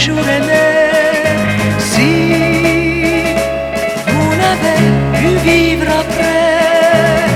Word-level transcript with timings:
jour 0.00 0.16
si 1.78 2.10
vous 4.08 4.32
n'avez 4.42 4.82
pu 5.18 5.28
vivre 5.46 5.88
après, 6.02 7.26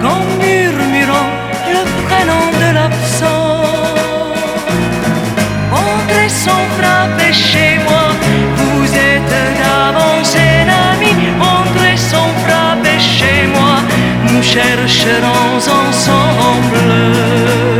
qu'en 0.00 0.22
murmurant 0.40 1.30
le 1.74 1.82
prénom 2.06 2.44
de 2.62 2.68
l'absent, 2.76 3.62
entrez 5.70 6.30
sans 6.44 6.64
frapper 6.78 7.32
chez 7.32 7.72
moi. 7.86 8.06
Vous 8.56 8.86
êtes 9.12 9.34
d'avance 9.60 10.34
un 10.34 10.68
entrez 11.56 11.98
sans 12.12 12.30
frapper 12.44 12.98
chez 12.98 13.40
moi. 13.54 13.74
Nous 14.30 14.42
chercherons 14.42 15.56
ensemble 15.82 17.77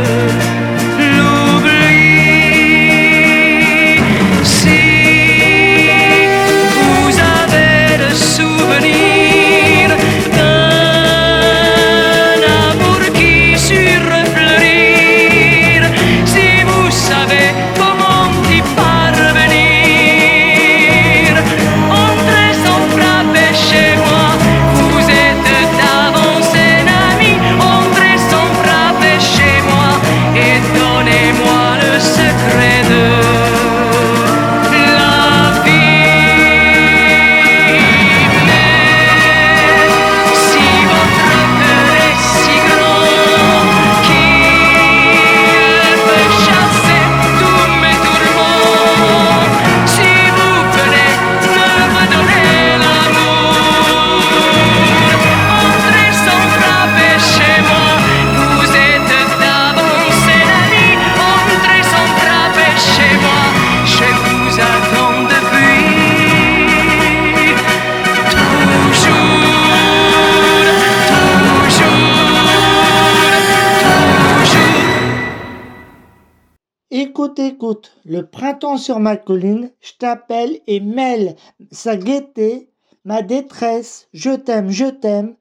Écoute, 77.39 77.53
écoute, 77.53 77.91
le 78.03 78.25
printemps 78.25 78.75
sur 78.75 78.99
ma 78.99 79.15
colline, 79.15 79.71
je 79.79 79.93
t'appelle 79.97 80.59
et 80.67 80.81
mêle 80.81 81.37
sa 81.71 81.95
gaieté, 81.95 82.69
ma 83.05 83.21
détresse, 83.21 84.09
je 84.13 84.31
t'aime, 84.31 84.69
je 84.69 84.87
t'aime, 84.87 85.35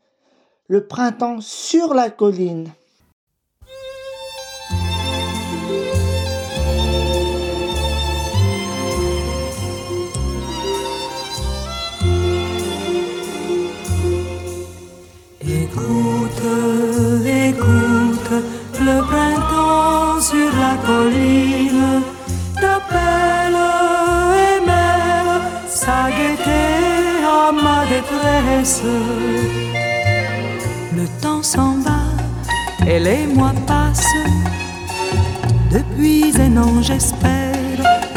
le 0.68 0.86
printemps 0.86 1.40
sur 1.40 1.94
la 1.94 2.08
colline. 2.08 2.68
Écoute, 15.40 16.44
écoute, 17.26 18.30
le 18.80 19.00
printemps 19.02 20.20
sur 20.20 20.52
la 20.60 20.76
colline 20.86 21.57
et 22.94 24.60
sa 25.68 26.10
gaieté 26.10 26.64
à 27.24 27.52
ma 27.52 27.84
détresse. 27.86 28.82
Le 30.96 31.06
temps 31.20 31.42
s'en 31.42 31.78
va 31.78 32.02
et 32.86 32.98
les 32.98 33.26
mois 33.26 33.54
passent. 33.66 34.16
Depuis 35.70 36.32
un 36.40 36.56
an, 36.56 36.82
j'espère 36.82 37.54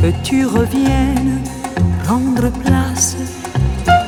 que 0.02 0.12
tu 0.24 0.46
reviennes 0.46 1.42
rendre 2.08 2.50
place 2.64 3.18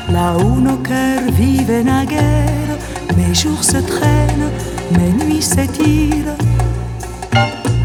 là 0.10 0.36
où 0.38 0.60
nos 0.60 0.78
cœurs 0.78 1.32
vivaient 1.32 1.84
naguère. 1.84 2.78
Mes 3.18 3.34
jours 3.34 3.64
se 3.64 3.78
traînent, 3.78 4.52
mes 4.98 5.12
nuits 5.24 5.42
s'étirent, 5.42 6.36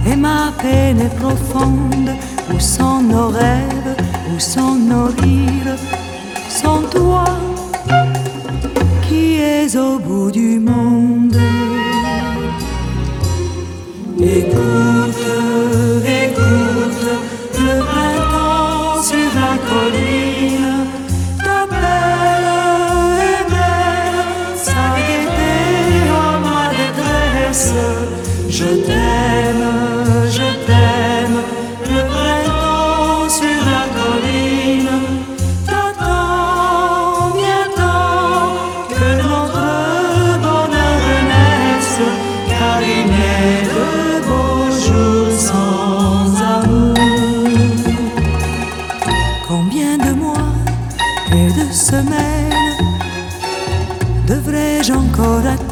et 0.07 0.17
ma 0.17 0.53
peine 0.63 1.01
est 1.01 1.17
profonde. 1.17 2.11
Où 2.55 2.59
sont 2.59 3.03
nos 3.03 3.29
rêves, 3.29 3.97
où 4.35 4.41
sont 4.41 4.75
nos 4.75 5.07
rires 5.07 5.77
Sans 6.49 6.83
toi 6.83 7.25
qui 9.09 9.37
es 9.37 9.77
au 9.77 9.99
bout 9.99 10.31
du 10.31 10.59
monde? 10.59 11.37
Écoute, 14.21 15.27
écoute, 16.05 16.68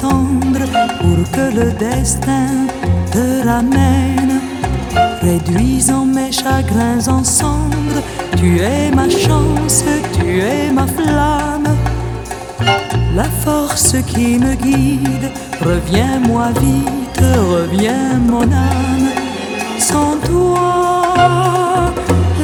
pour 0.00 1.30
que 1.32 1.54
le 1.54 1.72
destin 1.72 2.66
te 3.12 3.46
ramène 3.46 4.40
Réduisant 5.22 6.04
mes 6.04 6.30
chagrins 6.30 7.08
en 7.08 7.24
cendres, 7.24 8.02
tu 8.36 8.60
es 8.60 8.92
ma 8.94 9.08
chance, 9.08 9.84
tu 10.12 10.40
es 10.40 10.70
ma 10.72 10.86
flamme. 10.86 11.74
La 13.16 13.24
force 13.24 13.96
qui 14.06 14.38
me 14.38 14.54
guide, 14.54 15.32
reviens-moi 15.60 16.50
vite, 16.60 17.24
reviens 17.54 18.18
mon 18.18 18.42
âme. 18.42 19.10
Sans 19.78 20.16
toi, 20.28 21.92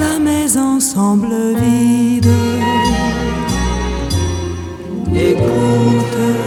la 0.00 0.18
maison 0.18 0.80
semble 0.80 1.54
vide. 1.60 2.26
Écoute, 5.14 6.41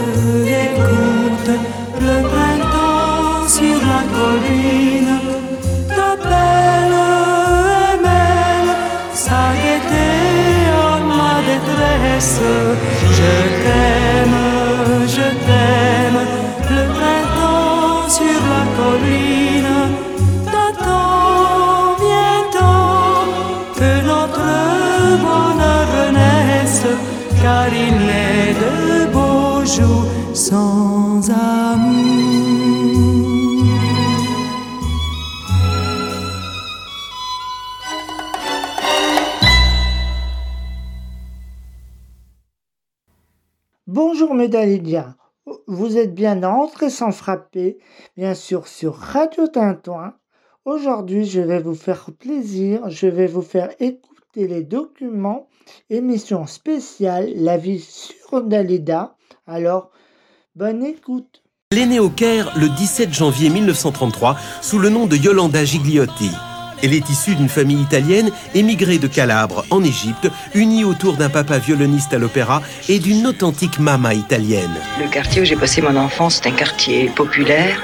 je 12.18 13.32
t'aime, 13.62 14.45
Vous 45.66 45.98
êtes 45.98 46.14
bien 46.14 46.42
entré 46.42 46.88
sans 46.88 47.12
frapper, 47.12 47.78
bien 48.16 48.34
sûr 48.34 48.66
sur 48.66 48.94
Radio 48.94 49.46
Tintouin. 49.48 50.14
Aujourd'hui, 50.64 51.26
je 51.26 51.42
vais 51.42 51.60
vous 51.60 51.74
faire 51.74 52.06
plaisir, 52.18 52.88
je 52.88 53.06
vais 53.06 53.26
vous 53.26 53.42
faire 53.42 53.70
écouter 53.80 54.48
les 54.48 54.62
documents, 54.62 55.48
émission 55.90 56.46
spéciale 56.46 57.32
La 57.36 57.58
vie 57.58 57.80
sur 57.80 58.42
Dalida. 58.42 59.16
Alors, 59.46 59.90
bonne 60.54 60.82
écoute. 60.82 61.42
Elle 61.72 61.78
est 61.78 61.86
née 61.86 62.00
au 62.00 62.08
Caire 62.08 62.58
le 62.58 62.68
17 62.68 63.12
janvier 63.12 63.50
1933 63.50 64.36
sous 64.62 64.78
le 64.78 64.88
nom 64.88 65.06
de 65.06 65.16
Yolanda 65.16 65.64
Gigliotti. 65.64 66.30
Elle 66.82 66.94
est 66.94 67.08
issue 67.08 67.34
d'une 67.34 67.48
famille 67.48 67.80
italienne 67.80 68.30
émigrée 68.54 68.98
de 68.98 69.06
Calabre 69.06 69.64
en 69.70 69.82
Égypte, 69.82 70.30
unie 70.54 70.84
autour 70.84 71.14
d'un 71.14 71.28
papa 71.28 71.58
violoniste 71.58 72.12
à 72.12 72.18
l'opéra 72.18 72.62
et 72.88 72.98
d'une 72.98 73.26
authentique 73.26 73.78
mama 73.78 74.14
italienne. 74.14 74.76
Le 75.00 75.08
quartier 75.08 75.42
où 75.42 75.44
j'ai 75.44 75.56
passé 75.56 75.82
mon 75.82 75.96
enfance, 75.96 76.40
c'est 76.42 76.48
un 76.48 76.52
quartier 76.52 77.10
populaire. 77.14 77.82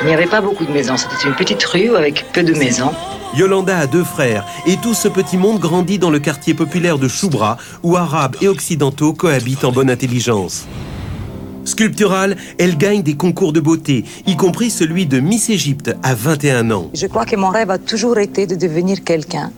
Il 0.00 0.06
n'y 0.06 0.14
avait 0.14 0.26
pas 0.26 0.40
beaucoup 0.40 0.64
de 0.64 0.72
maisons, 0.72 0.96
c'était 0.96 1.26
une 1.26 1.34
petite 1.34 1.64
rue 1.64 1.96
avec 1.96 2.24
peu 2.32 2.42
de 2.42 2.52
maisons. 2.54 2.92
Yolanda 3.34 3.78
a 3.78 3.86
deux 3.86 4.04
frères 4.04 4.44
et 4.66 4.76
tout 4.76 4.94
ce 4.94 5.08
petit 5.08 5.36
monde 5.36 5.58
grandit 5.58 5.98
dans 5.98 6.10
le 6.10 6.18
quartier 6.18 6.54
populaire 6.54 6.98
de 6.98 7.08
Choubra 7.08 7.58
où 7.82 7.96
arabes 7.96 8.36
et 8.40 8.48
occidentaux 8.48 9.12
cohabitent 9.12 9.64
en 9.64 9.72
bonne 9.72 9.90
intelligence. 9.90 10.66
Sculpturale, 11.68 12.36
elle 12.58 12.78
gagne 12.78 13.02
des 13.02 13.14
concours 13.14 13.52
de 13.52 13.60
beauté, 13.60 14.04
y 14.26 14.36
compris 14.36 14.70
celui 14.70 15.04
de 15.04 15.20
Miss 15.20 15.50
Égypte 15.50 15.94
à 16.02 16.14
21 16.14 16.70
ans. 16.70 16.90
Je 16.94 17.06
crois 17.06 17.26
que 17.26 17.36
mon 17.36 17.50
rêve 17.50 17.70
a 17.70 17.76
toujours 17.76 18.18
été 18.18 18.46
de 18.46 18.54
devenir 18.54 19.04
quelqu'un, 19.04 19.52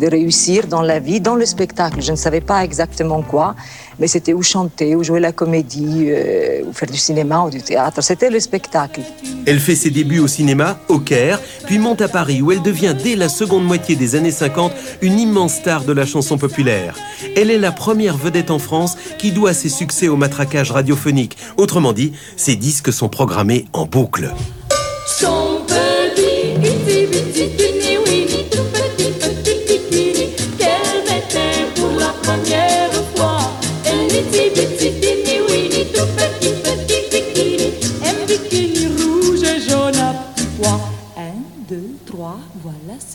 de 0.00 0.06
réussir 0.06 0.68
dans 0.68 0.80
la 0.80 1.00
vie, 1.00 1.20
dans 1.20 1.34
le 1.34 1.44
spectacle. 1.44 2.00
Je 2.00 2.12
ne 2.12 2.16
savais 2.16 2.40
pas 2.40 2.62
exactement 2.62 3.20
quoi, 3.20 3.56
mais 3.98 4.06
c'était 4.06 4.32
ou 4.32 4.42
chanter, 4.42 4.94
ou 4.94 5.02
jouer 5.02 5.20
la 5.20 5.32
comédie, 5.32 6.06
euh, 6.08 6.62
ou 6.66 6.72
faire 6.72 6.90
du 6.90 6.98
cinéma 6.98 7.42
ou 7.44 7.50
du 7.50 7.62
théâtre. 7.62 8.02
C'était 8.02 8.30
le 8.30 8.40
spectacle. 8.40 9.00
Elle 9.46 9.60
fait 9.60 9.74
ses 9.74 9.90
débuts 9.90 10.18
au 10.18 10.28
cinéma, 10.28 10.78
au 10.88 10.98
Caire, 10.98 11.40
puis 11.66 11.78
monte 11.78 12.02
à 12.02 12.08
Paris 12.08 12.42
où 12.42 12.52
elle 12.52 12.62
devient 12.62 12.94
dès 13.00 13.16
la 13.16 13.28
seconde 13.28 13.64
moitié 13.64 13.96
des 13.96 14.14
années 14.14 14.30
50 14.30 14.72
une 15.02 15.18
immense 15.18 15.54
star 15.54 15.84
de 15.84 15.92
la 15.92 16.06
chanson 16.06 16.38
populaire. 16.38 16.96
Elle 17.36 17.50
est 17.50 17.58
la 17.58 17.72
première 17.72 18.16
vedette 18.16 18.50
en 18.50 18.58
France 18.58 18.96
qui 19.18 19.32
doit 19.32 19.54
ses 19.54 19.68
succès 19.68 20.08
au 20.08 20.16
matraquage 20.16 20.70
radiophonique. 20.70 21.36
Autrement 21.56 21.92
dit, 21.92 22.12
ses 22.36 22.56
disques 22.56 22.92
sont 22.92 23.08
programmés 23.08 23.66
en 23.72 23.86
boucle. 23.86 24.32
Son 25.06 25.55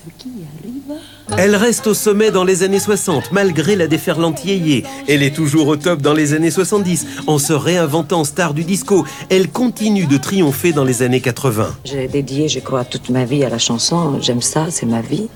ce 0.03 0.24
qui 0.24 0.30
arrive. 0.59 1.00
Elle 1.38 1.56
reste 1.56 1.88
au 1.88 1.94
sommet 1.94 2.31
dans 2.31 2.44
les 2.44 2.63
années 2.63 2.80
60, 2.80 3.31
malgré 3.31 3.75
la 3.75 3.88
déferlante 3.88 4.44
yéyé. 4.45 4.83
Elle 5.07 5.24
est 5.24 5.36
toujours 5.36 5.68
au 5.68 5.75
top 5.75 6.01
dans 6.01 6.13
les 6.13 6.33
années 6.33 6.51
70, 6.51 7.06
en 7.27 7.38
se 7.38 7.53
réinventant 7.53 8.24
star 8.24 8.53
du 8.53 8.63
disco. 8.63 9.06
Elle 9.30 9.50
continue 9.50 10.06
de 10.07 10.18
triompher 10.18 10.74
dans 10.74 10.83
les 10.83 11.03
années 11.03 11.21
80. 11.21 11.75
J'ai 11.86 12.07
dédié, 12.07 12.48
je 12.48 12.59
crois, 12.59 12.83
toute 12.86 13.09
ma 13.09 13.25
vie 13.25 13.44
à 13.44 13.50
la 13.50 13.59
chanson. 13.59 14.19
J'aime 14.21 14.42
ça, 14.42 14.68
c'est 14.71 14.86
ma 14.86 15.01
vie. 15.01 15.27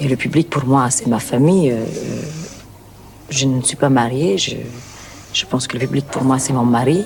Et 0.00 0.08
le 0.08 0.16
public, 0.16 0.50
pour 0.50 0.64
moi, 0.64 0.90
c'est 0.90 1.06
ma 1.06 1.20
famille. 1.20 1.70
Euh, 1.70 1.84
Je 3.30 3.46
ne 3.46 3.62
suis 3.62 3.76
pas 3.76 3.90
mariée. 3.90 4.38
Je, 4.38 4.56
je 5.32 5.44
pense 5.46 5.66
que 5.66 5.74
le 5.78 5.86
public, 5.86 6.06
pour 6.06 6.24
moi, 6.24 6.38
c'est 6.38 6.52
mon 6.52 6.64
mari. 6.64 7.04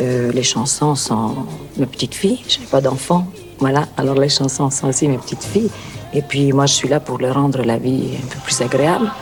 Euh, 0.00 0.30
les 0.32 0.42
chansons 0.42 0.94
sont 0.94 1.34
mes 1.76 1.86
petites 1.86 2.14
filles. 2.14 2.40
Je 2.48 2.58
n'ai 2.60 2.66
pas 2.66 2.80
d'enfants. 2.80 3.26
Voilà. 3.58 3.88
Alors 3.96 4.16
les 4.16 4.28
chansons 4.28 4.70
sont 4.70 4.88
aussi 4.88 5.08
mes 5.08 5.16
petites 5.16 5.42
filles. 5.42 5.70
Et 6.16 6.22
puis 6.22 6.50
moi, 6.50 6.64
je 6.64 6.72
suis 6.72 6.88
là 6.88 6.98
pour 6.98 7.18
leur 7.18 7.34
rendre 7.34 7.62
la 7.62 7.76
vie 7.76 8.16
un 8.16 8.26
peu 8.26 8.38
plus 8.42 8.62
agréable. 8.62 9.12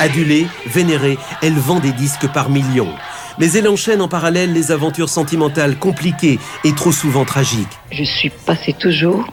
Adulée, 0.00 0.48
vénérée, 0.66 1.16
elle 1.42 1.54
vend 1.54 1.78
des 1.78 1.92
disques 1.92 2.26
par 2.32 2.50
millions. 2.50 2.92
Mais 3.38 3.52
elle 3.52 3.68
enchaîne 3.68 4.02
en 4.02 4.08
parallèle 4.08 4.52
les 4.52 4.72
aventures 4.72 5.08
sentimentales 5.08 5.78
compliquées 5.78 6.40
et 6.64 6.72
trop 6.74 6.90
souvent 6.90 7.24
tragiques. 7.24 7.78
Je 7.92 8.02
suis 8.02 8.30
passée 8.30 8.72
toujours 8.72 9.32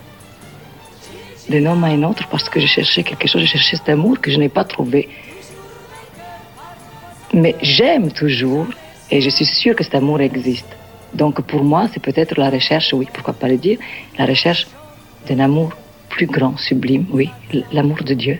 d'un 1.49 1.65
homme 1.65 1.83
à 1.85 1.87
un 1.87 2.03
autre 2.03 2.27
parce 2.29 2.49
que 2.49 2.59
je 2.59 2.67
cherchais 2.67 3.01
quelque 3.01 3.27
chose, 3.27 3.41
je 3.41 3.47
cherchais 3.47 3.77
cet 3.77 3.89
amour 3.89 4.21
que 4.21 4.29
je 4.29 4.37
n'ai 4.37 4.49
pas 4.49 4.63
trouvé. 4.63 5.09
Mais 7.33 7.55
j'aime 7.63 8.11
toujours 8.11 8.67
et 9.09 9.21
je 9.21 9.29
suis 9.31 9.45
sûre 9.45 9.75
que 9.75 9.83
cet 9.83 9.95
amour 9.95 10.21
existe. 10.21 10.67
Donc 11.15 11.41
pour 11.41 11.63
moi, 11.63 11.87
c'est 11.91 11.99
peut-être 11.99 12.37
la 12.37 12.51
recherche, 12.51 12.93
oui, 12.93 13.07
pourquoi 13.11 13.33
pas 13.33 13.47
le 13.47 13.57
dire, 13.57 13.79
la 14.19 14.27
recherche 14.27 14.67
d'un 15.27 15.39
amour 15.39 15.71
plus 16.17 16.25
grand, 16.25 16.57
sublime, 16.57 17.05
oui, 17.11 17.29
l'amour 17.71 17.99
de 18.03 18.15
Dieu. 18.15 18.39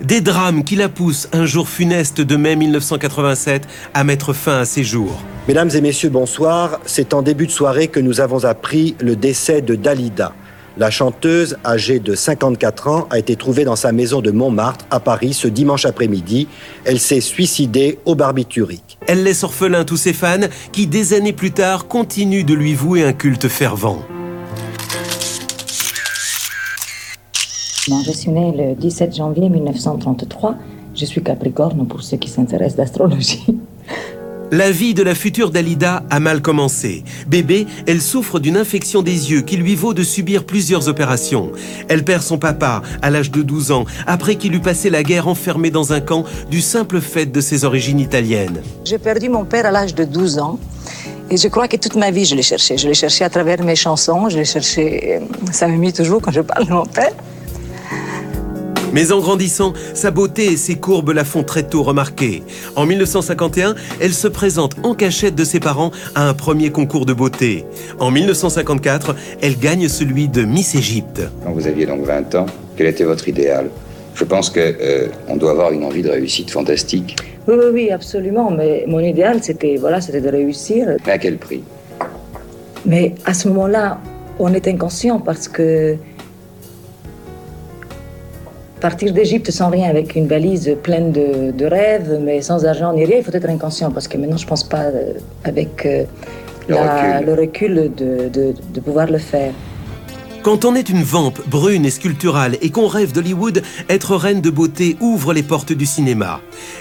Des 0.00 0.20
drames 0.20 0.62
qui 0.62 0.76
la 0.76 0.88
poussent 0.88 1.28
un 1.32 1.44
jour 1.44 1.68
funeste 1.68 2.20
de 2.20 2.36
mai 2.36 2.54
1987 2.54 3.66
à 3.92 4.04
mettre 4.04 4.32
fin 4.32 4.60
à 4.60 4.64
ses 4.64 4.84
jours. 4.84 5.20
Mesdames 5.48 5.70
et 5.74 5.80
messieurs, 5.80 6.08
bonsoir. 6.08 6.78
C'est 6.86 7.12
en 7.12 7.22
début 7.22 7.48
de 7.48 7.50
soirée 7.50 7.88
que 7.88 7.98
nous 7.98 8.20
avons 8.20 8.44
appris 8.44 8.94
le 9.00 9.16
décès 9.16 9.60
de 9.60 9.74
Dalida. 9.74 10.32
La 10.78 10.90
chanteuse, 10.90 11.58
âgée 11.64 11.98
de 11.98 12.14
54 12.14 12.88
ans, 12.88 13.08
a 13.10 13.18
été 13.18 13.34
trouvée 13.34 13.64
dans 13.64 13.76
sa 13.76 13.90
maison 13.90 14.20
de 14.20 14.30
Montmartre, 14.30 14.86
à 14.92 15.00
Paris, 15.00 15.34
ce 15.34 15.48
dimanche 15.48 15.84
après-midi. 15.84 16.46
Elle 16.84 17.00
s'est 17.00 17.20
suicidée 17.20 17.98
au 18.04 18.14
barbiturique. 18.14 18.98
Elle 19.08 19.24
laisse 19.24 19.42
orphelin 19.42 19.84
tous 19.84 19.96
ses 19.96 20.12
fans 20.12 20.46
qui, 20.70 20.86
des 20.86 21.12
années 21.12 21.32
plus 21.32 21.50
tard, 21.50 21.88
continuent 21.88 22.44
de 22.44 22.54
lui 22.54 22.74
vouer 22.74 23.02
un 23.02 23.12
culte 23.12 23.48
fervent. 23.48 24.00
Je 28.04 28.12
suis 28.12 28.30
née 28.30 28.52
le 28.56 28.74
17 28.74 29.14
janvier 29.16 29.48
1933. 29.48 30.54
Je 30.94 31.04
suis 31.04 31.22
Capricorne 31.22 31.86
pour 31.86 32.02
ceux 32.02 32.16
qui 32.16 32.28
s'intéressent 32.30 32.76
d'astrologie. 32.76 33.44
La 34.52 34.70
vie 34.72 34.94
de 34.94 35.02
la 35.04 35.14
future 35.14 35.50
Dalida 35.50 36.02
a 36.10 36.18
mal 36.18 36.42
commencé. 36.42 37.04
Bébé, 37.28 37.66
elle 37.86 38.00
souffre 38.00 38.40
d'une 38.40 38.56
infection 38.56 39.02
des 39.02 39.30
yeux 39.30 39.42
qui 39.42 39.56
lui 39.56 39.76
vaut 39.76 39.94
de 39.94 40.02
subir 40.02 40.44
plusieurs 40.44 40.88
opérations. 40.88 41.52
Elle 41.88 42.04
perd 42.04 42.22
son 42.22 42.36
papa 42.38 42.82
à 43.00 43.10
l'âge 43.10 43.30
de 43.30 43.42
12 43.42 43.70
ans, 43.70 43.84
après 44.08 44.34
qu'il 44.34 44.54
eut 44.56 44.60
passé 44.60 44.90
la 44.90 45.04
guerre 45.04 45.28
enfermé 45.28 45.70
dans 45.70 45.92
un 45.92 46.00
camp 46.00 46.24
du 46.50 46.60
simple 46.60 47.00
fait 47.00 47.26
de 47.26 47.40
ses 47.40 47.64
origines 47.64 48.00
italiennes. 48.00 48.60
J'ai 48.84 48.98
perdu 48.98 49.28
mon 49.28 49.44
père 49.44 49.66
à 49.66 49.70
l'âge 49.70 49.94
de 49.94 50.02
12 50.04 50.38
ans. 50.40 50.58
Et 51.30 51.36
je 51.36 51.46
crois 51.46 51.68
que 51.68 51.76
toute 51.76 51.94
ma 51.94 52.10
vie, 52.10 52.24
je 52.24 52.34
l'ai 52.34 52.42
cherché. 52.42 52.76
Je 52.76 52.88
l'ai 52.88 52.94
cherché 52.94 53.22
à 53.22 53.30
travers 53.30 53.62
mes 53.62 53.76
chansons. 53.76 54.28
Je 54.28 54.36
l'ai 54.38 54.44
cherché. 54.44 55.14
euh, 55.14 55.20
Ça 55.52 55.68
m'émue 55.68 55.92
toujours 55.92 56.20
quand 56.20 56.32
je 56.32 56.40
parle 56.40 56.66
de 56.66 56.72
mon 56.72 56.86
père. 56.86 57.12
Mais 58.92 59.12
en 59.12 59.20
grandissant, 59.20 59.72
sa 59.94 60.10
beauté 60.10 60.46
et 60.46 60.56
ses 60.56 60.76
courbes 60.76 61.10
la 61.10 61.24
font 61.24 61.44
très 61.44 61.62
tôt 61.62 61.82
remarquer. 61.82 62.42
En 62.76 62.86
1951, 62.86 63.74
elle 64.00 64.12
se 64.12 64.28
présente 64.28 64.74
en 64.82 64.94
cachette 64.94 65.34
de 65.34 65.44
ses 65.44 65.60
parents 65.60 65.90
à 66.14 66.28
un 66.28 66.34
premier 66.34 66.70
concours 66.70 67.06
de 67.06 67.12
beauté. 67.12 67.64
En 67.98 68.10
1954, 68.10 69.14
elle 69.42 69.58
gagne 69.58 69.88
celui 69.88 70.28
de 70.28 70.42
Miss 70.42 70.74
Égypte. 70.74 71.22
Quand 71.44 71.52
vous 71.52 71.66
aviez 71.66 71.86
donc 71.86 72.04
20 72.04 72.34
ans, 72.34 72.46
quel 72.76 72.88
était 72.88 73.04
votre 73.04 73.28
idéal? 73.28 73.70
Je 74.14 74.24
pense 74.24 74.50
que 74.50 74.60
euh, 74.60 75.06
on 75.28 75.36
doit 75.36 75.52
avoir 75.52 75.72
une 75.72 75.84
envie 75.84 76.02
de 76.02 76.10
réussite 76.10 76.50
fantastique. 76.50 77.16
Oui, 77.46 77.54
oui, 77.58 77.66
oui, 77.72 77.90
absolument. 77.90 78.50
Mais 78.50 78.84
mon 78.86 79.00
idéal, 79.00 79.38
c'était 79.42 79.76
voilà, 79.76 80.00
c'était 80.00 80.20
de 80.20 80.28
réussir. 80.28 80.88
Mais 81.06 81.12
à 81.12 81.18
quel 81.18 81.38
prix? 81.38 81.62
Mais 82.84 83.14
à 83.24 83.34
ce 83.34 83.48
moment-là, 83.48 84.00
on 84.38 84.52
est 84.52 84.66
inconscient 84.66 85.20
parce 85.20 85.48
que 85.48 85.96
partir 88.80 89.12
d'Égypte 89.12 89.50
sans 89.50 89.70
rien, 89.70 89.88
avec 89.88 90.16
une 90.16 90.26
valise 90.26 90.76
pleine 90.82 91.12
de, 91.12 91.50
de 91.52 91.66
rêves, 91.66 92.18
mais 92.22 92.40
sans 92.42 92.64
argent 92.64 92.92
ni 92.92 93.04
rien, 93.04 93.18
il 93.18 93.24
faut 93.24 93.32
être 93.32 93.48
inconscient 93.48 93.90
parce 93.90 94.08
que 94.08 94.16
maintenant, 94.18 94.36
je 94.36 94.46
pense 94.46 94.64
pas 94.64 94.84
euh, 94.84 95.12
avec 95.44 95.84
euh, 95.86 96.04
Le 96.68 96.74
la- 96.74 97.16
recul. 97.18 97.26
le 97.26 97.34
recul 97.34 97.74
de, 97.96 98.28
de- 98.28 98.54
de 98.74 98.80
pouvoir 98.80 99.06
le 99.10 99.18
faire. 99.18 99.52
Quand 100.42 100.64
on 100.64 100.74
est 100.74 100.88
une 100.88 101.02
vampe 101.02 101.38
brune 101.48 101.84
et 101.84 101.90
sculpturale 101.90 102.56
et 102.62 102.70
qu'on 102.70 102.86
rêve 102.86 103.12
d'Hollywood, 103.12 103.62
être 103.90 104.16
reine 104.16 104.40
de 104.40 104.48
beauté 104.48 104.96
ouvre 105.00 105.34
les 105.34 105.42
portes 105.42 105.72
du 105.74 105.84
cinéma. 105.84 106.40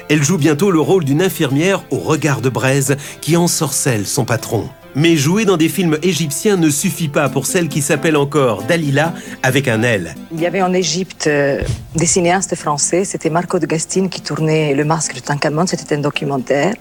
Elle 0.10 0.24
joue 0.24 0.38
bientôt 0.38 0.72
le 0.72 0.80
rôle 0.80 1.04
d'une 1.04 1.22
infirmière 1.22 1.84
au 1.92 1.98
regard 1.98 2.40
de 2.40 2.48
braise 2.50 2.96
qui 3.20 3.36
ensorcelle 3.36 4.06
son 4.08 4.24
patron. 4.24 4.70
Mais 4.96 5.16
jouer 5.16 5.46
dans 5.46 5.58
des 5.58 5.70
films 5.70 5.98
égyptiens 6.02 6.58
ne 6.58 6.70
suffit 6.70 7.10
pas 7.10 7.30
pour 7.30 7.46
celle 7.46 7.68
qui 7.68 7.82
s'appelle 7.82 8.18
encore 8.18 8.64
Dalila 8.64 9.14
avec 9.44 9.68
un 9.68 9.84
L. 9.84 10.16
Il 10.34 10.42
y 10.42 10.48
avait 10.48 10.64
en 10.64 10.74
Égypte 10.74 11.28
euh, 11.28 11.62
des 11.96 12.08
cinéastes 12.08 12.56
français, 12.56 13.06
c'était 13.06 13.30
Marco 13.30 13.60
de 13.60 13.68
Gastine 13.68 14.10
qui 14.10 14.22
tournait 14.22 14.74
Le 14.74 14.84
Masque 14.86 15.16
de 15.16 15.20
Tankhamon, 15.20 15.68
c'était 15.68 15.96
un 15.96 16.00
documentaire. 16.00 16.74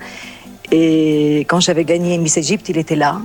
Et 0.73 1.41
quand 1.49 1.61
j'avais 1.61 1.85
gagné 1.85 2.17
Miss 2.19 2.39
Égypte, 2.39 2.69
il 2.71 2.79
était 2.79 2.97
là. 2.97 3.21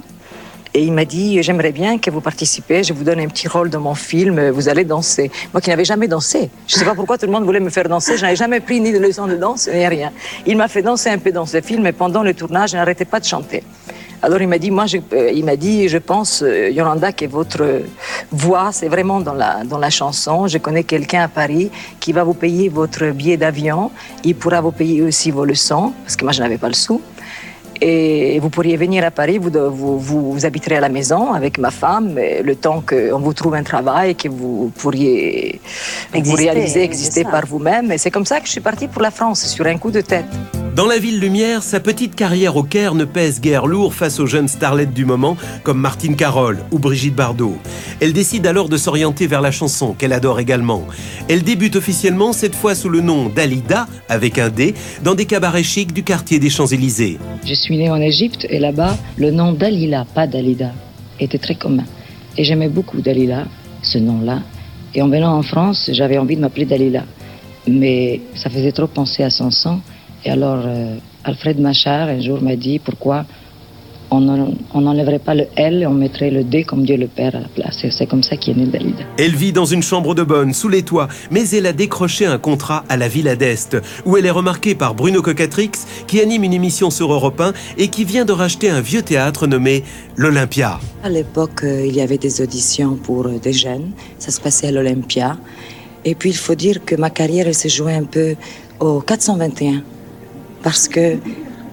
Et 0.76 0.82
il 0.84 0.92
m'a 0.92 1.06
dit, 1.06 1.42
j'aimerais 1.44 1.72
bien 1.72 2.00
que 2.00 2.10
vous 2.10 2.22
participez, 2.22 2.84
je 2.84 2.94
vous 2.94 3.04
donne 3.04 3.20
un 3.20 3.28
petit 3.28 3.48
rôle 3.48 3.70
dans 3.70 3.80
mon 3.80 3.94
film, 3.94 4.50
vous 4.50 4.70
allez 4.70 4.84
danser. 4.84 5.30
Moi 5.54 5.62
qui 5.62 5.70
n'avais 5.70 5.86
jamais 5.86 6.08
dansé, 6.08 6.50
je 6.68 6.76
ne 6.76 6.80
sais 6.80 6.86
pas 6.86 6.96
pourquoi 6.96 7.18
tout 7.18 7.28
le 7.28 7.32
monde 7.32 7.46
voulait 7.46 7.60
me 7.60 7.70
faire 7.70 7.88
danser, 7.88 8.18
je 8.18 8.24
n'avais 8.24 8.36
jamais 8.36 8.60
pris 8.60 8.82
ni 8.82 8.92
de 8.92 8.98
leçon 8.98 9.28
de 9.28 9.36
danse, 9.36 9.70
ni 9.72 9.88
rien. 9.88 10.12
Il 10.48 10.58
m'a 10.58 10.68
fait 10.68 10.82
danser 10.82 11.10
un 11.10 11.20
peu 11.20 11.32
dans 11.32 11.46
ce 11.46 11.62
film, 11.62 11.86
et 11.86 11.92
pendant 11.92 12.24
le 12.24 12.34
tournage, 12.34 12.72
je 12.72 12.78
n'arrêtais 12.78 13.06
pas 13.06 13.20
de 13.20 13.26
chanter. 13.26 13.64
Alors 14.24 14.42
il 14.42 14.48
m'a 14.48 14.58
dit, 14.58 14.72
moi, 14.72 14.86
je, 14.86 15.00
euh, 15.12 15.32
il 15.34 15.44
m'a 15.44 15.58
dit, 15.58 15.90
je 15.90 15.98
pense, 15.98 16.44
euh, 16.44 16.70
Yolanda, 16.70 17.12
que 17.12 17.26
votre 17.26 17.82
voix, 18.32 18.70
c'est 18.72 18.88
vraiment 18.88 19.20
dans 19.20 19.34
la, 19.34 19.66
dans 19.66 19.78
la 19.78 19.90
chanson. 19.90 20.48
Je 20.48 20.60
connais 20.60 20.86
quelqu'un 20.86 21.24
à 21.24 21.28
Paris 21.28 21.70
qui 22.00 22.14
va 22.14 22.24
vous 22.24 22.34
payer 22.34 22.70
votre 22.70 23.06
billet 23.08 23.36
d'avion. 23.36 23.92
Il 24.24 24.36
pourra 24.36 24.62
vous 24.62 24.72
payer 24.72 25.02
aussi 25.02 25.30
vos 25.30 25.44
leçons, 25.44 25.92
parce 26.04 26.16
que 26.16 26.24
moi, 26.24 26.32
je 26.32 26.42
n'avais 26.42 26.58
pas 26.58 26.70
le 26.70 26.74
sou. 26.74 27.02
Et 27.82 28.40
vous 28.40 28.50
pourriez 28.50 28.78
venir 28.78 29.04
à 29.04 29.12
Paris, 29.12 29.40
vous, 29.40 29.52
vous, 29.70 30.32
vous 30.32 30.46
habiterez 30.46 30.78
à 30.78 30.80
la 30.80 30.88
maison 30.88 31.34
avec 31.34 31.58
ma 31.58 31.70
femme, 31.70 32.16
le 32.18 32.56
temps 32.56 32.82
qu'on 32.88 33.20
vous 33.20 33.34
trouve 33.34 33.56
un 33.56 33.64
travail, 33.64 34.16
que 34.16 34.30
vous 34.30 34.72
pourriez 34.78 35.60
Exister, 36.14 36.22
vous 36.22 36.36
réaliser, 36.38 36.84
exister 36.84 37.24
par 37.26 37.46
vous-même. 37.46 37.92
Et 37.92 37.98
c'est 37.98 38.12
comme 38.12 38.26
ça 38.26 38.40
que 38.40 38.46
je 38.46 38.52
suis 38.52 38.62
partie 38.62 38.88
pour 38.88 39.02
la 39.02 39.12
France, 39.12 39.46
sur 39.48 39.66
un 39.66 39.78
coup 39.78 39.92
de 39.92 40.00
tête. 40.00 40.63
Dans 40.76 40.88
la 40.88 40.98
ville 40.98 41.20
lumière, 41.20 41.62
sa 41.62 41.80
petite 41.80 42.16
carrière 42.16 42.56
au 42.56 42.64
Caire 42.64 42.96
ne 42.96 43.06
pèse 43.06 43.42
guère 43.42 43.68
lourd 43.68 43.94
face 43.94 44.20
aux 44.20 44.26
jeunes 44.26 44.48
starlettes 44.48 44.94
du 44.94 45.06
moment 45.06 45.38
comme 45.62 45.80
Martine 45.80 46.16
Carole 46.16 46.66
ou 46.72 46.80
Brigitte 46.80 47.14
Bardot. 47.14 47.60
Elle 48.02 48.12
décide 48.12 48.48
alors 48.48 48.70
de 48.70 48.78
s'orienter 48.78 49.28
vers 49.28 49.42
la 49.42 49.52
chanson 49.52 49.94
qu'elle 49.94 50.14
adore 50.14 50.40
également. 50.40 50.88
Elle 51.30 51.44
débute 51.44 51.76
officiellement 51.76 52.34
cette 52.34 52.56
fois 52.56 52.74
sous 52.74 52.90
le 52.90 53.02
nom 53.02 53.30
d'Alida 53.30 53.88
avec 54.10 54.40
un 54.40 54.50
D 54.50 54.74
dans 55.04 55.14
des 55.14 55.26
cabarets 55.26 55.62
chics 55.62 55.94
du 55.94 56.02
quartier 56.02 56.40
des 56.40 56.50
Champs-Élysées. 56.50 57.20
Je 57.46 57.54
suis 57.54 57.78
née 57.78 57.92
en 57.92 58.02
Égypte 58.02 58.48
et 58.50 58.58
là-bas, 58.58 58.98
le 59.18 59.30
nom 59.30 59.54
Dalila, 59.54 60.08
pas 60.16 60.26
Dalida, 60.26 60.72
était 61.20 61.38
très 61.38 61.54
commun. 61.54 61.86
Et 62.36 62.44
j'aimais 62.44 62.70
beaucoup 62.70 63.00
Dalila, 63.00 63.46
ce 63.84 64.00
nom-là. 64.00 64.40
Et 64.96 65.04
en 65.04 65.10
venant 65.10 65.38
en 65.38 65.44
France, 65.44 65.92
j'avais 65.94 66.18
envie 66.18 66.36
de 66.36 66.42
m'appeler 66.42 66.66
Dalila. 66.66 67.04
Mais 67.68 68.22
ça 68.34 68.50
faisait 68.50 68.72
trop 68.72 68.88
penser 68.88 69.22
à 69.22 69.30
son 69.30 69.52
sang. 69.52 69.80
Et 70.26 70.32
alors, 70.32 70.62
euh, 70.66 70.96
Alfred 71.24 71.60
Machard, 71.60 72.08
un 72.10 72.22
jour, 72.22 72.42
m'a 72.42 72.56
dit 72.56 72.80
pourquoi 72.80 73.26
on 74.16 74.30
en- 74.30 74.54
on 74.76 74.82
n'enlèverait 74.82 75.18
pas 75.20 75.34
le 75.34 75.46
L 75.56 75.82
et 75.82 75.88
on 75.88 75.94
mettrait 75.94 76.30
le 76.30 76.44
D 76.44 76.64
comme 76.66 76.86
Dieu 76.86 76.98
le 76.98 77.08
Père 77.08 77.36
à 77.36 77.40
la 77.40 77.48
place. 77.48 77.84
Et 77.84 77.90
c'est 77.90 78.06
comme 78.06 78.22
ça 78.22 78.38
qu'est 78.38 78.54
née 78.54 78.68
Dalida. 78.68 79.04
Elle 79.18 79.36
vit 79.36 79.52
dans 79.52 79.66
une 79.66 79.82
chambre 79.82 80.14
de 80.14 80.22
bonne, 80.24 80.54
sous 80.54 80.70
les 80.70 80.84
toits, 80.84 81.08
mais 81.32 81.50
elle 81.50 81.66
a 81.66 81.74
décroché 81.74 82.26
un 82.28 82.38
contrat 82.38 82.84
à 82.90 82.96
la 82.96 83.08
Villa 83.08 83.36
d'Est, 83.36 83.76
où 84.06 84.16
elle 84.16 84.26
est 84.28 84.32
remarquée 84.32 84.76
par 84.76 84.94
Bruno 84.94 85.22
Cocatrix, 85.24 85.72
qui 86.06 86.22
anime 86.22 86.44
une 86.44 86.54
émission 86.54 86.92
sur 86.92 87.12
Europe 87.12 87.42
1 87.42 87.54
et 87.78 87.88
qui 87.88 88.04
vient 88.06 88.24
de 88.24 88.34
racheter 88.34 88.70
un 88.70 88.82
vieux 88.82 89.02
théâtre 89.02 89.48
nommé 89.48 89.84
l'Olympia. 90.16 90.80
À 91.04 91.10
l'époque, 91.10 91.64
euh, 91.64 91.84
il 91.86 91.96
y 91.96 92.02
avait 92.02 92.20
des 92.20 92.40
auditions 92.42 92.96
pour 92.96 93.26
euh, 93.26 93.40
des 93.40 93.54
jeunes. 93.54 93.92
Ça 94.20 94.30
se 94.32 94.40
passait 94.40 94.68
à 94.68 94.72
l'Olympia. 94.72 95.38
Et 96.06 96.14
puis, 96.14 96.30
il 96.30 96.38
faut 96.38 96.56
dire 96.56 96.86
que 96.86 96.96
ma 96.96 97.10
carrière, 97.10 97.54
s'est 97.56 97.68
jouée 97.70 97.94
un 97.96 98.04
peu 98.04 98.36
au 98.80 99.00
421. 99.02 99.82
Parce 100.64 100.88
que 100.88 101.18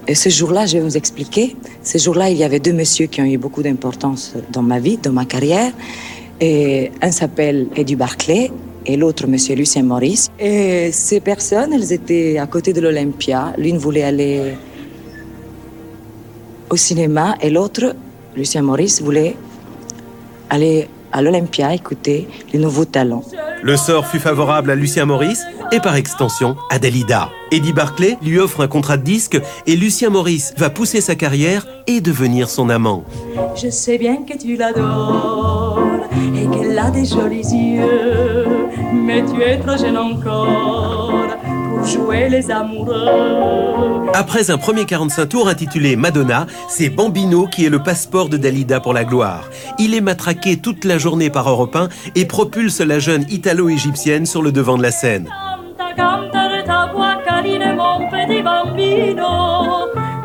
euh, 0.09 0.13
ce 0.13 0.29
jour-là, 0.29 0.65
je 0.65 0.77
vais 0.77 0.83
vous 0.83 0.97
expliquer. 0.97 1.55
Ce 1.83 1.97
jour-là, 1.97 2.29
il 2.29 2.37
y 2.37 2.43
avait 2.43 2.59
deux 2.59 2.73
messieurs 2.73 3.07
qui 3.07 3.21
ont 3.21 3.25
eu 3.25 3.37
beaucoup 3.37 3.63
d'importance 3.63 4.33
dans 4.51 4.61
ma 4.61 4.79
vie, 4.79 4.97
dans 4.97 5.13
ma 5.13 5.25
carrière. 5.25 5.71
Et 6.39 6.91
un 7.01 7.11
s'appelle 7.11 7.67
Eddie 7.75 7.95
Barclay 7.95 8.51
et 8.85 8.97
l'autre, 8.97 9.27
monsieur 9.27 9.55
Lucien 9.55 9.83
Maurice. 9.83 10.29
Et 10.39 10.91
ces 10.91 11.19
personnes, 11.19 11.71
elles 11.73 11.93
étaient 11.93 12.37
à 12.37 12.47
côté 12.47 12.73
de 12.73 12.81
l'Olympia. 12.81 13.53
L'une 13.57 13.77
voulait 13.77 14.03
aller 14.03 14.53
au 16.69 16.75
cinéma 16.75 17.35
et 17.41 17.49
l'autre, 17.49 17.95
Lucien 18.35 18.63
Maurice, 18.63 19.01
voulait 19.01 19.35
aller 20.49 20.87
à 21.11 21.21
l'Olympia 21.21 21.73
écouter 21.73 22.27
les 22.53 22.59
nouveaux 22.59 22.85
talents. 22.85 23.23
Le 23.63 23.77
sort 23.77 24.07
fut 24.07 24.19
favorable 24.19 24.71
à 24.71 24.75
Lucien 24.75 25.05
Maurice 25.05 25.43
et 25.71 25.79
par 25.79 25.95
extension 25.95 26.55
à 26.69 26.79
Dalida. 26.79 27.29
Eddie 27.51 27.73
Barclay 27.73 28.17
lui 28.21 28.39
offre 28.39 28.61
un 28.61 28.67
contrat 28.67 28.97
de 28.97 29.03
disque 29.03 29.39
et 29.67 29.75
Lucien 29.75 30.09
Maurice 30.09 30.53
va 30.57 30.69
pousser 30.69 31.01
sa 31.01 31.15
carrière 31.15 31.67
et 31.87 32.01
devenir 32.01 32.49
son 32.49 32.69
amant. 32.69 33.03
Je 33.55 33.69
sais 33.69 33.97
bien 33.97 34.23
que 34.23 34.37
tu 34.37 34.55
l'adores 34.55 35.79
et 36.35 36.47
qu'elle 36.57 36.77
a 36.79 36.89
des 36.89 37.05
jolis 37.05 37.53
yeux, 37.53 38.47
mais 38.93 39.23
tu 39.25 39.41
es 39.41 39.59
trop 39.59 39.77
jeune 39.77 39.97
encore 39.97 41.10
jouer 41.85 42.29
les 42.29 42.51
amoureux. 42.51 44.09
Après 44.13 44.51
un 44.51 44.57
premier 44.57 44.85
45 44.85 45.25
tours 45.27 45.47
intitulé 45.47 45.95
Madonna, 45.95 46.45
c'est 46.67 46.89
Bambino 46.89 47.47
qui 47.47 47.65
est 47.65 47.69
le 47.69 47.81
passeport 47.81 48.29
de 48.29 48.37
Dalida 48.37 48.79
pour 48.79 48.93
la 48.93 49.03
gloire. 49.03 49.49
Il 49.79 49.95
est 49.95 50.01
matraqué 50.01 50.57
toute 50.57 50.85
la 50.85 50.97
journée 50.97 51.29
par 51.29 51.49
Europe 51.49 51.75
1 51.75 51.89
et 52.15 52.25
propulse 52.25 52.81
la 52.81 52.99
jeune 52.99 53.25
italo-égyptienne 53.29 54.25
sur 54.25 54.41
le 54.41 54.51
devant 54.51 54.77
de 54.77 54.83
la 54.83 54.91
scène. 54.91 55.29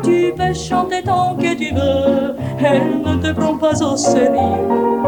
Tu 0.03 0.33
peux 0.37 0.53
chanter 0.53 1.03
tant 1.03 1.35
que 1.35 1.53
tu 1.55 1.73
veux, 1.73 2.35
pas. 3.33 3.47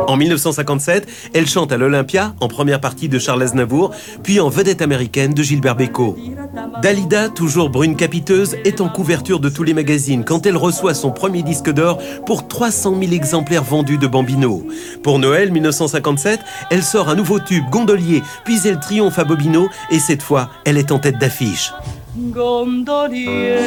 En 0.08 0.18
1957, 0.18 1.08
elle 1.34 1.48
chante 1.48 1.72
à 1.72 1.78
l'Olympia, 1.78 2.34
en 2.40 2.48
première 2.48 2.82
partie 2.82 3.10
de 3.10 3.20
Charles 3.20 3.44
Aznavour, 3.44 3.92
puis 4.24 4.40
en 4.40 4.50
vedette 4.50 4.82
américaine 4.82 5.34
de 5.34 5.44
Gilbert 5.44 5.76
Bécaud. 5.76 6.18
Dalida, 6.82 7.30
toujours 7.30 7.70
brune 7.70 7.96
capiteuse, 7.96 8.56
est 8.66 8.82
en 8.82 8.90
couverture 8.90 9.40
de 9.40 9.50
tous 9.50 9.64
les 9.64 9.74
magazines 9.74 10.24
quand 10.24 10.46
elle 10.46 10.58
reçoit 10.58 10.94
son 10.94 11.12
premier 11.12 11.44
disque 11.44 11.70
d'or 11.72 12.00
pour 12.26 12.48
300 12.48 12.96
000 13.00 13.14
exemplaires 13.14 13.64
vendus 13.64 13.98
de 13.98 14.08
Bambino. 14.08 14.66
Pour 15.04 15.20
Noël 15.20 15.52
1957, 15.52 16.40
elle 16.72 16.84
sort 16.84 17.10
un 17.10 17.16
nouveau 17.16 17.40
tube, 17.40 17.66
Gondolier, 17.70 18.24
puis 18.46 18.58
elle 18.66 18.80
triomphe 18.80 19.20
à 19.20 19.26
Bobino 19.26 19.70
et 19.92 20.00
cette 20.00 20.22
fois, 20.22 20.50
elle 20.66 20.78
est 20.78 20.92
en 20.92 21.00
tête 21.00 21.18
d'affiche. 21.20 21.72
Gondolier, 22.16 23.58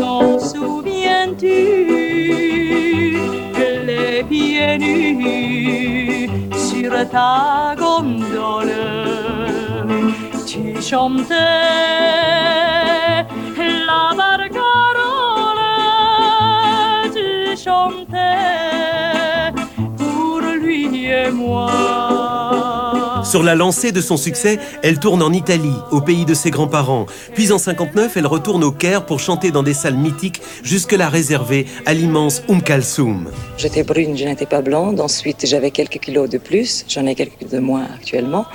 t'en 0.00 0.38
souviens-tu? 0.38 1.97
Sur 6.98 7.10
ta 7.10 7.74
gondole 7.76 8.72
tu 10.46 10.82
chantais 10.82 11.34
la 12.86 12.97
Sur 23.28 23.42
la 23.42 23.54
lancée 23.54 23.92
de 23.92 24.00
son 24.00 24.16
succès, 24.16 24.58
elle 24.82 24.98
tourne 24.98 25.22
en 25.22 25.34
Italie, 25.34 25.76
au 25.90 26.00
pays 26.00 26.24
de 26.24 26.32
ses 26.32 26.50
grands-parents. 26.50 27.04
Puis 27.34 27.52
en 27.52 27.58
59, 27.58 28.16
elle 28.16 28.26
retourne 28.26 28.64
au 28.64 28.72
Caire 28.72 29.04
pour 29.04 29.20
chanter 29.20 29.50
dans 29.50 29.62
des 29.62 29.74
salles 29.74 29.98
mythiques, 29.98 30.40
jusque-là 30.62 31.10
réservées 31.10 31.66
à 31.84 31.92
l'immense 31.92 32.42
Oum 32.48 32.62
Kalsoum. 32.62 33.30
J'étais 33.58 33.82
brune, 33.82 34.16
je 34.16 34.24
n'étais 34.24 34.46
pas 34.46 34.62
blonde. 34.62 34.98
Ensuite, 34.98 35.44
j'avais 35.44 35.70
quelques 35.72 35.98
kilos 35.98 36.30
de 36.30 36.38
plus. 36.38 36.86
J'en 36.88 37.04
ai 37.04 37.14
quelques 37.14 37.50
de 37.52 37.58
moins 37.58 37.86
actuellement. 37.94 38.46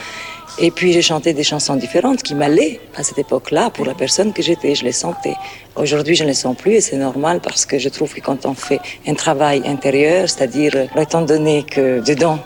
Et 0.58 0.72
puis, 0.72 0.92
j'ai 0.92 1.04
chanté 1.04 1.34
des 1.34 1.44
chansons 1.44 1.76
différentes 1.76 2.24
qui 2.24 2.34
m'allaient 2.34 2.80
à 2.96 3.04
cette 3.04 3.20
époque-là 3.20 3.70
pour 3.70 3.86
la 3.86 3.94
personne 3.94 4.34
que 4.34 4.42
j'étais. 4.42 4.74
Je 4.74 4.86
les 4.86 4.92
sentais. 4.92 5.36
Aujourd'hui, 5.76 6.16
je 6.16 6.24
ne 6.24 6.30
les 6.30 6.34
sens 6.34 6.58
plus 6.58 6.74
et 6.74 6.82
c'est 6.82 6.98
normal 6.98 7.42
parce 7.44 7.68
que 7.68 7.78
je 7.78 7.90
trouve 7.90 8.12
que 8.12 8.22
quand 8.22 8.48
on 8.48 8.56
fait 8.56 8.80
un 9.06 9.14
travail 9.14 9.62
intérieur, 9.68 10.28
c'est-à-dire, 10.28 10.74
euh, 10.76 11.02
étant 11.02 11.22
donné 11.22 11.62
que 11.62 12.04
dedans, 12.04 12.40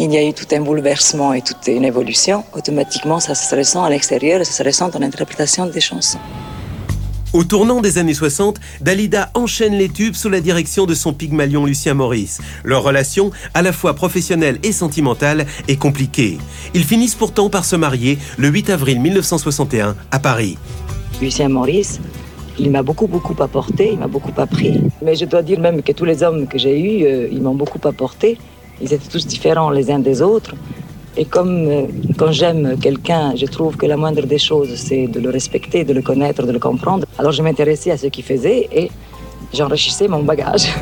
il 0.00 0.14
y 0.14 0.16
a 0.16 0.26
eu 0.26 0.32
tout 0.32 0.46
un 0.52 0.62
bouleversement 0.62 1.34
et 1.34 1.42
toute 1.42 1.66
une 1.66 1.84
évolution, 1.84 2.42
automatiquement, 2.54 3.20
ça 3.20 3.34
se 3.34 3.54
ressent 3.54 3.84
à 3.84 3.90
l'extérieur 3.90 4.40
et 4.40 4.44
ça 4.44 4.52
se 4.52 4.62
ressent 4.62 4.88
dans 4.88 4.98
l'interprétation 4.98 5.66
des 5.66 5.80
chansons. 5.80 6.18
Au 7.34 7.44
tournant 7.44 7.82
des 7.82 7.98
années 7.98 8.14
60, 8.14 8.58
Dalida 8.80 9.30
enchaîne 9.34 9.74
les 9.74 9.90
tubes 9.90 10.14
sous 10.14 10.30
la 10.30 10.40
direction 10.40 10.86
de 10.86 10.94
son 10.94 11.12
pygmalion 11.12 11.66
Lucien 11.66 11.92
Maurice. 11.92 12.40
Leur 12.64 12.82
relation, 12.82 13.30
à 13.52 13.60
la 13.60 13.72
fois 13.72 13.92
professionnelle 13.92 14.58
et 14.62 14.72
sentimentale, 14.72 15.44
est 15.68 15.76
compliquée. 15.76 16.38
Ils 16.72 16.84
finissent 16.84 17.14
pourtant 17.14 17.50
par 17.50 17.66
se 17.66 17.76
marier 17.76 18.16
le 18.38 18.48
8 18.48 18.70
avril 18.70 19.00
1961 19.00 19.96
à 20.10 20.18
Paris. 20.18 20.56
Lucien 21.20 21.50
Maurice, 21.50 22.00
il 22.58 22.70
m'a 22.70 22.82
beaucoup, 22.82 23.06
beaucoup 23.06 23.40
apporté, 23.42 23.90
il 23.92 23.98
m'a 23.98 24.08
beaucoup 24.08 24.32
appris. 24.40 24.80
Mais 25.02 25.14
je 25.14 25.26
dois 25.26 25.42
dire 25.42 25.60
même 25.60 25.82
que 25.82 25.92
tous 25.92 26.06
les 26.06 26.22
hommes 26.22 26.48
que 26.48 26.56
j'ai 26.56 26.80
eus, 26.80 27.04
euh, 27.04 27.28
ils 27.30 27.42
m'ont 27.42 27.54
beaucoup 27.54 27.86
apporté. 27.86 28.38
Ils 28.80 28.92
étaient 28.92 29.08
tous 29.08 29.26
différents 29.26 29.70
les 29.70 29.90
uns 29.90 29.98
des 29.98 30.22
autres. 30.22 30.54
Et 31.16 31.24
comme 31.24 31.68
euh, 31.68 31.82
quand 32.16 32.32
j'aime 32.32 32.76
quelqu'un, 32.80 33.34
je 33.36 33.46
trouve 33.46 33.76
que 33.76 33.86
la 33.86 33.96
moindre 33.96 34.26
des 34.26 34.38
choses, 34.38 34.74
c'est 34.76 35.06
de 35.06 35.20
le 35.20 35.30
respecter, 35.30 35.84
de 35.84 35.92
le 35.92 36.02
connaître, 36.02 36.46
de 36.46 36.52
le 36.52 36.58
comprendre. 36.58 37.04
Alors 37.18 37.32
je 37.32 37.42
m'intéressais 37.42 37.90
à 37.90 37.98
ce 37.98 38.06
qu'il 38.06 38.24
faisait 38.24 38.68
et 38.72 38.90
j'enrichissais 39.52 40.08
mon 40.08 40.22
bagage. 40.22 40.72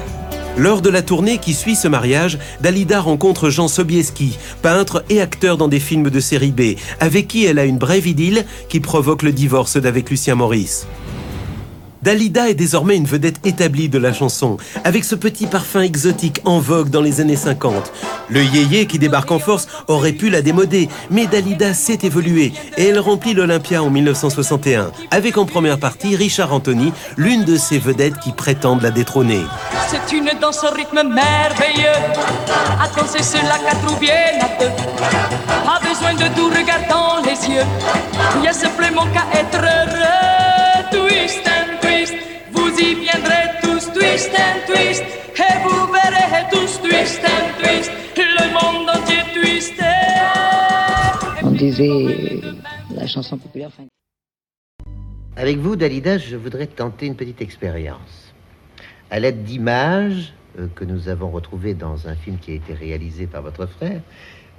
Lors 0.58 0.82
de 0.82 0.90
la 0.90 1.02
tournée 1.02 1.38
qui 1.38 1.54
suit 1.54 1.76
ce 1.76 1.86
mariage, 1.86 2.36
Dalida 2.60 3.00
rencontre 3.00 3.48
Jean 3.48 3.68
Sobieski, 3.68 4.36
peintre 4.60 5.04
et 5.08 5.20
acteur 5.20 5.56
dans 5.56 5.68
des 5.68 5.78
films 5.78 6.10
de 6.10 6.20
série 6.20 6.50
B, 6.50 6.76
avec 6.98 7.28
qui 7.28 7.44
elle 7.44 7.60
a 7.60 7.64
une 7.64 7.78
brève 7.78 8.08
idylle 8.08 8.44
qui 8.68 8.80
provoque 8.80 9.22
le 9.22 9.32
divorce 9.32 9.76
d'avec 9.76 10.10
Lucien 10.10 10.34
Maurice. 10.34 10.88
Dalida 12.08 12.48
est 12.48 12.54
désormais 12.54 12.96
une 12.96 13.04
vedette 13.04 13.46
établie 13.46 13.90
de 13.90 13.98
la 13.98 14.14
chanson, 14.14 14.56
avec 14.82 15.04
ce 15.04 15.14
petit 15.14 15.46
parfum 15.46 15.82
exotique 15.82 16.40
en 16.46 16.58
vogue 16.58 16.88
dans 16.88 17.02
les 17.02 17.20
années 17.20 17.36
50. 17.36 17.92
Le 18.30 18.42
yéyé 18.42 18.86
qui 18.86 18.98
débarque 18.98 19.30
en 19.30 19.38
force 19.38 19.68
aurait 19.88 20.14
pu 20.14 20.30
la 20.30 20.40
démoder, 20.40 20.88
mais 21.10 21.26
Dalida 21.26 21.74
s'est 21.74 21.98
évoluée 22.04 22.54
et 22.78 22.86
elle 22.86 22.98
remplit 22.98 23.34
l'Olympia 23.34 23.82
en 23.82 23.90
1961, 23.90 24.90
avec 25.10 25.36
en 25.36 25.44
première 25.44 25.78
partie 25.78 26.16
Richard 26.16 26.54
Anthony, 26.54 26.94
l'une 27.18 27.44
de 27.44 27.58
ces 27.58 27.78
vedettes 27.78 28.18
qui 28.20 28.32
prétendent 28.32 28.80
la 28.80 28.90
détrôner. 28.90 29.42
C'est 29.88 30.16
une 30.16 30.30
danse 30.40 30.64
au 30.64 30.74
rythme 30.74 31.02
merveilleux. 31.02 31.92
À 32.80 32.88
danser 32.98 33.22
cela 33.22 33.58
besoin 35.82 36.14
de 36.14 36.34
doux 36.34 36.48
regard 36.48 36.88
dans 36.88 37.22
les 37.22 37.54
yeux. 37.54 37.66
Il 38.38 38.44
y 38.44 38.48
a 38.48 38.52
simplement 38.54 39.04
qu'à 39.12 39.38
être 39.38 39.58
heureux. 39.58 40.47
Twist 40.90 41.46
and 41.46 41.80
twist, 41.80 42.14
vous 42.52 42.70
y 42.78 42.94
viendrez 42.94 43.46
tous. 43.62 43.92
Twist 43.92 44.30
and 44.34 44.72
twist, 44.72 45.04
et 45.36 45.56
vous 45.64 45.92
verrez 45.92 46.44
tous. 46.50 46.80
Twist 46.80 47.20
and 47.24 47.60
twist, 47.60 47.90
le 48.16 48.46
monde 48.52 48.88
entier 48.88 49.22
twisté. 49.34 49.84
On 51.42 51.50
disait 51.50 52.40
la 52.94 53.06
chanson 53.06 53.36
populaire. 53.36 53.70
Avec 55.36 55.58
vous, 55.58 55.76
Dalida, 55.76 56.18
je 56.18 56.36
voudrais 56.36 56.66
tenter 56.66 57.06
une 57.06 57.14
petite 57.14 57.40
expérience. 57.40 58.34
À 59.10 59.20
l'aide 59.20 59.44
d'images 59.44 60.34
euh, 60.58 60.66
que 60.74 60.84
nous 60.84 61.08
avons 61.08 61.30
retrouvées 61.30 61.74
dans 61.74 62.08
un 62.08 62.14
film 62.14 62.38
qui 62.38 62.52
a 62.52 62.54
été 62.54 62.74
réalisé 62.74 63.26
par 63.26 63.42
votre 63.42 63.66
frère, 63.66 64.00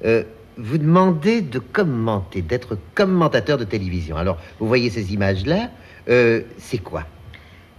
euh, 0.05 0.24
vous 0.57 0.77
demandez 0.77 1.41
de 1.41 1.59
commenter, 1.59 2.41
d'être 2.41 2.77
commentateur 2.95 3.57
de 3.57 3.63
télévision. 3.63 4.17
Alors, 4.17 4.38
vous 4.59 4.67
voyez 4.67 4.89
ces 4.89 5.13
images-là, 5.13 5.69
euh, 6.08 6.41
c'est 6.58 6.79
quoi? 6.79 7.03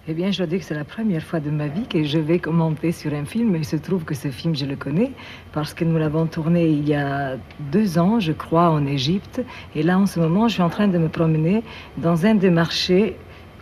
Eh 0.09 0.15
bien, 0.15 0.33
je 0.33 0.39
dois 0.39 0.47
dire 0.47 0.59
que 0.59 0.65
c'est 0.65 0.75
la 0.75 0.85
première 0.85 1.23
fois 1.23 1.41
de 1.41 1.51
ma 1.51 1.69
vie 1.69 1.87
que 1.87 2.03
je 2.03 2.19
vais 2.19 2.39
commenter 2.39 2.91
sur 2.91 3.13
un 3.13 3.25
film. 3.25 3.55
Il 3.55 3.65
se 3.65 3.77
trouve 3.77 4.05
que 4.05 4.15
ce 4.15 4.29
film, 4.29 4.57
je 4.57 4.65
le 4.65 4.75
connais 4.75 5.13
parce 5.53 5.75
que 5.75 5.85
nous 5.85 5.99
l'avons 5.99 6.27
tourné 6.27 6.67
il 6.67 6.89
y 6.89 6.95
a 6.95 7.37
deux 7.71 7.99
ans, 7.99 8.19
je 8.19 8.33
crois, 8.33 8.71
en 8.71 8.87
Égypte. 8.87 9.43
Et 9.77 9.83
là, 9.83 9.99
en 9.99 10.07
ce 10.07 10.19
moment, 10.19 10.49
je 10.49 10.55
suis 10.55 10.63
en 10.63 10.71
train 10.71 10.89
de 10.89 10.99
me 10.99 11.09
promener 11.09 11.63
dans 11.99 12.27
un 12.27 12.35
des 12.35 12.51
marchés 12.51 13.17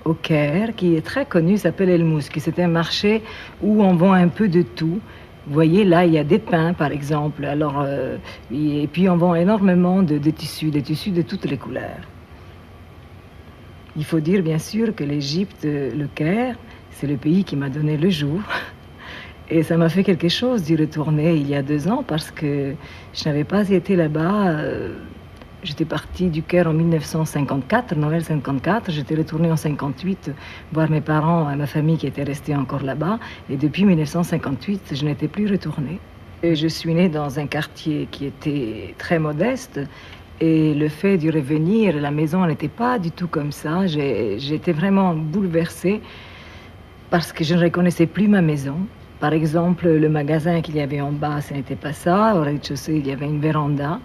au 0.05 0.15
Caire, 0.15 0.75
qui 0.77 0.95
est 0.95 1.05
très 1.05 1.27
connu, 1.27 1.59
s'appelle 1.59 1.91
El 1.91 2.05
Mouski. 2.05 2.41
C'est 2.41 2.59
un 2.61 2.69
marché 2.69 3.23
où 3.61 3.83
on 3.83 3.95
vend 3.95 4.12
un 4.12 4.29
peu 4.29 4.49
de 4.49 4.62
tout. 4.62 5.00
Vous 5.47 5.53
voyez, 5.53 5.85
là, 5.85 6.07
il 6.07 6.12
y 6.12 6.19
a 6.19 6.25
des 6.25 6.38
pains, 6.38 6.73
par 6.73 6.93
exemple. 6.93 7.45
Alors, 7.45 7.83
euh, 7.85 8.17
et 8.50 8.88
puis, 8.91 9.09
on 9.09 9.17
vend 9.17 9.35
énormément 9.35 10.03
de, 10.03 10.19
de 10.19 10.31
tissus, 10.31 10.71
des 10.71 10.83
tissus 10.83 11.11
de 11.11 11.23
toutes 11.23 11.45
les 11.45 11.59
couleurs. 11.59 12.07
Il 13.99 14.05
faut 14.05 14.21
dire 14.21 14.43
bien 14.43 14.59
sûr 14.59 14.95
que 14.95 15.05
l'Égypte, 15.05 15.64
le 15.64 16.07
Caire, 16.14 16.57
c'est 16.93 17.09
le 17.09 17.17
pays 17.17 17.45
qui 17.45 17.57
m'a 17.57 17.69
donné 17.69 17.97
le 17.97 18.09
jour. 18.09 18.40
Et 19.50 19.62
ça 19.62 19.76
m'a 19.76 19.88
fait 19.88 20.05
quelque 20.05 20.28
chose 20.28 20.62
d'y 20.62 20.76
retourner 20.76 21.35
il 21.35 21.49
y 21.49 21.55
a 21.55 21.62
deux 21.62 21.88
ans 21.88 22.05
parce 22.07 22.31
que 22.31 22.75
je 23.14 23.25
n'avais 23.28 23.45
pas 23.45 23.69
été 23.69 23.97
là-bas. 23.97 24.50
euh, 24.50 24.95
J'étais 25.64 25.85
partie 25.85 26.28
du 26.28 26.43
Caire 26.45 26.69
en 26.69 26.73
1954, 26.75 27.97
Noël 27.97 28.23
54. 28.23 28.93
J'étais 28.93 29.17
retournée 29.17 29.50
en 29.50 29.57
58 29.57 30.31
voir 30.73 30.88
mes 30.88 31.00
parents 31.00 31.50
et 31.50 31.57
ma 31.57 31.67
famille 31.67 31.97
qui 31.97 32.07
étaient 32.07 32.23
restés 32.23 32.55
encore 32.55 32.85
là-bas. 32.85 33.18
Et 33.51 33.57
depuis 33.57 33.85
1958, 33.85 34.92
je 34.94 35.05
n'étais 35.05 35.27
plus 35.27 35.51
retournée. 35.51 35.99
Et 36.44 36.55
je 36.55 36.68
suis 36.68 36.94
née 36.94 37.09
dans 37.09 37.40
un 37.40 37.49
quartier 37.49 38.07
qui 38.12 38.27
était 38.27 38.94
très 38.99 39.18
modeste. 39.18 39.81
Et 40.40 40.72
le 40.74 40.88
fait 40.88 41.16
d'y 41.16 41.31
revenir, 41.31 41.96
la 41.96 42.12
maison 42.12 42.46
n'était 42.46 42.68
pas 42.68 42.98
du 42.98 43.11
tout 43.11 43.27
comme 43.27 43.51
ça. 43.51 43.87
J'étais 43.87 44.72
vraiment 44.72 45.14
bouleversée 45.14 46.01
parce 47.11 47.33
que 47.33 47.42
je 47.42 47.55
ne 47.55 47.62
reconnaissais 47.62 48.07
plus 48.07 48.29
ma 48.29 48.40
maison. 48.40 48.77
Par 49.18 49.33
exemple, 49.33 49.88
le 49.88 50.09
magasin 50.09 50.61
qu'il 50.61 50.77
y 50.77 50.81
avait 50.81 51.01
en 51.01 51.11
bas, 51.11 51.40
ce 51.40 51.55
n'était 51.55 51.74
pas 51.74 51.92
ça. 51.92 52.37
Au 52.37 52.42
rez-de-chaussée, 52.42 52.96
il 52.98 53.07
y 53.09 53.11
avait 53.11 53.27
une 53.27 53.40
véranda. 53.40 53.98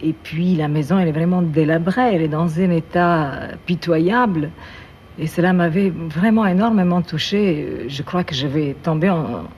Et 0.00 0.12
puis 0.12 0.54
la 0.54 0.68
maison, 0.68 0.98
elle 1.00 1.08
est 1.08 1.12
vraiment 1.12 1.42
délabrée. 1.42 2.14
Elle 2.14 2.22
est 2.22 2.28
dans 2.28 2.60
un 2.60 2.70
état 2.70 3.32
pitoyable. 3.66 4.50
Et 5.18 5.26
cela 5.26 5.52
m'avait 5.52 5.90
vraiment 5.90 6.46
énormément 6.46 7.02
touchée. 7.02 7.86
Je 7.88 8.02
crois 8.02 8.22
que 8.22 8.36
je 8.36 8.46
vais 8.46 8.76
tomber 8.84 9.10
en, 9.10 9.48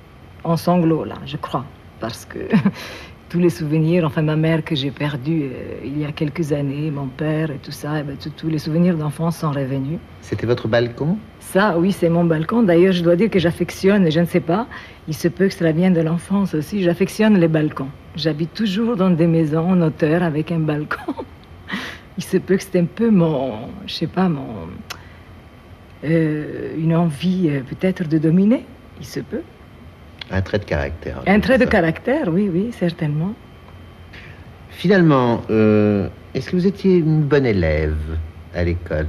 en 0.42 0.56
sanglots, 0.56 1.04
là, 1.04 1.16
je 1.26 1.36
crois. 1.36 1.66
Parce 2.00 2.24
que 2.24 2.38
tous 3.34 3.40
les 3.40 3.50
souvenirs, 3.50 4.04
enfin 4.06 4.22
ma 4.22 4.36
mère 4.36 4.64
que 4.64 4.76
j'ai 4.76 4.92
perdue 4.92 5.42
euh, 5.52 5.80
il 5.84 5.98
y 5.98 6.04
a 6.04 6.12
quelques 6.12 6.52
années, 6.52 6.88
mon 6.92 7.08
père 7.08 7.50
et 7.50 7.56
tout 7.60 7.72
ça, 7.72 7.98
eh 7.98 8.04
ben, 8.04 8.16
tout- 8.16 8.30
tous 8.30 8.48
les 8.48 8.58
souvenirs 8.60 8.96
d'enfance 8.96 9.38
sont 9.38 9.50
revenus. 9.50 9.98
C'était 10.20 10.46
votre 10.46 10.68
balcon? 10.68 11.18
Ça, 11.40 11.76
oui, 11.76 11.90
c'est 11.90 12.08
mon 12.08 12.24
balcon. 12.24 12.62
D'ailleurs, 12.62 12.92
je 12.92 13.02
dois 13.02 13.16
dire 13.16 13.28
que 13.30 13.40
j'affectionne, 13.40 14.08
je 14.08 14.20
ne 14.20 14.24
sais 14.24 14.38
pas, 14.38 14.68
il 15.08 15.14
se 15.14 15.26
peut 15.26 15.48
que 15.48 15.54
cela 15.54 15.72
vienne 15.72 15.94
de 15.94 16.00
l'enfance 16.00 16.54
aussi, 16.54 16.80
j'affectionne 16.84 17.36
les 17.36 17.48
balcons. 17.48 17.88
J'habite 18.14 18.54
toujours 18.54 18.94
dans 18.94 19.10
des 19.10 19.26
maisons 19.26 19.68
en 19.72 19.82
hauteur 19.82 20.22
avec 20.22 20.52
un 20.52 20.60
balcon. 20.60 21.14
Il 22.16 22.22
se 22.22 22.36
peut 22.36 22.56
que 22.56 22.62
c'est 22.62 22.78
un 22.78 22.84
peu 22.84 23.10
mon, 23.10 23.54
je 23.88 23.94
sais 23.94 24.06
pas, 24.06 24.28
mon, 24.28 24.46
euh, 26.04 26.72
une 26.78 26.94
envie 26.94 27.48
euh, 27.50 27.62
peut-être 27.68 28.06
de 28.08 28.18
dominer. 28.18 28.64
Il 29.00 29.06
se 29.06 29.18
peut. 29.18 29.42
Un 30.30 30.42
trait 30.42 30.58
de 30.58 30.64
caractère. 30.64 31.22
Un 31.26 31.40
trait 31.40 31.58
de 31.58 31.64
ça. 31.64 31.70
caractère, 31.70 32.28
oui, 32.28 32.50
oui, 32.52 32.70
certainement. 32.72 33.34
Finalement, 34.70 35.42
euh, 35.50 36.08
est-ce 36.34 36.50
que 36.50 36.56
vous 36.56 36.66
étiez 36.66 36.96
une 36.98 37.22
bonne 37.22 37.46
élève 37.46 37.96
à 38.54 38.64
l'école? 38.64 39.06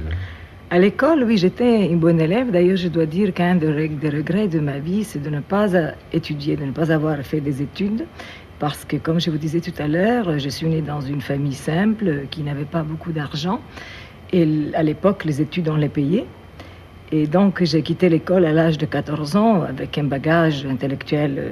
À 0.70 0.78
l'école, 0.78 1.24
oui, 1.24 1.36
j'étais 1.36 1.86
une 1.86 1.98
bonne 1.98 2.20
élève. 2.20 2.50
D'ailleurs, 2.50 2.76
je 2.76 2.88
dois 2.88 3.06
dire 3.06 3.32
qu'un 3.32 3.56
des 3.56 3.88
des 3.88 4.08
regrets 4.10 4.48
de 4.48 4.60
ma 4.60 4.78
vie, 4.78 5.04
c'est 5.04 5.22
de 5.22 5.30
ne 5.30 5.40
pas 5.40 5.68
étudier, 6.12 6.56
de 6.56 6.64
ne 6.64 6.72
pas 6.72 6.92
avoir 6.92 7.18
fait 7.18 7.40
des 7.40 7.62
études. 7.62 8.04
Parce 8.58 8.84
que, 8.84 8.96
comme 8.96 9.20
je 9.20 9.30
vous 9.30 9.38
disais 9.38 9.60
tout 9.60 9.74
à 9.78 9.86
l'heure, 9.86 10.38
je 10.38 10.48
suis 10.48 10.66
née 10.66 10.80
dans 10.80 11.00
une 11.00 11.20
famille 11.20 11.54
simple 11.54 12.08
euh, 12.08 12.24
qui 12.30 12.42
n'avait 12.42 12.64
pas 12.64 12.82
beaucoup 12.82 13.12
d'argent. 13.12 13.60
Et 14.32 14.48
à 14.74 14.82
l'époque, 14.82 15.24
les 15.24 15.40
études, 15.40 15.68
on 15.68 15.76
les 15.76 15.88
payait. 15.88 16.24
Et 17.12 17.26
donc, 17.26 17.62
j'ai 17.62 17.82
quitté 17.82 18.08
l'école 18.08 18.44
à 18.44 18.52
l'âge 18.52 18.78
de 18.78 18.86
14 18.86 19.36
ans 19.36 19.62
avec 19.62 19.96
un 19.96 20.04
bagage 20.04 20.66
intellectuel 20.66 21.34
euh, 21.38 21.50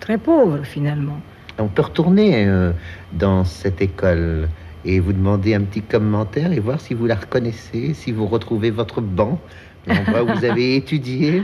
très 0.00 0.18
pauvre, 0.18 0.64
finalement. 0.64 1.20
On 1.58 1.68
peut 1.68 1.82
retourner 1.82 2.46
euh, 2.46 2.72
dans 3.12 3.44
cette 3.44 3.80
école 3.80 4.48
et 4.84 5.00
vous 5.00 5.12
demander 5.12 5.54
un 5.54 5.62
petit 5.62 5.82
commentaire 5.82 6.52
et 6.52 6.60
voir 6.60 6.80
si 6.80 6.94
vous 6.94 7.06
la 7.06 7.14
reconnaissez, 7.14 7.94
si 7.94 8.12
vous 8.12 8.26
retrouvez 8.26 8.70
votre 8.70 9.00
banc, 9.00 9.38
l'endroit 9.86 10.24
où 10.24 10.38
vous 10.38 10.44
avez 10.50 10.76
étudié. 10.76 11.42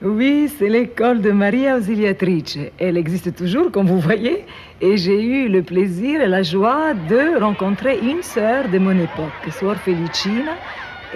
Oui, 0.00 0.48
c'est 0.56 0.68
l'école 0.68 1.20
de 1.20 1.32
Maria 1.32 1.76
Ausiliatrice. 1.76 2.56
Elle 2.78 2.96
existe 2.96 3.34
toujours, 3.34 3.72
comme 3.72 3.88
vous 3.88 3.98
voyez, 3.98 4.44
et 4.80 4.96
j'ai 4.96 5.20
eu 5.20 5.48
le 5.48 5.62
plaisir 5.62 6.20
et 6.20 6.28
la 6.28 6.44
joie 6.44 6.94
de 6.94 7.40
rencontrer 7.40 7.98
une 7.98 8.22
sœur 8.22 8.68
de 8.68 8.78
mon 8.78 8.92
époque, 8.92 9.50
Suor 9.50 9.74
Felicina. 9.74 10.52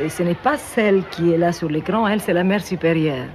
Et 0.00 0.08
ce 0.08 0.22
n'est 0.22 0.34
pas 0.34 0.56
celle 0.56 1.02
qui 1.10 1.32
est 1.32 1.38
là 1.38 1.52
sur 1.52 1.68
l'écran, 1.68 2.06
elle, 2.06 2.20
c'est 2.20 2.32
la 2.32 2.44
mère 2.44 2.64
supérieure. 2.64 3.26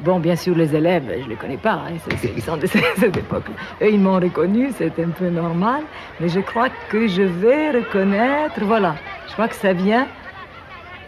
Bon, 0.00 0.18
bien 0.18 0.34
sûr, 0.34 0.56
les 0.56 0.74
élèves, 0.74 1.04
je 1.18 1.24
ne 1.24 1.28
les 1.28 1.36
connais 1.36 1.58
pas, 1.58 1.84
hein, 1.86 1.92
ils 2.36 2.42
sont 2.42 2.56
de 2.56 2.66
cette 2.66 3.16
époque. 3.16 3.44
Eux, 3.82 3.90
ils 3.92 4.00
m'ont 4.00 4.18
reconnu, 4.18 4.70
c'est 4.76 4.98
un 4.98 5.10
peu 5.10 5.28
normal, 5.28 5.82
mais 6.20 6.28
je 6.28 6.40
crois 6.40 6.68
que 6.88 7.06
je 7.06 7.22
vais 7.22 7.70
reconnaître, 7.70 8.64
voilà, 8.64 8.96
je 9.28 9.32
crois 9.34 9.48
que 9.48 9.56
ça 9.56 9.72
vient 9.72 10.06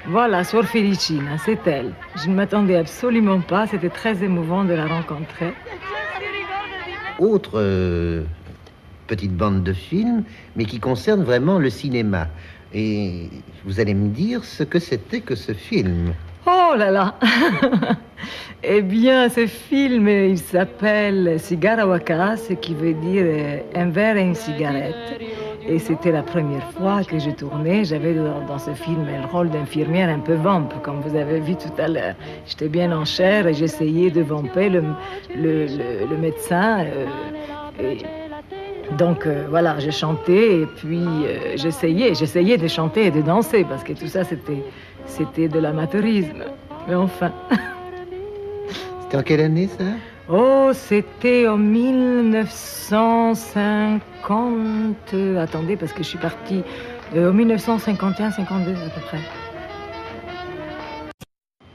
voilà, 0.07 0.43
Suor 0.43 0.65
Felicina, 0.65 1.39
c'est 1.39 1.65
elle. 1.65 1.93
Je 2.17 2.29
ne 2.29 2.35
m'attendais 2.35 2.77
absolument 2.77 3.41
pas, 3.41 3.69
c'était 3.69 3.89
très 3.89 4.25
émouvant 4.25 4.65
de 4.65 4.75
la 4.75 4.87
rencontrer. 4.87 5.55
Autre 7.21 7.53
euh, 7.55 8.25
petite 9.07 9.33
bande 9.37 9.63
de 9.63 9.73
films, 9.73 10.25
mais 10.57 10.65
qui 10.65 10.81
concerne 10.81 11.23
vraiment 11.23 11.61
le 11.61 11.71
cinéma. 11.71 12.27
Et 12.75 13.29
vous 13.65 13.81
allez 13.81 13.95
me 13.95 14.09
dire 14.09 14.45
ce 14.45 14.63
que 14.63 14.79
c'était 14.79 15.21
que 15.21 15.35
ce 15.35 15.53
film. 15.53 16.13
Oh 16.47 16.75
là 16.77 16.91
là 16.91 17.15
Eh 18.65 18.81
bien, 18.83 19.29
ce 19.29 19.47
film, 19.49 20.09
il 20.09 20.39
s'appelle 20.39 21.39
Cigara 21.41 21.85
Waka, 21.87 22.37
ce 22.37 22.53
qui 22.53 22.75
veut 22.75 22.95
dire 22.95 23.25
euh, 23.27 23.59
un 23.75 23.91
verre 23.91 24.17
et 24.17 24.23
une 24.23 24.37
cigarette. 24.37 24.95
Et 25.67 25.79
c'était 25.81 26.13
la 26.13 26.23
première 26.23 26.63
fois 26.73 27.03
que 27.05 27.19
je 27.19 27.31
tournais. 27.31 27.85
J'avais 27.85 28.15
dans, 28.15 28.59
ce 28.59 28.71
film 28.75 29.05
le 29.07 29.27
rôle 29.31 29.51
d'infirmière 29.51 30.09
un 30.09 30.21
peu 30.21 30.35
vampe, 30.35 30.75
comme 30.83 31.01
vous 31.01 31.17
avez 31.17 31.41
vu 31.41 31.57
tout 31.57 31.73
à 31.79 31.89
l'heure. 31.89 32.15
J'étais 32.47 32.69
bien 32.69 32.97
en 32.97 33.05
chair 33.05 33.47
et 33.49 33.55
j'essayais 33.55 34.11
de 34.11 34.23
vamper 34.23 34.69
le, 34.69 34.83
le, 35.37 35.67
le- 36.09 36.17
médecin. 36.17 36.85
euh, 37.81 37.95
donc 38.93 39.27
euh, 39.27 39.47
voilà, 39.49 39.79
je 39.79 39.91
chantais 39.91 40.61
et 40.63 40.67
puis 40.67 41.03
euh, 41.05 41.57
j'essayais, 41.57 42.15
j'essayais 42.15 42.57
de 42.59 42.69
chanter 42.69 43.07
et 43.07 43.11
de 43.11 43.23
danser 43.23 43.65
parce 43.65 43.83
que 43.85 43.93
tout 43.93 44.07
ça 44.07 44.25
c'était, 44.25 44.63
c'était 45.07 45.49
de 45.49 45.59
l'amateurisme. 45.59 46.45
Mais 46.89 46.95
enfin, 46.95 47.33
C'était 49.03 49.17
en 49.17 49.23
quelle 49.23 49.41
année 49.41 49.69
ça? 49.69 49.85
Oh, 50.29 50.71
c'était 50.73 51.47
en 51.49 51.57
1950. 51.59 54.03
euh, 55.15 55.43
Attendez, 55.43 55.77
parce 55.77 55.93
que 55.93 56.03
je 56.03 56.09
suis 56.09 56.19
partie 56.19 56.63
euh, 57.15 57.31
en 57.31 57.35
1951-52 57.35 57.69
à 57.69 58.89
peu 58.89 59.01
près. 59.07 59.21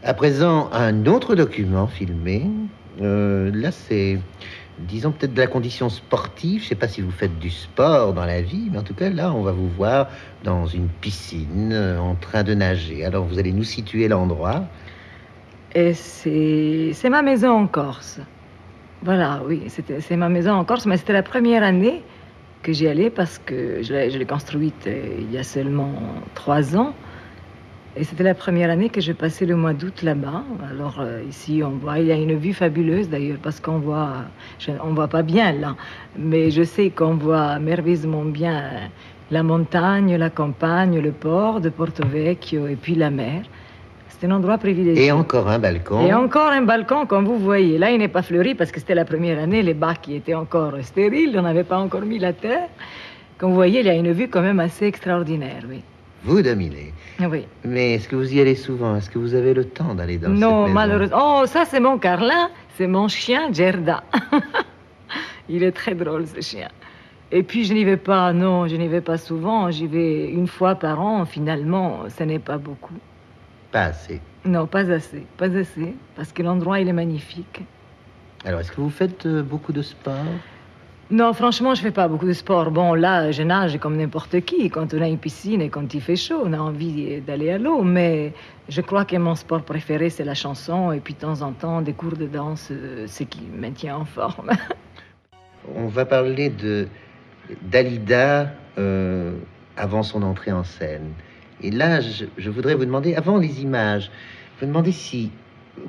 À 0.03 0.13
présent, 0.13 0.69
un 0.73 1.05
autre 1.05 1.35
document 1.35 1.87
filmé. 1.87 2.49
Là, 2.99 3.71
c'est, 3.71 4.19
disons, 4.79 5.11
peut-être 5.11 5.33
de 5.33 5.39
la 5.39 5.47
condition 5.47 5.89
sportive. 5.89 6.59
Je 6.59 6.65
ne 6.65 6.69
sais 6.69 6.75
pas 6.75 6.87
si 6.87 7.01
vous 7.01 7.11
faites 7.11 7.37
du 7.39 7.49
sport 7.49 8.13
dans 8.13 8.25
la 8.25 8.41
vie, 8.41 8.69
mais 8.71 8.77
en 8.77 8.83
tout 8.83 8.93
cas, 8.93 9.09
là, 9.09 9.33
on 9.33 9.41
va 9.41 9.51
vous 9.51 9.69
voir 9.69 10.09
dans 10.43 10.65
une 10.65 10.87
piscine 10.87 11.71
euh, 11.73 11.99
en 11.99 12.15
train 12.15 12.43
de 12.43 12.53
nager. 12.53 13.05
Alors, 13.05 13.25
vous 13.25 13.39
allez 13.39 13.53
nous 13.53 13.63
situer 13.63 14.07
l'endroit. 14.07 14.63
Et 15.75 15.93
c'est 15.93 16.91
c'est 16.93 17.09
ma 17.09 17.21
maison 17.21 17.51
en 17.51 17.67
Corse. 17.67 18.19
Voilà, 19.03 19.41
oui, 19.45 19.63
c'est 19.67 20.17
ma 20.17 20.29
maison 20.29 20.53
en 20.53 20.65
Corse, 20.65 20.85
mais 20.85 20.97
c'était 20.97 21.13
la 21.13 21.23
première 21.23 21.61
année 21.61 22.01
que 22.63 22.73
j'y 22.73 22.87
allais 22.87 23.09
parce 23.09 23.37
que 23.37 23.83
je 23.83 23.93
l'ai 23.93 24.09
je 24.09 24.17
l'ai 24.17 24.25
construite 24.25 24.87
euh, 24.87 25.17
il 25.19 25.31
y 25.31 25.37
a 25.37 25.43
seulement 25.43 25.93
trois 26.33 26.75
ans. 26.75 26.93
Et 27.99 28.03
c'était 28.03 28.23
la 28.23 28.35
première 28.35 28.69
année 28.69 28.89
que 28.89 29.01
je 29.01 29.11
passais 29.11 29.45
le 29.45 29.55
mois 29.55 29.73
d'août 29.73 30.03
là-bas. 30.03 30.43
Alors 30.71 30.97
euh, 30.99 31.21
ici, 31.27 31.61
on 31.65 31.71
voit, 31.71 31.99
il 31.99 32.07
y 32.07 32.11
a 32.11 32.15
une 32.15 32.35
vue 32.35 32.53
fabuleuse 32.53 33.09
d'ailleurs 33.09 33.39
parce 33.41 33.59
qu'on 33.59 33.79
voit, 33.79 34.09
je- 34.59 34.71
on 34.83 34.93
voit 34.93 35.07
pas 35.07 35.23
bien 35.23 35.51
là, 35.53 35.75
mais 36.17 36.51
je 36.51 36.63
sais 36.63 36.89
qu'on 36.91 37.15
voit 37.15 37.57
merveilleusement 37.59 38.23
bien 38.23 38.63
la 39.31 39.41
montagne, 39.43 40.15
la 40.15 40.29
campagne, 40.29 40.99
le 40.99 41.11
port 41.11 41.59
de 41.59 41.69
Porto 41.69 42.03
Vecchio 42.07 42.67
et 42.67 42.75
puis 42.75 42.95
la 42.95 43.09
mer. 43.09 43.41
C'est 44.09 44.25
un 44.27 44.31
endroit 44.31 44.57
privilégié. 44.57 45.05
Et 45.07 45.11
encore 45.11 45.47
un 45.49 45.59
balcon. 45.59 46.05
Et 46.07 46.13
encore 46.13 46.49
un 46.51 46.61
balcon, 46.63 47.05
comme 47.05 47.25
vous 47.25 47.37
voyez. 47.37 47.77
Là, 47.77 47.91
il 47.91 47.99
n'est 47.99 48.07
pas 48.07 48.21
fleuri 48.23 48.55
parce 48.55 48.71
que 48.71 48.79
c'était 48.79 48.95
la 48.95 49.05
première 49.05 49.37
année. 49.37 49.61
Les 49.61 49.75
bacs 49.75 50.09
étaient 50.09 50.33
encore 50.33 50.73
stériles. 50.81 51.35
On 51.37 51.43
n'avait 51.43 51.63
pas 51.63 51.77
encore 51.77 52.01
mis 52.01 52.17
la 52.17 52.33
terre. 52.33 52.67
Comme 53.37 53.49
vous 53.49 53.55
voyez, 53.55 53.81
il 53.81 53.85
y 53.85 53.89
a 53.89 53.93
une 53.93 54.11
vue 54.11 54.27
quand 54.27 54.41
même 54.41 54.59
assez 54.59 54.85
extraordinaire, 54.85 55.63
oui. 55.69 55.81
Vous 56.23 56.41
dominez. 56.41 56.93
Oui. 57.19 57.45
Mais 57.63 57.93
est-ce 57.93 58.07
que 58.07 58.15
vous 58.15 58.33
y 58.33 58.39
allez 58.39 58.55
souvent? 58.55 58.95
Est-ce 58.95 59.09
que 59.09 59.19
vous 59.19 59.33
avez 59.33 59.53
le 59.53 59.65
temps 59.65 59.95
d'aller 59.95 60.17
dans 60.17 60.29
cette 60.29 60.39
non, 60.39 60.67
malheureusement. 60.67 61.41
Oh, 61.41 61.45
ça, 61.45 61.65
c'est 61.65 61.79
mon 61.79 61.97
Carlin. 61.97 62.49
C'est 62.77 62.87
mon 62.87 63.07
chien, 63.07 63.51
Gerda. 63.51 64.03
il 65.49 65.63
est 65.63 65.71
très 65.71 65.95
drôle, 65.95 66.25
ce 66.27 66.41
chien. 66.41 66.69
Et 67.31 67.43
puis, 67.43 67.65
je 67.65 67.73
n'y 67.73 67.83
vais 67.83 67.97
pas, 67.97 68.33
non, 68.33 68.67
je 68.67 68.75
n'y 68.75 68.87
vais 68.87 69.01
pas 69.01 69.17
souvent. 69.17 69.69
J'y 69.71 69.87
vais 69.87 70.29
une 70.29 70.47
fois 70.47 70.75
par 70.75 71.01
an. 71.01 71.25
Finalement, 71.25 72.03
ce 72.15 72.23
n'est 72.23 72.39
pas 72.39 72.57
beaucoup. 72.57 72.95
Pas 73.71 73.85
assez. 73.85 74.21
Non, 74.45 74.65
pas 74.65 74.89
assez. 74.91 75.25
Pas 75.37 75.55
assez. 75.55 75.93
Parce 76.15 76.31
que 76.31 76.41
l'endroit, 76.41 76.79
il 76.79 76.87
est 76.87 76.93
magnifique. 76.93 77.63
Alors, 78.45 78.59
est-ce 78.59 78.71
que 78.71 78.81
vous 78.81 78.89
faites 78.89 79.25
euh, 79.25 79.43
beaucoup 79.43 79.73
de 79.73 79.81
sport? 79.81 80.13
Non, 81.09 81.31
franchement, 81.31 81.73
je 81.73 81.81
fais 81.81 81.91
pas 81.91 82.09
beaucoup 82.09 82.25
de 82.25 82.33
sport. 82.33 82.69
Bon, 82.69 82.93
là, 82.93 83.31
je 83.31 83.41
nage 83.41 83.77
comme 83.79 83.95
n'importe 83.95 84.41
qui. 84.41 84.69
Quand 84.69 84.93
on 84.93 85.01
a 85.01 85.07
une 85.07 85.17
piscine 85.17 85.61
et 85.61 85.69
quand 85.69 85.93
il 85.93 86.01
fait 86.01 86.17
chaud, 86.17 86.41
on 86.43 86.51
a 86.51 86.57
envie 86.57 87.21
d'aller 87.21 87.49
à 87.49 87.57
l'eau. 87.57 87.81
Mais 87.81 88.33
je 88.67 88.81
crois 88.81 89.05
que 89.05 89.15
mon 89.15 89.35
sport 89.35 89.63
préféré, 89.63 90.09
c'est 90.09 90.25
la 90.25 90.33
chanson. 90.33 90.91
Et 90.91 90.99
puis, 90.99 91.13
de 91.13 91.19
temps 91.19 91.41
en 91.43 91.53
temps, 91.53 91.81
des 91.81 91.93
cours 91.93 92.17
de 92.17 92.25
danse, 92.25 92.67
euh, 92.71 93.07
ce 93.07 93.23
qui 93.23 93.39
me 93.41 93.61
maintient 93.61 93.95
en 93.95 94.03
forme. 94.03 94.51
On 95.75 95.87
va 95.87 96.03
parler 96.03 96.49
de 96.49 96.89
Dalida 97.61 98.51
euh, 98.77 99.31
avant 99.77 100.03
son 100.03 100.23
entrée 100.23 100.51
en 100.51 100.65
scène. 100.65 101.13
Et 101.63 101.71
là, 101.71 102.01
je, 102.01 102.25
je 102.37 102.49
voudrais 102.49 102.75
vous 102.75 102.85
demander, 102.85 103.15
avant 103.15 103.37
les 103.37 103.61
images, 103.61 104.11
vous 104.59 104.67
demander 104.67 104.91
si, 104.91 105.31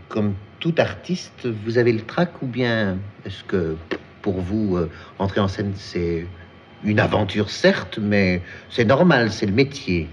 comme 0.09 0.35
tout 0.61 0.75
artiste, 0.79 1.49
vous 1.65 1.77
avez 1.77 1.93
le 1.93 2.03
trac 2.03 2.31
ou 2.41 2.47
bien 2.47 2.99
est-ce 3.25 3.43
que 3.43 3.77
pour 4.29 4.43
vous, 4.43 4.77
euh, 4.77 4.91
entrer 5.19 5.41
en 5.41 5.49
scène, 5.49 5.73
c'est 5.75 6.27
une 6.85 7.01
aventure, 7.01 7.49
certes, 7.49 7.99
mais 7.99 8.43
c'est 8.69 8.85
normal, 8.85 9.33
c'est 9.33 9.47
le 9.47 9.55
métier. 9.55 10.07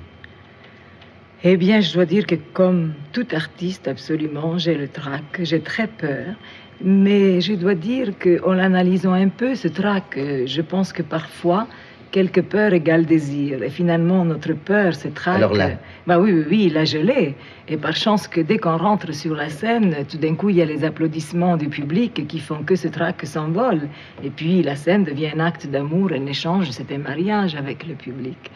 Eh 1.43 1.57
bien, 1.57 1.81
je 1.81 1.93
dois 1.93 2.05
dire 2.05 2.25
que 2.25 2.35
comme 2.53 2.93
tout 3.11 3.27
artiste, 3.33 3.89
absolument, 3.89 4.57
j'ai 4.57 4.75
le 4.75 4.87
trac, 4.87 5.27
j'ai 5.41 5.59
très 5.59 5.87
peur. 5.87 6.33
Mais 6.81 7.41
je 7.41 7.53
dois 7.53 7.75
dire 7.75 8.13
qu'en 8.21 8.53
l'analysant 8.53 9.13
un 9.13 9.27
peu, 9.27 9.53
ce 9.55 9.67
trac, 9.67 10.17
euh, 10.17 10.47
je 10.47 10.61
pense 10.61 10.93
que 10.93 11.03
parfois, 11.03 11.67
quelque 12.11 12.41
peur 12.41 12.73
égale 12.73 13.05
désir. 13.05 13.61
Et 13.63 13.69
finalement, 13.69 14.23
notre 14.25 14.53
peur, 14.53 14.93
ce 14.95 15.07
trac... 15.09 15.35
Alors 15.37 15.53
là- 15.53 15.71
Bah 16.07 16.19
oui, 16.19 16.31
oui, 16.31 16.45
oui, 16.49 16.69
là, 16.69 16.85
je 16.85 16.97
l'ai. 16.97 17.35
Et 17.67 17.77
par 17.77 17.95
chance 17.95 18.27
que 18.27 18.41
dès 18.41 18.57
qu'on 18.57 18.77
rentre 18.77 19.13
sur 19.13 19.35
la 19.35 19.49
scène, 19.49 19.95
tout 20.09 20.17
d'un 20.17 20.35
coup, 20.35 20.49
il 20.49 20.55
y 20.57 20.61
a 20.61 20.65
les 20.65 20.83
applaudissements 20.83 21.57
du 21.57 21.67
public 21.67 22.27
qui 22.27 22.39
font 22.39 22.63
que 22.63 22.75
ce 22.75 22.87
trac 22.87 23.25
s'envole. 23.25 23.87
Et 24.23 24.29
puis, 24.29 24.63
la 24.63 24.75
scène 24.75 25.03
devient 25.03 25.31
un 25.35 25.39
acte 25.39 25.67
d'amour, 25.67 26.11
un 26.13 26.25
échange, 26.25 26.69
c'est 26.71 26.91
un 26.91 26.99
mariage 26.99 27.55
avec 27.55 27.85
le 27.87 27.95
public. 27.95 28.51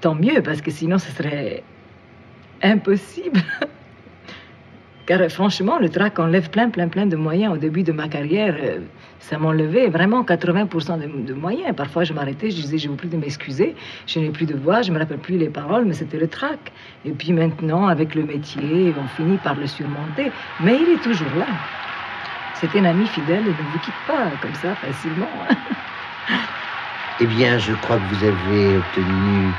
Tant 0.00 0.14
mieux, 0.14 0.40
parce 0.42 0.60
que 0.60 0.70
sinon, 0.70 0.98
ce 0.98 1.10
serait 1.12 1.62
impossible. 2.62 3.40
Car 5.06 5.20
euh, 5.20 5.28
franchement, 5.28 5.78
le 5.78 5.88
track 5.88 6.18
enlève 6.18 6.50
plein, 6.50 6.70
plein, 6.70 6.88
plein 6.88 7.06
de 7.06 7.16
moyens. 7.16 7.52
Au 7.54 7.56
début 7.56 7.82
de 7.82 7.92
ma 7.92 8.08
carrière, 8.08 8.56
euh, 8.62 8.78
ça 9.20 9.38
m'enlevait 9.38 9.88
vraiment 9.88 10.22
80% 10.22 11.24
de, 11.26 11.34
moyens. 11.34 11.74
Parfois, 11.76 12.04
je 12.04 12.12
m'arrêtais, 12.12 12.50
je 12.50 12.56
disais, 12.56 12.78
je 12.78 12.88
veux 12.88 12.96
plus 12.96 13.08
de 13.08 13.16
m'excuser, 13.16 13.76
je 14.06 14.18
n'ai 14.18 14.30
plus 14.30 14.46
de 14.46 14.56
voix, 14.56 14.82
je 14.82 14.90
ne 14.90 14.94
me 14.94 15.00
rappelle 15.00 15.18
plus 15.18 15.36
les 15.36 15.48
paroles, 15.48 15.84
mais 15.84 15.92
c'était 15.92 16.18
le 16.18 16.26
track. 16.26 16.72
Et 17.04 17.12
puis 17.12 17.32
maintenant, 17.32 17.86
avec 17.86 18.14
le 18.14 18.24
métier, 18.24 18.92
on 18.98 19.06
finit 19.16 19.36
par 19.36 19.54
le 19.54 19.66
surmonter. 19.66 20.32
Mais 20.60 20.78
il 20.80 20.94
est 20.94 21.02
toujours 21.02 21.32
là. 21.38 21.46
C'est 22.54 22.74
un 22.78 22.84
ami 22.84 23.06
fidèle 23.06 23.44
et 23.46 23.50
ne 23.50 23.70
vous 23.72 23.78
quitte 23.78 23.94
pas 24.06 24.30
comme 24.42 24.54
ça 24.54 24.74
facilement. 24.74 25.30
Eh 27.22 27.26
bien, 27.26 27.58
je 27.58 27.74
crois 27.74 27.98
que 27.98 28.14
vous 28.14 28.24
avez 28.24 28.78
obtenu 28.78 29.50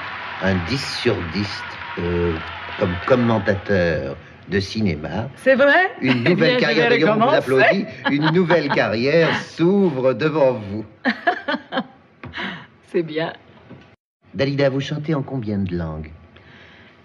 un 0.41 0.55
10 0.67 0.99
sur 0.99 1.15
10 1.31 1.63
euh, 1.99 2.33
comme 2.79 2.95
commentateur 3.05 4.15
de 4.49 4.59
cinéma. 4.59 5.29
C'est 5.37 5.55
vrai 5.55 5.91
Une 6.01 6.23
Eh 6.25 6.29
nouvelle 6.31 6.57
bien, 6.57 6.59
carrière, 6.59 6.89
d'ailleurs, 6.89 7.15
on 7.17 7.19
vous 7.19 7.25
recommencer. 7.27 7.37
applaudit. 7.37 7.85
Une 8.11 8.31
nouvelle 8.31 8.69
carrière 8.69 9.35
s'ouvre 9.41 10.13
devant 10.13 10.53
vous. 10.53 10.85
C'est 12.87 13.03
bien. 13.03 13.33
Dalida, 14.33 14.69
vous 14.69 14.79
chantez 14.81 15.13
en 15.13 15.21
combien 15.21 15.57
de 15.59 15.75
langues? 15.75 16.11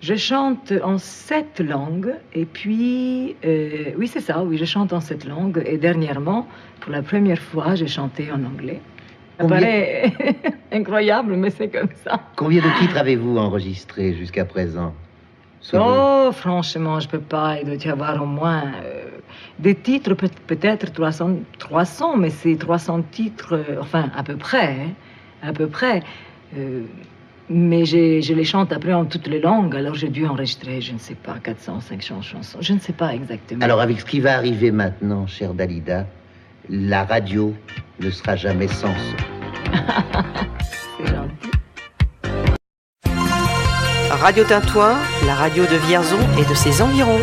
Je 0.00 0.14
chante 0.14 0.72
en 0.84 0.98
sept 0.98 1.58
langues 1.60 2.14
et 2.34 2.44
puis, 2.44 3.34
euh, 3.44 3.92
oui 3.96 4.06
c'est 4.06 4.20
ça, 4.20 4.42
oui 4.44 4.58
je 4.58 4.64
chante 4.66 4.92
en 4.92 5.00
sept 5.00 5.24
langues 5.24 5.62
et 5.64 5.78
dernièrement, 5.78 6.46
pour 6.80 6.92
la 6.92 7.02
première 7.02 7.40
fois, 7.40 7.74
j'ai 7.76 7.86
chanté 7.86 8.30
en 8.30 8.44
anglais. 8.44 8.80
Ça 9.38 9.44
Combien- 9.44 9.58
paraît 9.58 10.12
incroyable, 10.72 11.34
mais 11.36 11.50
c'est 11.50 11.68
comme 11.68 11.88
ça. 12.04 12.20
Combien 12.36 12.60
de 12.62 12.78
titres 12.78 12.96
avez-vous 12.98 13.38
enregistrés 13.38 14.14
jusqu'à 14.14 14.44
présent? 14.44 14.94
Oh, 15.74 16.30
franchement, 16.32 17.00
je 17.00 17.08
peux 17.08 17.20
pas. 17.20 17.58
Il 17.60 17.66
doit 17.66 17.74
y 17.76 17.88
avoir 17.88 18.22
au 18.22 18.26
moins 18.26 18.64
euh, 18.84 19.04
des 19.58 19.74
titres, 19.74 20.14
peut- 20.14 20.28
peut-être 20.46 20.92
300, 20.92 21.30
300, 21.58 22.16
mais 22.16 22.30
c'est 22.30 22.56
300 22.56 23.02
titres, 23.10 23.54
euh, 23.54 23.80
enfin 23.80 24.10
à 24.16 24.22
peu 24.22 24.36
près, 24.36 24.76
hein, 24.80 25.48
à 25.48 25.52
peu 25.52 25.66
près. 25.66 26.02
Euh, 26.56 26.82
mais 27.48 27.84
je 27.84 28.32
les 28.34 28.44
chante 28.44 28.72
après 28.72 28.92
en 28.92 29.04
toutes 29.04 29.28
les 29.28 29.40
langues, 29.40 29.76
alors 29.76 29.94
j'ai 29.94 30.08
dû 30.08 30.26
enregistrer, 30.26 30.80
je 30.80 30.92
ne 30.92 30.98
sais 30.98 31.14
pas, 31.14 31.36
400, 31.42 31.80
500 31.80 32.20
chansons. 32.22 32.58
Je 32.60 32.72
ne 32.72 32.78
sais 32.80 32.92
pas 32.92 33.14
exactement. 33.14 33.62
Alors, 33.64 33.80
avec 33.80 34.00
ce 34.00 34.04
qui 34.04 34.18
va 34.20 34.34
arriver 34.36 34.72
maintenant, 34.72 35.26
chère 35.28 35.54
Dalida, 35.54 36.06
la 36.68 37.04
radio 37.04 37.54
ne 38.00 38.10
sera 38.10 38.34
jamais 38.36 38.66
sans 38.68 38.92
son. 38.94 39.72
Radio 44.20 44.44
Tintoin, 44.44 44.96
la 45.26 45.34
radio 45.34 45.64
de 45.64 45.76
Vierzon 45.86 46.18
et 46.38 46.48
de 46.48 46.54
ses 46.54 46.80
environs. 46.80 47.20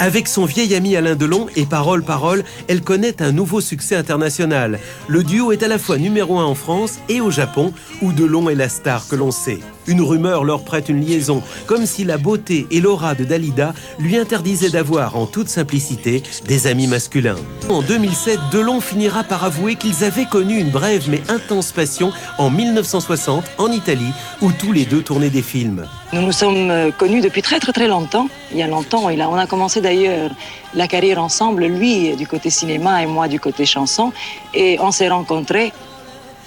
Avec 0.00 0.26
son 0.26 0.44
vieil 0.44 0.74
ami 0.74 0.96
Alain 0.96 1.14
Delon 1.14 1.46
et 1.54 1.64
Parole 1.64 2.02
Parole, 2.02 2.42
elle 2.66 2.82
connaît 2.82 3.22
un 3.22 3.30
nouveau 3.30 3.60
succès 3.60 3.94
international. 3.94 4.80
Le 5.06 5.22
duo 5.22 5.52
est 5.52 5.62
à 5.62 5.68
la 5.68 5.78
fois 5.78 5.98
numéro 5.98 6.40
un 6.40 6.44
en 6.44 6.56
France 6.56 6.98
et 7.08 7.20
au 7.20 7.30
Japon, 7.30 7.72
où 8.02 8.12
Delon 8.12 8.50
est 8.50 8.56
la 8.56 8.68
star 8.68 9.06
que 9.06 9.14
l'on 9.14 9.30
sait. 9.30 9.60
Une 9.86 10.00
rumeur 10.00 10.44
leur 10.44 10.62
prête 10.64 10.88
une 10.88 11.04
liaison, 11.04 11.42
comme 11.66 11.86
si 11.86 12.04
la 12.04 12.18
beauté 12.18 12.66
et 12.70 12.80
l'aura 12.80 13.14
de 13.14 13.24
Dalida 13.24 13.74
lui 13.98 14.16
interdisaient 14.16 14.70
d'avoir, 14.70 15.16
en 15.16 15.26
toute 15.26 15.48
simplicité, 15.48 16.22
des 16.46 16.66
amis 16.66 16.86
masculins. 16.86 17.36
En 17.68 17.82
2007, 17.82 18.38
Delon 18.52 18.80
finira 18.80 19.24
par 19.24 19.44
avouer 19.44 19.74
qu'ils 19.76 20.04
avaient 20.04 20.26
connu 20.26 20.58
une 20.58 20.70
brève 20.70 21.04
mais 21.08 21.20
intense 21.28 21.72
passion 21.72 22.12
en 22.38 22.48
1960 22.50 23.44
en 23.58 23.70
Italie, 23.72 24.12
où 24.40 24.52
tous 24.52 24.72
les 24.72 24.84
deux 24.84 25.02
tournaient 25.02 25.30
des 25.30 25.42
films. 25.42 25.86
Nous 26.12 26.20
nous 26.22 26.32
sommes 26.32 26.70
euh, 26.70 26.90
connus 26.90 27.20
depuis 27.20 27.42
très 27.42 27.58
très 27.58 27.72
très 27.72 27.88
longtemps. 27.88 28.28
Il 28.52 28.58
y 28.58 28.62
a 28.62 28.66
longtemps, 28.68 29.08
il 29.10 29.20
a- 29.20 29.28
on 29.28 29.34
a 29.36 29.46
commencé 29.46 29.80
d'ailleurs 29.80 30.30
la 30.74 30.86
carrière 30.86 31.20
ensemble, 31.22 31.64
lui 31.66 32.14
du 32.16 32.26
côté 32.26 32.50
cinéma 32.50 33.02
et 33.02 33.06
moi 33.06 33.28
du 33.28 33.40
côté 33.40 33.66
chanson. 33.66 34.12
Et 34.54 34.78
on 34.80 34.92
s'est 34.92 35.08
rencontrés 35.08 35.72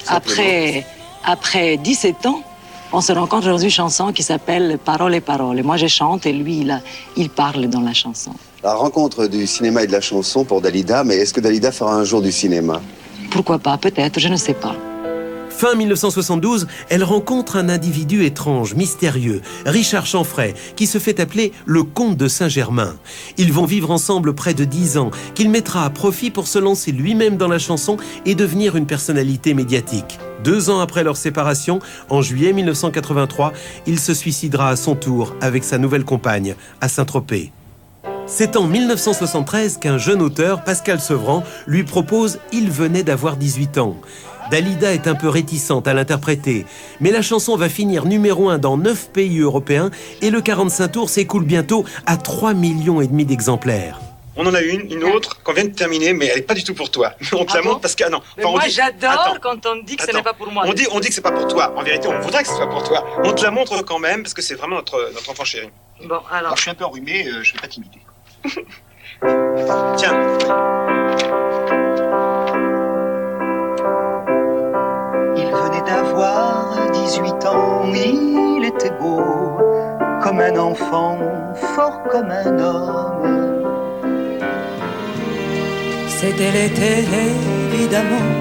après, 0.08 0.86
après 1.24 1.78
17 1.78 2.26
ans. 2.28 2.42
On 2.98 3.02
se 3.02 3.12
rencontre 3.12 3.48
dans 3.48 3.58
une 3.58 3.70
chanson 3.70 4.14
qui 4.14 4.24
s'appelle 4.24 4.80
Paroles 4.84 5.16
et 5.16 5.20
paroles. 5.20 5.60
Et 5.60 5.64
moi 5.64 5.76
je 5.76 5.88
chante 5.88 6.26
et 6.26 6.32
lui 6.32 6.60
il, 6.60 6.72
a- 6.72 6.80
il 7.18 7.30
parle 7.30 7.68
dans 7.68 7.82
la 7.82 7.94
chanson. 7.94 8.32
La 8.64 8.74
rencontre 8.74 9.28
du 9.28 9.46
cinéma 9.48 9.84
et 9.84 9.88
de 9.88 9.92
la 9.92 10.00
chanson 10.00 10.46
pour 10.46 10.62
Dalida, 10.62 11.04
mais 11.04 11.18
est-ce 11.18 11.34
que 11.34 11.42
Dalida 11.42 11.72
fera 11.74 11.94
un 11.94 12.06
jour 12.06 12.22
du 12.22 12.32
cinéma? 12.32 12.82
Pourquoi 13.32 13.60
pas 13.60 13.78
Peut-être, 13.78 14.18
je 14.20 14.30
ne 14.30 14.38
sais 14.38 14.54
pas. 14.54 14.76
Fin 15.58 15.74
1972, 15.74 16.68
elle 16.90 17.06
rencontre 17.06 17.56
un 17.56 17.70
individu 17.70 18.26
étrange, 18.26 18.76
mystérieux, 18.76 19.42
Richard 19.66 20.06
Chanfray, 20.06 20.54
qui 20.76 20.86
se 20.86 20.98
fait 20.98 21.22
appeler 21.22 21.54
le 21.66 21.84
comte 21.84 22.18
de 22.18 22.28
Saint-Germain. 22.28 22.98
Ils 23.38 23.54
vont 23.54 23.64
vivre 23.64 23.90
ensemble 23.90 24.36
près 24.36 24.54
de 24.54 24.66
dix 24.66 24.98
ans, 24.98 25.12
qu'il 25.34 25.50
mettra 25.50 25.86
à 25.86 25.90
profit 25.90 26.30
pour 26.30 26.48
se 26.48 26.60
lancer 26.60 26.92
lui-même 26.92 27.38
dans 27.38 27.48
la 27.48 27.58
chanson 27.58 27.96
et 28.26 28.36
devenir 28.36 28.76
une 28.76 28.86
personnalité 28.86 29.54
médiatique. 29.54 30.20
Deux 30.44 30.70
ans 30.70 30.82
après 30.82 31.06
leur 31.06 31.16
séparation, 31.16 31.80
en 32.10 32.22
juillet 32.22 32.52
1983, 32.52 33.54
il 33.88 33.98
se 33.98 34.14
suicidera 34.14 34.68
à 34.68 34.76
son 34.76 34.96
tour 34.96 35.38
avec 35.40 35.64
sa 35.64 35.78
nouvelle 35.78 36.04
compagne, 36.04 36.56
à 36.82 36.90
Saint-Tropez. 36.90 37.54
C'est 38.28 38.56
en 38.58 38.66
1973 38.66 39.78
qu'un 39.78 40.00
jeune 40.00 40.22
auteur, 40.22 40.64
Pascal 40.64 41.00
Sevran, 41.00 41.44
lui 41.68 41.84
propose 41.84 42.40
Il 42.52 42.72
venait 42.72 43.04
d'avoir 43.04 43.38
18 43.38 43.78
ans. 43.78 43.96
Dalida 44.52 44.94
est 44.94 45.08
un 45.08 45.16
peu 45.16 45.28
réticente 45.30 45.88
à 45.88 45.94
l'interpréter, 45.94 46.66
mais 47.00 47.12
la 47.12 47.22
chanson 47.22 47.56
va 47.56 47.68
finir 47.70 48.06
numéro 48.06 48.50
1 48.50 48.60
dans 48.60 48.78
9 48.78 49.10
pays 49.12 49.40
européens 49.40 49.90
et 50.22 50.30
le 50.30 50.42
45 50.42 50.88
tours 50.90 51.10
s'écoule 51.10 51.46
bientôt 51.46 51.84
à 52.06 52.18
3 52.18 52.54
millions 52.54 53.02
et 53.02 53.08
demi 53.08 53.26
d'exemplaires. 53.26 54.00
On 54.38 54.46
en 54.46 54.54
a 54.54 54.62
une, 54.62 54.92
une 54.92 55.04
autre 55.06 55.42
qu'on 55.44 55.54
vient 55.54 55.64
de 55.64 55.70
terminer, 55.70 56.12
mais 56.14 56.26
elle 56.28 56.36
n'est 56.38 56.42
pas 56.42 56.54
du 56.54 56.64
tout 56.64 56.74
pour 56.76 56.92
toi. 56.92 57.14
On 57.34 57.46
te 57.46 57.52
Ah 57.54 57.56
la 57.56 57.62
bon 57.62 57.70
montre 57.70 57.82
parce 57.82 57.96
que 57.96 58.04
ah 58.06 58.10
non. 58.10 58.18
Enfin, 58.38 58.48
on 58.50 58.52
moi, 58.52 58.64
dit- 58.66 58.72
j'adore 58.72 59.38
quand 59.42 59.66
on 59.66 59.78
dit 59.82 59.96
que 59.96 60.04
ce 60.04 60.12
n'est 60.12 60.22
pas 60.22 60.34
pour 60.34 60.52
moi. 60.52 60.66
On 60.68 60.74
dit, 60.74 60.86
on 60.92 61.00
dit 61.00 61.08
que 61.08 61.14
c'est 61.14 61.22
pas 61.22 61.32
pour 61.32 61.48
toi. 61.48 61.74
En 61.78 61.84
vérité, 61.84 62.10
on 62.10 62.20
voudrait 62.20 62.44
que 62.44 62.50
ce 62.50 62.56
soit 62.56 62.70
pour 62.70 62.84
toi. 62.84 63.06
On 63.24 63.32
te 63.32 63.42
la 63.44 63.52
montre 63.52 63.82
quand 63.86 63.98
même 64.00 64.24
parce 64.24 64.34
que 64.34 64.42
c'est 64.42 64.56
vraiment 64.56 64.76
notre, 64.76 65.10
notre 65.14 65.30
enfant 65.32 65.46
chéri. 65.46 65.70
Bon, 66.06 66.20
alors. 66.30 66.58
je 66.58 66.62
suis 66.64 66.70
un 66.70 66.76
peu 66.76 66.84
enrhumé, 66.84 67.26
euh, 67.28 67.44
je 67.44 67.54
vais 67.54 67.60
pas 67.60 67.68
t'imiter. 67.68 68.00
Tiens. 69.98 71.05
18 77.06 77.46
ans, 77.46 77.84
il 77.94 78.66
était 78.66 78.96
beau, 79.00 79.22
comme 80.24 80.40
un 80.40 80.58
enfant, 80.58 81.20
fort 81.76 82.02
comme 82.12 82.32
un 82.32 82.58
homme. 82.58 83.64
C'était 86.08 86.52
l'été, 86.52 87.06
évidemment, 87.74 88.32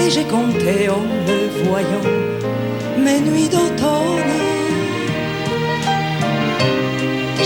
et 0.00 0.10
j'ai 0.10 0.24
compté 0.24 0.88
en 0.88 1.04
le 1.30 1.40
voyant 1.64 2.08
mes 2.98 3.20
nuits 3.20 3.48
d'automne. 3.48 4.34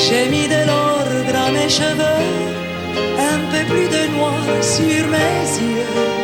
J'ai 0.05 0.25
mis 0.31 0.49
de 0.49 0.61
l'ordre 0.69 1.35
à 1.47 1.51
mes 1.51 1.69
cheveux, 1.69 2.25
un 3.35 3.41
peu 3.53 3.63
plus 3.71 3.89
de 3.97 4.03
noir 4.17 4.41
sur 4.63 5.07
mes 5.15 5.43
yeux 5.67 6.21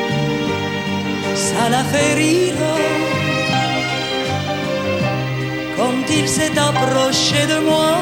ça 1.37 1.69
l'a 1.69 1.85
fait 1.85 2.15
rire. 2.15 2.55
Quand 6.17 6.23
il 6.23 6.29
s'est 6.29 6.59
approché 6.59 7.47
de 7.47 7.65
moi, 7.67 7.99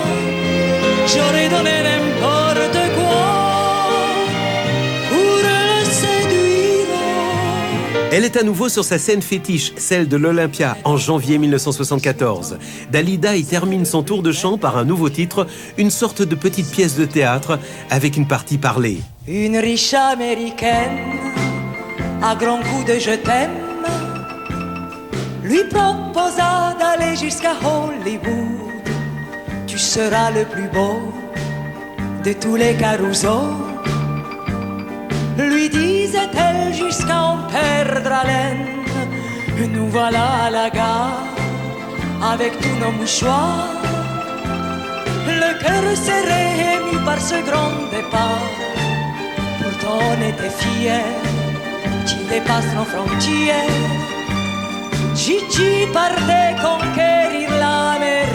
j'aurais 1.06 1.48
donné 1.48 1.82
n'importe 1.82 2.78
quoi 2.94 3.88
pour 5.08 5.36
le 5.42 5.84
séduire. 5.84 6.86
Elle 8.12 8.24
est 8.24 8.36
à 8.36 8.44
nouveau 8.44 8.68
sur 8.68 8.84
sa 8.84 8.98
scène 8.98 9.20
fétiche, 9.20 9.72
celle 9.76 10.06
de 10.06 10.16
l'Olympia, 10.16 10.76
en 10.84 10.96
janvier 10.96 11.38
1974. 11.38 12.58
Dalida 12.92 13.34
y 13.34 13.44
termine 13.44 13.84
son 13.84 14.04
tour 14.04 14.22
de 14.22 14.30
chant 14.30 14.58
par 14.58 14.76
un 14.76 14.84
nouveau 14.84 15.08
titre, 15.08 15.48
une 15.76 15.90
sorte 15.90 16.22
de 16.22 16.36
petite 16.36 16.70
pièce 16.70 16.96
de 16.96 17.06
théâtre 17.06 17.58
avec 17.90 18.16
une 18.16 18.28
partie 18.28 18.58
parlée. 18.58 18.98
Une 19.26 19.56
riche 19.56 19.92
américaine, 19.92 21.00
à 22.22 22.36
grands 22.36 22.62
coups 22.62 22.84
de 22.86 22.98
je 23.00 23.16
t'aime, 23.16 23.63
lui 25.44 25.62
proposa 25.64 26.74
d'aller 26.80 27.14
jusqu'à 27.16 27.54
Hollywood. 27.62 28.86
Tu 29.66 29.78
seras 29.78 30.30
le 30.30 30.44
plus 30.44 30.68
beau 30.68 31.12
de 32.24 32.32
tous 32.32 32.56
les 32.56 32.74
carousaux. 32.74 33.52
Lui 35.36 35.68
disait-elle 35.68 36.72
jusqu'à 36.72 37.20
en 37.32 37.38
perdre 37.48 38.12
haleine. 38.12 38.66
Nous 39.74 39.88
voilà 39.88 40.44
à 40.46 40.50
la 40.50 40.70
gare 40.70 41.24
avec 42.32 42.52
tous 42.60 42.76
nos 42.82 42.92
mouchoirs. 42.92 43.68
Le 45.26 45.50
cœur 45.62 45.84
serré, 45.96 46.44
ému 46.74 47.04
par 47.04 47.20
ce 47.20 47.36
grand 47.48 47.74
départ. 47.90 48.50
Pourtant 49.60 49.98
on 50.12 50.18
était 50.30 50.54
fiers, 50.60 51.12
tu 52.06 52.16
dépasses 52.32 52.72
nos 52.76 52.84
frontières. 52.84 54.13
Gigi 55.14 55.86
partait 55.92 56.56
conquérir 56.60 57.48
l'Amérique. 57.60 58.34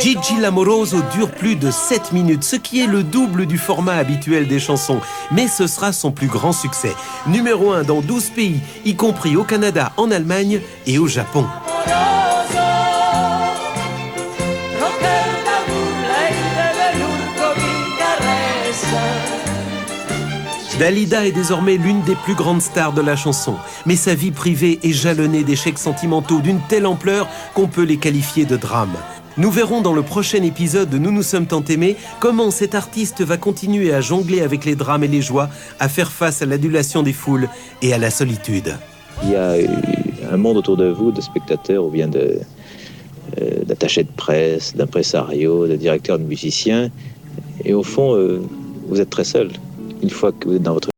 Gigi 0.00 0.40
Lamoroso 0.40 1.02
dure 1.14 1.30
plus 1.30 1.56
de 1.56 1.70
7 1.70 2.12
minutes, 2.12 2.42
ce 2.42 2.56
qui 2.56 2.80
est 2.80 2.86
le 2.86 3.02
double 3.02 3.44
du 3.44 3.58
format 3.58 3.96
habituel 3.96 4.48
des 4.48 4.58
chansons. 4.58 5.00
Mais 5.30 5.46
ce 5.46 5.66
sera 5.66 5.92
son 5.92 6.10
plus 6.10 6.26
grand 6.26 6.52
succès. 6.52 6.94
Numéro 7.26 7.72
1 7.72 7.82
dans 7.82 8.00
12 8.00 8.30
pays, 8.30 8.60
y 8.86 8.96
compris 8.96 9.36
au 9.36 9.44
Canada, 9.44 9.92
en 9.98 10.10
Allemagne 10.10 10.62
et 10.86 10.98
au 10.98 11.06
Japon. 11.06 11.44
Dalida 20.78 21.26
est 21.26 21.32
désormais 21.32 21.76
l'une 21.76 22.02
des 22.02 22.14
plus 22.14 22.34
grandes 22.34 22.62
stars 22.62 22.94
de 22.94 23.02
la 23.02 23.14
chanson, 23.14 23.56
mais 23.84 23.94
sa 23.94 24.14
vie 24.14 24.30
privée 24.30 24.80
est 24.82 24.92
jalonnée 24.92 25.44
d'échecs 25.44 25.78
sentimentaux 25.78 26.40
d'une 26.40 26.60
telle 26.68 26.86
ampleur 26.86 27.28
qu'on 27.54 27.68
peut 27.68 27.82
les 27.82 27.98
qualifier 27.98 28.46
de 28.46 28.56
drame. 28.56 28.96
Nous 29.36 29.50
verrons 29.50 29.82
dans 29.82 29.92
le 29.92 30.02
prochain 30.02 30.42
épisode 30.42 30.88
de 30.88 30.98
Nous 30.98 31.10
nous 31.10 31.22
sommes 31.22 31.46
tant 31.46 31.62
aimés 31.64 31.96
comment 32.20 32.50
cet 32.50 32.74
artiste 32.74 33.22
va 33.22 33.36
continuer 33.36 33.92
à 33.92 34.00
jongler 34.00 34.40
avec 34.40 34.64
les 34.64 34.74
drames 34.74 35.04
et 35.04 35.08
les 35.08 35.20
joies, 35.20 35.50
à 35.78 35.88
faire 35.88 36.10
face 36.10 36.40
à 36.40 36.46
l'adulation 36.46 37.02
des 37.02 37.12
foules 37.12 37.48
et 37.82 37.92
à 37.92 37.98
la 37.98 38.10
solitude. 38.10 38.74
Il 39.24 39.30
y 39.30 39.36
a 39.36 39.56
un 40.32 40.36
monde 40.38 40.56
autour 40.56 40.78
de 40.78 40.88
vous, 40.88 41.12
de 41.12 41.20
spectateurs 41.20 41.84
ou 41.84 41.90
bien 41.90 42.08
de, 42.08 42.40
euh, 43.40 43.64
d'attachés 43.64 44.04
de 44.04 44.12
presse, 44.16 44.74
d'impresarios, 44.74 45.66
de 45.66 45.76
directeurs 45.76 46.18
de 46.18 46.24
musiciens. 46.24 46.90
Et 47.64 47.74
au 47.74 47.82
fond, 47.82 48.16
euh, 48.16 48.42
vous 48.88 49.00
êtes 49.00 49.10
très 49.10 49.24
seul. 49.24 49.50
Une 50.02 50.10
fois 50.10 50.32
que 50.32 50.48
vous 50.48 50.56
êtes 50.56 50.62
dans 50.62 50.74
votre 50.74 50.88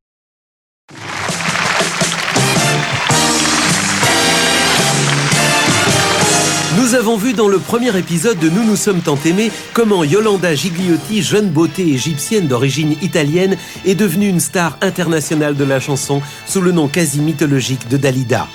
Nous 6.77 6.95
avons 6.95 7.17
vu 7.17 7.33
dans 7.33 7.47
le 7.47 7.59
premier 7.59 7.95
épisode 7.97 8.39
de 8.39 8.49
Nous 8.49 8.63
nous 8.63 8.75
sommes 8.75 9.01
tant 9.01 9.17
aimés 9.25 9.51
comment 9.73 10.03
Yolanda 10.03 10.55
Gigliotti, 10.55 11.21
jeune 11.21 11.49
beauté 11.49 11.83
égyptienne 11.83 12.47
d'origine 12.47 12.95
italienne, 13.01 13.57
est 13.85 13.95
devenue 13.95 14.27
une 14.27 14.39
star 14.39 14.77
internationale 14.81 15.55
de 15.55 15.63
la 15.63 15.79
chanson 15.79 16.21
sous 16.47 16.61
le 16.61 16.71
nom 16.71 16.87
quasi 16.87 17.19
mythologique 17.19 17.87
de 17.87 17.97
Dalida. 17.97 18.47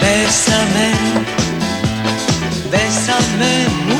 Bésame, 0.00 0.92
bésame 2.70 3.91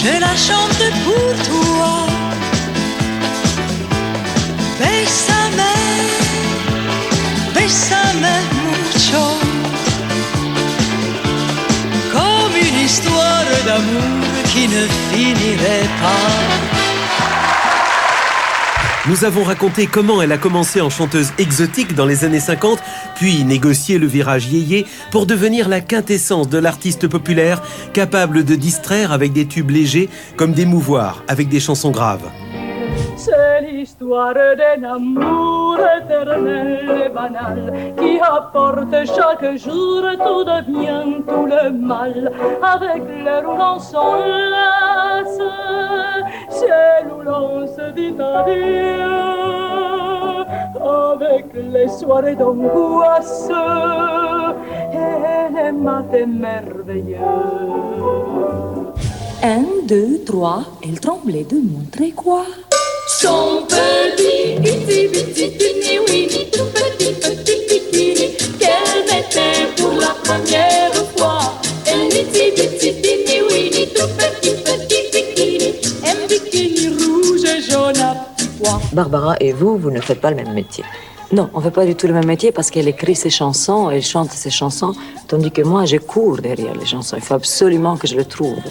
je 0.00 0.12
la 0.20 0.34
chante 0.48 0.84
pour 1.04 1.30
toi. 1.48 2.06
Bésame, 4.78 5.72
bésame 7.54 8.30
mucho. 8.62 9.26
Comme 12.12 12.54
une 12.66 12.80
histoire 12.86 13.50
d'amour 13.66 14.28
qui 14.52 14.68
ne 14.68 14.86
finirait 15.10 15.88
pas. 16.02 16.87
Nous 19.08 19.24
avons 19.24 19.42
raconté 19.42 19.86
comment 19.86 20.20
elle 20.20 20.32
a 20.32 20.38
commencé 20.38 20.82
en 20.82 20.90
chanteuse 20.90 21.32
exotique 21.38 21.94
dans 21.94 22.04
les 22.04 22.26
années 22.26 22.40
50, 22.40 22.78
puis 23.16 23.42
négocié 23.42 23.96
le 23.96 24.06
virage 24.06 24.48
yéyé 24.48 24.84
pour 25.10 25.24
devenir 25.24 25.66
la 25.70 25.80
quintessence 25.80 26.50
de 26.50 26.58
l'artiste 26.58 27.08
populaire, 27.08 27.62
capable 27.94 28.44
de 28.44 28.54
distraire 28.54 29.12
avec 29.12 29.32
des 29.32 29.46
tubes 29.46 29.70
légers 29.70 30.10
comme 30.36 30.52
d'émouvoir 30.52 31.24
avec 31.26 31.48
des 31.48 31.58
chansons 31.58 31.90
graves. 31.90 32.28
C'est 33.16 33.60
l'histoire 33.62 34.34
d'un 34.34 34.82
amour 34.84 35.78
éternel 35.98 37.02
et 37.06 37.08
banal 37.08 37.94
qui 37.98 38.18
apporte 38.20 38.94
chaque 39.06 39.56
jour 39.56 40.02
tout 40.24 40.44
devient 40.44 41.22
tout 41.26 41.46
le 41.46 41.70
mal. 41.70 42.32
Avec 42.62 43.02
où 43.02 43.56
l'on 43.58 43.78
s'enlace, 43.78 45.40
c'est 46.50 47.06
où 47.12 47.22
l'on 47.22 47.66
se. 47.66 47.88
Avec 50.80 51.46
les 51.54 51.88
soirées 51.88 52.36
d'angoisse 52.36 53.50
cinéma 55.68 56.04
est 56.12 56.26
merveilleux. 56.26 57.18
Un, 59.42 59.64
deux, 59.86 60.22
trois, 60.24 60.64
elle 60.82 61.00
tremblait 61.00 61.44
de 61.44 61.56
montrer 61.56 62.10
quoi? 62.10 62.44
Son 63.20 63.66
petit 63.66 64.62
iti 64.62 65.08
biti 65.08 65.50
tini 65.58 65.98
wini, 66.06 66.48
tout 66.52 66.70
petit 66.72 67.12
petit 67.14 68.36
qu'elle 68.60 69.02
mettait 69.10 69.66
pour 69.76 69.94
la 70.00 70.14
première 70.22 70.94
fois. 71.16 71.40
Un 71.88 72.06
iti 72.10 72.52
biti 72.54 72.90
tini 73.02 73.42
wini, 73.50 73.88
tout 73.88 74.06
petit 74.16 74.54
petit 74.62 75.02
bikini, 75.12 75.74
un 76.04 76.28
bikini 76.28 76.86
rouge 76.96 77.42
et 77.42 77.60
jaune 77.68 77.98
à 77.98 78.14
petits 78.14 78.50
pois. 78.62 78.80
Barbara 78.92 79.34
et 79.40 79.52
vous, 79.52 79.76
vous 79.78 79.90
ne 79.90 80.00
faites 80.00 80.20
pas 80.20 80.30
le 80.30 80.36
même 80.36 80.52
métier. 80.54 80.84
Non, 81.32 81.50
on 81.54 81.58
ne 81.58 81.64
fait 81.64 81.72
pas 81.72 81.86
du 81.86 81.96
tout 81.96 82.06
le 82.06 82.14
même 82.14 82.26
métier 82.26 82.52
parce 82.52 82.70
qu'elle 82.70 82.86
écrit 82.86 83.16
ses 83.16 83.30
chansons, 83.30 83.90
elle 83.90 84.02
chante 84.02 84.30
ses 84.30 84.50
chansons, 84.50 84.94
tandis 85.26 85.50
que 85.50 85.62
moi, 85.62 85.86
je 85.86 85.96
cours 85.96 86.38
derrière 86.38 86.74
les 86.74 86.86
chansons. 86.86 87.16
Il 87.16 87.22
faut 87.22 87.34
absolument 87.34 87.96
que 87.96 88.06
je 88.06 88.14
le 88.14 88.24
trouve. 88.24 88.62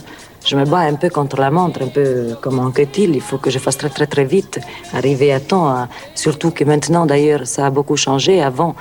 Je 0.48 0.56
me 0.56 0.64
bats 0.64 0.80
un 0.80 0.96
peu 0.96 1.10
contre 1.10 1.36
la 1.42 1.52
montre, 1.52 1.82
un 1.82 1.90
peu 1.90 2.38
comme 2.40 2.60
en 2.60 2.72
il 2.78 3.16
Il 3.16 3.22
faut 3.22 3.38
que 3.38 3.50
je 3.50 3.60
fasse 3.60 3.78
très 3.78 3.90
très 3.90 4.08
très 4.08 4.24
vite, 4.24 4.62
arriver 4.94 5.34
à 5.34 5.42
temps. 5.42 5.68
hein. 5.68 5.90
Surtout 6.16 6.52
que 6.52 6.64
maintenant, 6.64 7.06
d'ailleurs, 7.06 7.46
ça 7.46 7.66
a 7.66 7.70
beaucoup 7.70 7.98
changé. 7.98 8.42
Avant, 8.42 8.74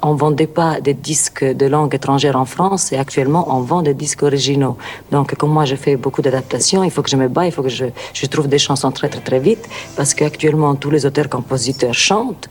on 0.00 0.14
vendait 0.14 0.46
pas 0.46 0.80
des 0.80 0.94
disques 0.94 1.44
de 1.44 1.66
langue 1.66 1.94
étrangère 1.94 2.36
en 2.36 2.46
France 2.46 2.92
et 2.92 2.96
actuellement, 2.96 3.44
on 3.54 3.60
vend 3.60 3.82
des 3.82 3.92
disques 3.92 4.22
originaux. 4.22 4.78
Donc, 5.10 5.34
comme 5.34 5.52
moi, 5.52 5.66
je 5.66 5.76
fais 5.76 5.96
beaucoup 5.96 6.22
d'adaptations, 6.22 6.82
il 6.82 6.90
faut 6.90 7.02
que 7.02 7.10
je 7.10 7.16
me 7.16 7.28
bats, 7.28 7.44
il 7.44 7.52
faut 7.52 7.62
que 7.62 7.68
je, 7.68 7.84
je 8.14 8.24
trouve 8.24 8.48
des 8.48 8.58
chansons 8.58 8.90
très 8.90 9.10
très 9.10 9.20
très 9.20 9.38
vite 9.38 9.68
parce 9.96 10.14
qu'actuellement, 10.14 10.74
tous 10.76 10.88
les 10.88 11.04
auteurs-compositeurs 11.04 11.92
chantent. 11.92 12.48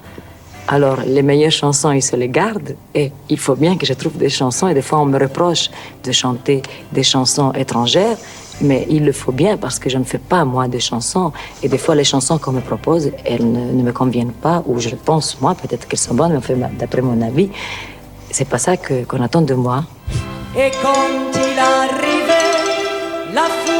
Alors, 0.67 1.00
les 1.06 1.24
meilleures 1.24 1.52
chansons, 1.52 1.91
ils 1.91 2.04
se 2.04 2.15
les 2.15 2.30
gardent. 2.30 2.76
Et 2.93 3.12
il 3.28 3.39
faut 3.39 3.56
bien 3.56 3.76
que 3.76 3.86
je 3.86 3.93
trouve 3.93 4.17
des 4.17 4.30
chansons. 4.30 4.67
Et 4.67 4.76
des 4.76 4.84
fois, 4.84 5.00
on 5.00 5.06
me 5.06 5.19
reproche 5.19 5.71
de 6.04 6.12
chanter 6.12 6.62
des 6.93 7.04
chansons 7.04 7.52
étrangères. 7.54 8.17
Mais 8.62 8.86
il 8.89 9.06
le 9.06 9.12
faut 9.12 9.32
bien 9.32 9.58
parce 9.58 9.80
que 9.80 9.89
je 9.89 9.97
ne 9.97 10.04
fais 10.04 10.19
pas, 10.19 10.45
moi, 10.45 10.67
des 10.67 10.80
chansons. 10.80 11.32
Et 11.63 11.67
des 11.67 11.78
fois, 11.78 11.95
les 11.95 12.04
chansons 12.04 12.38
qu'on 12.38 12.52
me 12.52 12.62
propose, 12.62 13.12
elles 13.26 13.50
ne, 13.50 13.82
me 13.82 13.91
conviennent 13.91 14.34
pas. 14.34 14.63
Ou 14.67 14.80
je 14.80 14.89
pense, 14.89 15.41
moi, 15.41 15.56
peut-être 15.56 15.88
qu'elles 15.88 16.00
sont 16.00 16.13
bonnes, 16.13 16.32
mais 16.32 16.38
enfin, 16.38 16.54
d'après 16.80 17.02
mon 17.02 17.21
avis, 17.21 17.50
c'est 18.30 18.47
pas 18.47 18.58
ça 18.60 18.78
qu'on 18.78 19.21
attend 19.21 19.41
de 19.41 19.54
moi. 19.54 19.84
Et 20.56 20.69
quand 20.82 21.10
il 21.34 21.60
arrivait, 21.60 23.34
la 23.34 23.71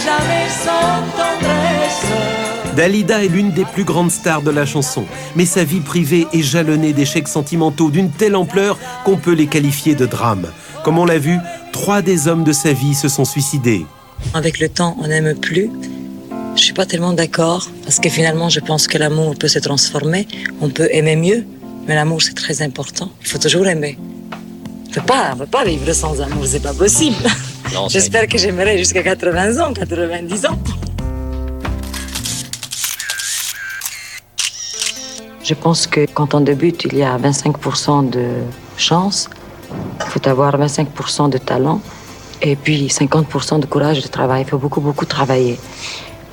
jamais 0.00 0.48
sans 0.48 1.02
tendresse 1.16 1.58
Dalida 2.76 3.24
est 3.24 3.28
l'une 3.28 3.50
des 3.50 3.64
plus 3.64 3.84
grandes 3.84 4.12
stars 4.12 4.42
de 4.42 4.52
la 4.52 4.64
chanson, 4.64 5.04
mais 5.34 5.46
sa 5.46 5.64
vie 5.64 5.80
privée 5.80 6.28
est 6.32 6.42
jalonnée 6.42 6.92
d'échecs 6.92 7.26
sentimentaux 7.26 7.90
d'une 7.90 8.10
telle 8.10 8.36
ampleur 8.36 8.78
qu'on 9.04 9.16
peut 9.16 9.32
les 9.32 9.48
qualifier 9.48 9.96
de 9.96 10.06
drame. 10.06 10.46
Comme 10.84 10.98
on 10.98 11.04
l'a 11.04 11.18
vu, 11.18 11.38
trois 11.72 12.02
des 12.02 12.28
hommes 12.28 12.44
de 12.44 12.52
sa 12.52 12.72
vie 12.72 12.94
se 12.94 13.08
sont 13.08 13.24
suicidés. 13.24 13.84
Avec 14.32 14.60
le 14.60 14.68
temps, 14.68 14.96
on 15.00 15.08
n'aime 15.08 15.34
plus. 15.34 15.70
Je 16.54 16.62
suis 16.62 16.72
pas 16.72 16.86
tellement 16.86 17.12
d'accord 17.12 17.68
parce 17.82 17.98
que 17.98 18.08
finalement, 18.08 18.48
je 18.48 18.60
pense 18.60 18.86
que 18.86 18.96
l'amour 18.96 19.34
peut 19.36 19.48
se 19.48 19.58
transformer. 19.58 20.28
On 20.60 20.70
peut 20.70 20.88
aimer 20.92 21.16
mieux, 21.16 21.44
mais 21.88 21.96
l'amour 21.96 22.22
c'est 22.22 22.34
très 22.34 22.62
important. 22.62 23.10
Il 23.22 23.26
faut 23.26 23.38
toujours 23.38 23.66
aimer. 23.66 23.98
On 24.88 24.90
peut 24.90 25.02
pas, 25.02 25.30
on 25.34 25.36
peut 25.36 25.46
pas 25.46 25.64
vivre 25.64 25.92
sans 25.92 26.18
amour, 26.20 26.46
c'est 26.46 26.62
pas 26.62 26.72
possible. 26.72 27.16
J'espère 27.88 28.26
que 28.26 28.38
j'aimerai 28.38 28.78
jusqu'à 28.78 29.02
80 29.02 29.58
ans, 29.58 29.74
90 29.74 30.46
ans. 30.46 30.58
Je 35.42 35.54
pense 35.54 35.86
que 35.86 36.06
quand 36.12 36.32
on 36.34 36.40
débute, 36.40 36.84
il 36.84 36.96
y 36.96 37.02
a 37.02 37.18
25% 37.18 38.08
de 38.08 38.28
chance. 38.78 39.28
Il 39.70 40.06
faut 40.06 40.26
avoir 40.26 40.58
25% 40.58 41.28
de 41.28 41.38
talent 41.38 41.82
et 42.40 42.56
puis 42.56 42.86
50% 42.86 43.60
de 43.60 43.66
courage 43.66 44.02
de 44.02 44.08
travail. 44.08 44.44
Il 44.46 44.48
faut 44.48 44.58
beaucoup, 44.58 44.80
beaucoup 44.80 45.04
travailler. 45.04 45.58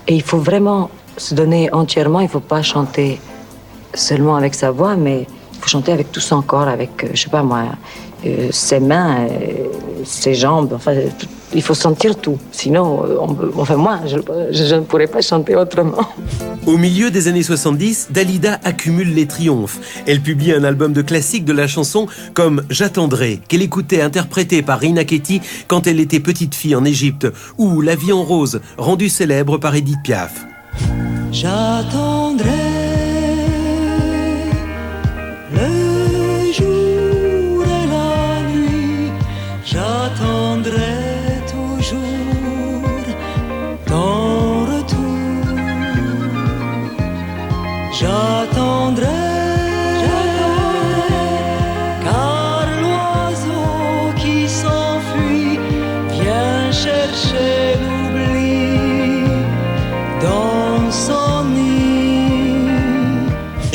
Et 0.08 0.16
il 0.16 0.24
faut 0.24 0.40
vraiment 0.40 0.90
se 1.18 1.36
donner 1.36 1.72
entièrement. 1.74 2.22
Il 2.22 2.26
ne 2.26 2.30
faut 2.30 2.40
pas 2.40 2.62
chanter 2.62 3.20
seulement 3.94 4.38
avec 4.38 4.56
sa 4.56 4.72
voix, 4.72 4.96
mais 4.96 5.28
faut 5.60 5.68
chanter 5.70 5.92
avec 5.92 6.12
tout 6.12 6.20
son 6.20 6.42
corps, 6.42 6.68
avec, 6.68 7.04
euh, 7.04 7.08
je 7.14 7.22
sais 7.22 7.30
pas 7.30 7.44
moi, 7.44 7.64
euh, 8.26 8.48
ses 8.52 8.80
mains, 8.80 9.28
euh, 9.30 9.68
ses 10.04 10.34
jambes. 10.36 10.74
Enfin, 10.76 10.94
tout- 11.20 11.28
il 11.54 11.62
faut 11.62 11.74
sentir 11.74 12.18
tout. 12.18 12.38
Sinon, 12.52 13.04
on 13.22 13.60
enfin 13.62 13.76
moi, 13.78 14.00
je, 14.06 14.18
je- 14.52 14.66
je 14.66 14.76
ne 14.76 14.82
pourrais 14.82 15.08
pas 15.08 15.22
chanter 15.22 15.56
autrement. 15.56 15.98
Au 16.66 16.78
milieu 16.78 17.12
des 17.12 17.28
années 17.28 17.44
70, 17.44 18.08
Dalida 18.12 18.60
accumule 18.64 19.14
les 19.14 19.28
triomphes. 19.28 19.80
Elle 20.08 20.22
publie 20.22 20.52
un 20.52 20.64
album 20.64 20.92
de 20.94 21.02
classiques 21.04 21.46
de 21.46 21.54
la 21.54 21.68
chanson 21.68 22.08
comme 22.34 22.64
J'attendrai, 22.70 23.40
qu'elle 23.48 23.62
écoutait 23.62 24.02
interprété 24.02 24.64
par 24.64 24.80
Rina 24.80 25.06
Ketty 25.06 25.42
quand 25.68 25.86
elle 25.88 26.00
était 26.00 26.20
petite 26.20 26.56
fille 26.56 26.76
en 26.76 26.84
Égypte, 26.84 27.28
ou 27.60 27.82
La 27.82 27.96
vie 27.96 28.12
en 28.12 28.24
rose, 28.24 28.60
rendue 28.78 29.10
célèbre 29.10 29.58
par 29.60 29.76
Edith 29.76 30.00
Piaf. 30.04 30.46
J'attendrai 31.32 32.65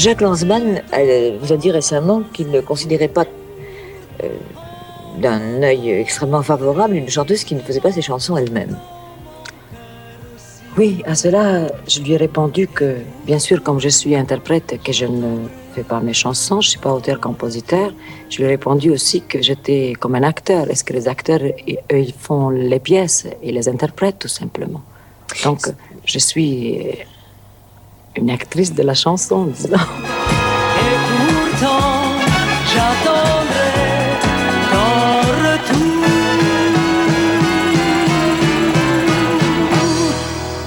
Jacques 0.00 0.22
Lanzmann 0.22 0.80
vous 1.40 1.52
a 1.52 1.58
dit 1.58 1.70
récemment 1.70 2.22
qu'il 2.32 2.50
ne 2.50 2.62
considérait 2.62 3.14
pas 3.18 3.26
euh, 4.24 4.28
d'un 5.18 5.62
œil 5.62 5.90
extrêmement 5.90 6.42
favorable 6.42 6.94
une 6.96 7.10
chanteuse 7.10 7.44
qui 7.44 7.54
ne 7.54 7.60
faisait 7.60 7.82
pas 7.82 7.92
ses 7.92 8.00
chansons 8.00 8.34
elle-même. 8.38 8.78
Oui, 10.78 11.02
à 11.04 11.14
cela, 11.14 11.66
je 11.86 12.00
lui 12.00 12.12
ai 12.12 12.16
répondu 12.16 12.66
que, 12.66 12.96
bien 13.26 13.38
sûr, 13.38 13.62
comme 13.62 13.78
je 13.78 13.90
suis 13.90 14.16
interprète, 14.16 14.80
que 14.82 14.90
je 14.90 15.04
ne 15.04 15.32
fais 15.74 15.82
pas 15.82 16.00
mes 16.00 16.14
chansons, 16.14 16.62
je 16.62 16.68
ne 16.68 16.70
suis 16.70 16.80
pas 16.80 16.94
auteur-compositeur. 16.94 17.92
Je 18.30 18.38
lui 18.38 18.44
ai 18.44 18.48
répondu 18.56 18.88
aussi 18.90 19.20
que 19.20 19.42
j'étais 19.42 19.92
comme 20.00 20.14
un 20.14 20.22
acteur. 20.22 20.70
Est-ce 20.70 20.82
que 20.82 20.94
les 20.94 21.08
acteurs, 21.08 21.42
eux, 21.42 22.00
ils 22.08 22.14
font 22.14 22.48
les 22.48 22.80
pièces 22.80 23.26
et 23.42 23.52
les 23.52 23.68
interprètent 23.68 24.20
tout 24.20 24.28
simplement? 24.28 24.80
Donc, 25.44 25.60
je 26.06 26.18
suis 26.18 27.04
une 28.20 28.30
actrice 28.30 28.74
de 28.74 28.82
la 28.82 28.94
chanson, 28.94 29.46
disons. 29.46 29.68
Et 29.68 29.78
pourtant, 31.16 32.18
j'attendrai 32.72 33.72
ton 34.70 35.20
retour. 35.46 36.04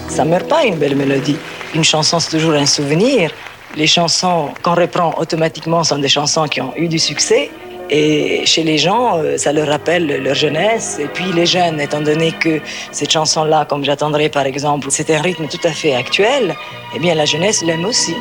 Ça 0.09 0.25
meurt 0.25 0.47
pas 0.49 0.65
une 0.65 0.77
belle 0.77 0.95
mélodie. 0.95 1.38
Une 1.75 1.84
chanson, 1.84 2.19
c'est 2.19 2.32
toujours 2.32 2.53
un 2.53 2.65
souvenir. 2.65 3.32
Les 3.75 3.88
chansons 3.88 4.49
qu'on 4.63 4.75
reprend 4.75 5.13
automatiquement 5.17 5.84
sont 5.84 5.99
des 5.99 6.09
chansons 6.09 6.47
qui 6.47 6.61
ont 6.61 6.73
eu 6.75 6.88
du 6.88 6.99
succès. 6.99 7.51
Et 7.95 8.43
chez 8.47 8.63
les 8.63 8.79
gens, 8.79 9.19
euh, 9.19 9.37
ça 9.37 9.53
leur 9.53 9.67
rappelle 9.67 10.07
leur 10.23 10.33
jeunesse. 10.33 10.97
Et 10.99 11.05
puis 11.05 11.31
les 11.31 11.45
jeunes, 11.45 11.79
étant 11.79 12.01
donné 12.01 12.31
que 12.31 12.59
cette 12.91 13.11
chanson-là, 13.11 13.65
comme 13.69 13.85
j'attendrai 13.85 14.29
par 14.29 14.47
exemple, 14.47 14.87
c'est 14.89 15.11
un 15.11 15.21
rythme 15.21 15.47
tout 15.47 15.59
à 15.63 15.69
fait 15.69 15.93
actuel, 15.93 16.55
eh 16.95 16.99
bien 16.99 17.13
la 17.13 17.25
jeunesse 17.25 17.63
l'aime 17.63 17.85
aussi. 17.85 18.15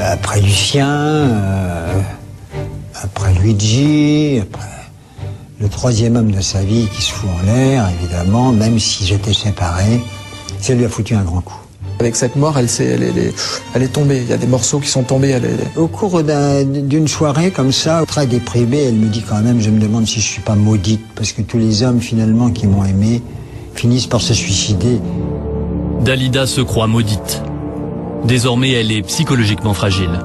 Après 0.00 0.40
Lucien, 0.40 0.88
euh, 0.88 2.00
après 3.00 3.32
Luigi, 3.34 4.40
après 4.42 4.66
le 5.60 5.68
troisième 5.68 6.16
homme 6.16 6.32
de 6.32 6.40
sa 6.40 6.62
vie 6.62 6.88
qui 6.92 7.02
se 7.02 7.12
fout 7.12 7.30
en 7.30 7.46
l'air, 7.46 7.88
évidemment, 8.00 8.50
même 8.50 8.80
si 8.80 9.06
j'étais 9.06 9.34
séparé, 9.34 10.00
ça 10.60 10.74
lui 10.74 10.84
a 10.84 10.88
foutu 10.88 11.14
un 11.14 11.22
grand 11.22 11.42
coup. 11.42 11.67
Avec 12.00 12.14
cette 12.14 12.36
mort, 12.36 12.56
elle, 12.58 12.68
s'est- 12.68 12.84
elle, 12.84 13.02
est- 13.02 13.08
elle 13.08 13.18
est, 13.18 13.34
elle 13.74 13.82
est 13.82 13.88
tombée. 13.92 14.18
Il 14.22 14.28
y 14.28 14.32
a 14.32 14.36
des 14.36 14.46
morceaux 14.46 14.78
qui 14.78 14.88
sont 14.88 15.02
tombés. 15.02 15.30
Elle 15.30 15.44
est- 15.46 15.76
Au 15.76 15.88
cours 15.88 16.22
d'un- 16.22 16.64
d'une 16.64 17.08
soirée 17.08 17.50
comme 17.50 17.72
ça, 17.72 18.04
très 18.06 18.26
déprimée, 18.26 18.82
elle 18.84 18.94
me 18.94 19.08
dit 19.08 19.22
quand 19.28 19.40
même, 19.42 19.60
je 19.60 19.70
me 19.70 19.80
demande 19.80 20.06
si 20.06 20.20
je 20.20 20.26
suis 20.26 20.42
pas 20.42 20.54
maudite, 20.54 21.00
parce 21.16 21.32
que 21.32 21.42
tous 21.42 21.58
les 21.58 21.82
hommes 21.82 22.00
finalement 22.00 22.50
qui 22.50 22.66
m'ont 22.68 22.84
aimé 22.84 23.20
finissent 23.74 24.06
par 24.06 24.20
se 24.20 24.32
suicider. 24.32 25.00
Dalida 26.04 26.46
se 26.46 26.60
croit 26.60 26.86
maudite. 26.86 27.42
Désormais, 28.24 28.70
elle 28.72 28.92
est 28.92 29.02
psychologiquement 29.02 29.74
fragile. 29.74 30.20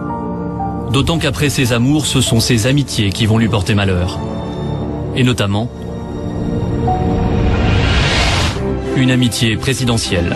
D'autant 0.92 1.18
qu'après 1.18 1.50
ses 1.50 1.74
amours, 1.74 2.06
ce 2.06 2.22
sont 2.22 2.40
ses 2.40 2.68
amitiés 2.68 3.10
qui 3.10 3.26
vont 3.26 3.40
lui 3.40 3.48
porter 3.50 3.74
malheur. 3.74 4.20
Et 5.16 5.24
notamment 5.24 5.70
une 8.96 9.10
amitié 9.10 9.58
présidentielle. 9.58 10.36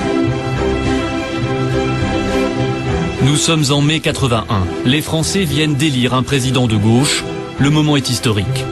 Nous 3.24 3.36
sommes 3.36 3.64
en 3.72 3.82
mai 3.82 4.00
81. 4.00 4.46
Les 4.86 5.02
Français 5.02 5.44
viennent 5.44 5.74
d'élire 5.74 6.14
un 6.14 6.22
président 6.22 6.68
de 6.68 6.76
gauche. 6.78 7.24
Le 7.58 7.72
moment 7.72 7.98
est 7.98 8.12
historique. 8.12 8.66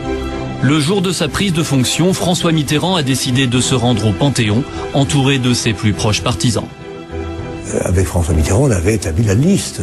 Le 0.61 0.79
jour 0.79 1.01
de 1.01 1.11
sa 1.11 1.27
prise 1.27 1.51
de 1.51 1.63
fonction, 1.63 2.13
François 2.13 2.51
Mitterrand 2.51 2.95
a 2.95 3.01
décidé 3.01 3.47
de 3.47 3.59
se 3.59 3.73
rendre 3.73 4.07
au 4.07 4.11
Panthéon, 4.11 4.63
entouré 4.93 5.39
de 5.39 5.53
ses 5.55 5.73
plus 5.73 5.93
proches 5.93 6.21
partisans. 6.21 6.67
Euh, 7.73 7.79
Avec 7.85 8.05
François 8.05 8.35
Mitterrand, 8.35 8.65
on 8.65 8.71
avait 8.71 8.93
établi 8.93 9.23
la 9.23 9.33
liste 9.33 9.81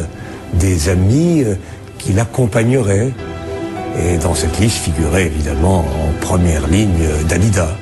des 0.53 0.87
amis 0.87 1.43
euh, 1.43 1.55
qui 1.97 2.13
l'accompagneraient. 2.13 3.11
Et 3.99 4.17
dans 4.17 4.33
cette 4.33 4.59
liste 4.61 4.77
figurait 4.77 5.25
évidemment 5.25 5.79
en 5.79 6.21
première 6.21 6.67
ligne 6.67 7.01
euh, 7.01 7.23
Dalida. 7.23 7.75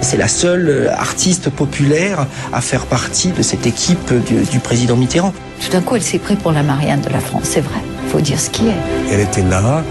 C'est 0.00 0.16
la 0.16 0.26
seule 0.28 0.90
artiste 0.96 1.50
populaire 1.50 2.26
à 2.52 2.60
faire 2.62 2.86
partie 2.86 3.30
de 3.30 3.42
cette 3.42 3.66
équipe 3.66 4.12
du, 4.26 4.42
du 4.50 4.58
président 4.58 4.96
Mitterrand. 4.96 5.34
Tout 5.64 5.70
d'un 5.70 5.80
coup, 5.80 5.94
elle 5.94 6.02
s'est 6.02 6.18
prise 6.18 6.38
pour 6.38 6.50
la 6.50 6.64
Marianne 6.64 7.00
de 7.00 7.08
la 7.08 7.20
France, 7.20 7.44
c'est 7.44 7.60
vrai. 7.60 7.80
Il 8.04 8.10
faut 8.10 8.20
dire 8.20 8.38
ce 8.40 8.50
qui 8.50 8.66
est. 8.66 8.74
Elle 9.10 9.20
était 9.20 9.44
là, 9.44 9.84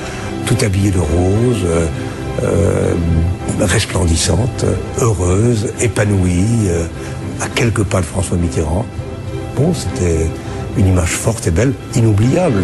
tout 0.46 0.58
habillée 0.62 0.92
de 0.92 1.00
rose, 1.00 1.64
euh, 1.66 1.88
euh, 2.44 2.94
resplendissante, 3.62 4.66
heureuse, 5.00 5.72
épanouie, 5.80 6.68
euh, 6.68 6.86
à 7.40 7.48
quelques 7.48 7.84
pas 7.84 8.02
de 8.02 8.06
François 8.06 8.38
Mitterrand. 8.38 8.86
Bon, 9.56 9.74
c'était 9.74 10.30
une 10.78 10.88
image 10.88 11.12
forte 11.12 11.48
et 11.48 11.52
belle, 11.52 11.74
inoubliable. 11.96 12.64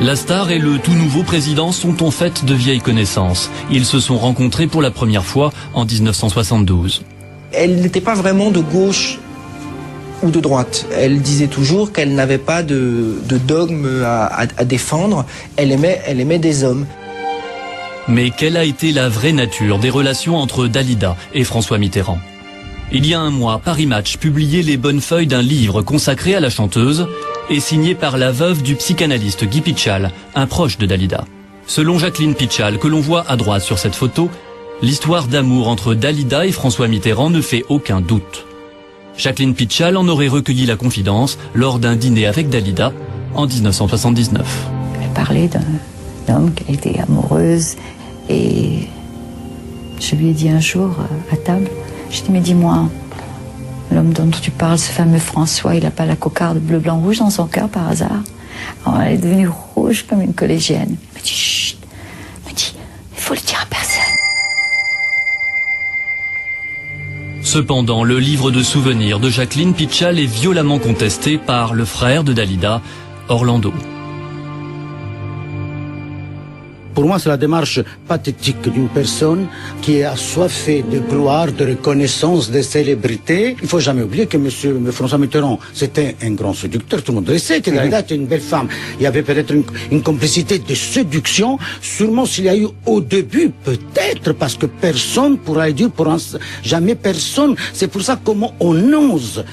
La 0.00 0.16
star 0.16 0.50
et 0.50 0.58
le 0.58 0.78
tout 0.78 0.92
nouveau 0.92 1.22
président 1.22 1.70
sont 1.70 2.02
en 2.02 2.10
fait 2.10 2.44
de 2.44 2.54
vieilles 2.54 2.80
connaissances. 2.80 3.50
Ils 3.70 3.84
se 3.84 4.00
sont 4.00 4.16
rencontrés 4.16 4.66
pour 4.66 4.82
la 4.82 4.90
première 4.90 5.24
fois 5.24 5.52
en 5.74 5.84
1972. 5.84 7.02
Elle 7.52 7.80
n'était 7.80 8.00
pas 8.00 8.14
vraiment 8.14 8.50
de 8.50 8.60
gauche 8.60 9.18
ou 10.22 10.30
de 10.30 10.40
droite. 10.40 10.86
Elle 10.96 11.20
disait 11.20 11.48
toujours 11.48 11.92
qu'elle 11.92 12.14
n'avait 12.14 12.38
pas 12.38 12.62
de, 12.62 13.16
dogme 13.46 14.04
à, 14.04 14.64
défendre. 14.64 15.26
Elle 15.56 15.72
aimait, 15.72 16.00
elle 16.06 16.20
aimait 16.20 16.38
des 16.38 16.64
hommes. 16.64 16.86
Mais 18.08 18.30
quelle 18.30 18.56
a 18.56 18.64
été 18.64 18.92
la 18.92 19.08
vraie 19.08 19.32
nature 19.32 19.78
des 19.78 19.90
relations 19.90 20.36
entre 20.36 20.66
Dalida 20.66 21.16
et 21.34 21.44
François 21.44 21.78
Mitterrand? 21.78 22.18
Il 22.90 23.06
y 23.06 23.14
a 23.14 23.20
un 23.20 23.30
mois, 23.30 23.60
Paris 23.64 23.86
Match 23.86 24.18
publiait 24.18 24.62
les 24.62 24.76
bonnes 24.76 25.00
feuilles 25.00 25.26
d'un 25.26 25.40
livre 25.40 25.82
consacré 25.82 26.34
à 26.34 26.40
la 26.40 26.50
chanteuse 26.50 27.06
et 27.48 27.60
signé 27.60 27.94
par 27.94 28.18
la 28.18 28.32
veuve 28.32 28.62
du 28.62 28.74
psychanalyste 28.74 29.44
Guy 29.44 29.60
Pitchal, 29.60 30.10
un 30.34 30.46
proche 30.46 30.78
de 30.78 30.84
Dalida. 30.84 31.24
Selon 31.66 31.98
Jacqueline 31.98 32.34
Pitchal, 32.34 32.78
que 32.78 32.88
l'on 32.88 33.00
voit 33.00 33.24
à 33.28 33.36
droite 33.36 33.62
sur 33.62 33.78
cette 33.78 33.94
photo, 33.94 34.30
l'histoire 34.82 35.28
d'amour 35.28 35.68
entre 35.68 35.94
Dalida 35.94 36.44
et 36.44 36.52
François 36.52 36.88
Mitterrand 36.88 37.30
ne 37.30 37.40
fait 37.40 37.64
aucun 37.68 38.00
doute. 38.00 38.46
Jacqueline 39.16 39.54
Pitchal 39.54 39.96
en 39.96 40.08
aurait 40.08 40.28
recueilli 40.28 40.66
la 40.66 40.76
confidence 40.76 41.38
lors 41.54 41.78
d'un 41.78 41.96
dîner 41.96 42.26
avec 42.26 42.48
Dalida 42.48 42.92
en 43.34 43.46
1979. 43.46 44.70
Elle 45.00 45.08
parlait 45.10 45.48
d'un 45.48 46.34
homme 46.34 46.52
qu'elle 46.52 46.74
était 46.74 46.98
amoureuse 46.98 47.76
et 48.28 48.88
je 50.00 50.16
lui 50.16 50.30
ai 50.30 50.32
dit 50.32 50.48
un 50.48 50.60
jour 50.60 50.90
euh, 50.98 51.34
à 51.34 51.36
table, 51.36 51.68
je 52.10 52.22
dit 52.22 52.30
mais 52.30 52.40
dis-moi, 52.40 52.88
l'homme 53.92 54.12
dont 54.12 54.28
tu 54.30 54.50
parles, 54.50 54.78
ce 54.78 54.90
fameux 54.90 55.18
François, 55.18 55.76
il 55.76 55.84
n'a 55.84 55.90
pas 55.90 56.06
la 56.06 56.16
cocarde 56.16 56.58
bleu, 56.58 56.80
blanc, 56.80 56.98
rouge 56.98 57.18
dans 57.18 57.30
son 57.30 57.46
cœur 57.46 57.68
par 57.68 57.88
hasard? 57.88 58.22
Elle 58.86 59.14
est 59.14 59.18
devenue 59.18 59.48
rouge 59.48 60.04
comme 60.08 60.22
une 60.22 60.34
collégienne. 60.34 60.96
Cependant, 67.52 68.02
le 68.02 68.18
livre 68.18 68.50
de 68.50 68.62
souvenirs 68.62 69.20
de 69.20 69.28
Jacqueline 69.28 69.74
Pitchal 69.74 70.18
est 70.18 70.24
violemment 70.24 70.78
contesté 70.78 71.36
par 71.36 71.74
le 71.74 71.84
frère 71.84 72.24
de 72.24 72.32
Dalida, 72.32 72.80
Orlando. 73.28 73.74
Pour 76.94 77.06
moi, 77.06 77.18
c'est 77.18 77.30
la 77.30 77.36
démarche 77.38 77.80
pathétique 78.06 78.68
d'une 78.68 78.88
personne 78.88 79.46
qui 79.80 79.96
est 79.98 80.04
assoiffée 80.04 80.82
de 80.82 80.98
gloire, 80.98 81.50
de 81.50 81.64
reconnaissance, 81.66 82.50
de 82.50 82.60
célébrité. 82.60 83.56
Il 83.62 83.68
faut 83.68 83.80
jamais 83.80 84.02
oublier 84.02 84.26
que 84.26 84.36
Monsieur 84.36 84.78
François 84.90 85.16
Mitterrand, 85.18 85.58
c'était 85.72 86.16
un 86.22 86.32
grand 86.32 86.52
séducteur. 86.52 87.02
Tout 87.02 87.12
le 87.12 87.16
monde 87.16 87.28
le 87.28 87.38
sait 87.38 87.60
que 87.62 87.70
Dalida 87.70 88.00
était 88.00 88.14
une 88.14 88.26
belle 88.26 88.42
femme. 88.42 88.68
Il 88.98 89.04
y 89.04 89.06
avait 89.06 89.22
peut-être 89.22 89.52
une, 89.54 89.64
une 89.90 90.02
complicité 90.02 90.58
de 90.58 90.74
séduction. 90.74 91.58
Sûrement 91.80 92.26
s'il 92.26 92.44
y 92.44 92.48
a 92.50 92.56
eu 92.56 92.68
au 92.84 93.00
début, 93.00 93.50
peut-être, 93.64 94.34
parce 94.34 94.56
que 94.56 94.66
personne 94.66 95.38
pourra 95.38 95.68
le 95.68 95.72
dire 95.72 95.90
pour 95.90 96.08
un- 96.08 96.18
jamais 96.62 96.94
personne. 96.94 97.56
C'est 97.72 97.88
pour 97.88 98.02
ça 98.02 98.20
comment 98.22 98.52
on 98.60 98.76
ose 98.92 99.44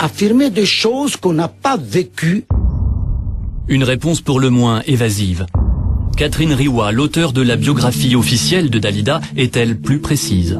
affirmer 0.00 0.50
des 0.50 0.66
choses 0.66 1.16
qu'on 1.16 1.34
n'a 1.34 1.48
pas 1.48 1.76
vécues. 1.76 2.46
Une 3.68 3.84
réponse 3.84 4.20
pour 4.20 4.40
le 4.40 4.50
moins 4.50 4.82
évasive. 4.86 5.46
Catherine 6.20 6.52
Riwa, 6.52 6.92
l'auteur 6.92 7.32
de 7.32 7.40
la 7.40 7.56
biographie 7.56 8.14
officielle 8.14 8.68
de 8.68 8.78
Dalida, 8.78 9.22
est-elle 9.38 9.78
plus 9.78 10.00
précise? 10.00 10.58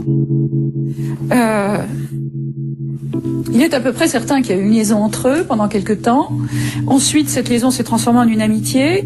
Euh, 1.30 1.76
il 3.52 3.60
est 3.60 3.74
à 3.74 3.80
peu 3.80 3.92
près 3.92 4.08
certain 4.08 4.40
qu'il 4.40 4.56
y 4.56 4.58
a 4.58 4.62
eu 4.62 4.64
une 4.64 4.72
liaison 4.72 5.04
entre 5.04 5.28
eux 5.28 5.44
pendant 5.46 5.68
quelque 5.68 5.92
temps. 5.92 6.32
Ensuite, 6.86 7.28
cette 7.28 7.50
liaison 7.50 7.70
s'est 7.70 7.84
transformée 7.84 8.20
en 8.20 8.26
une 8.26 8.40
amitié. 8.40 9.04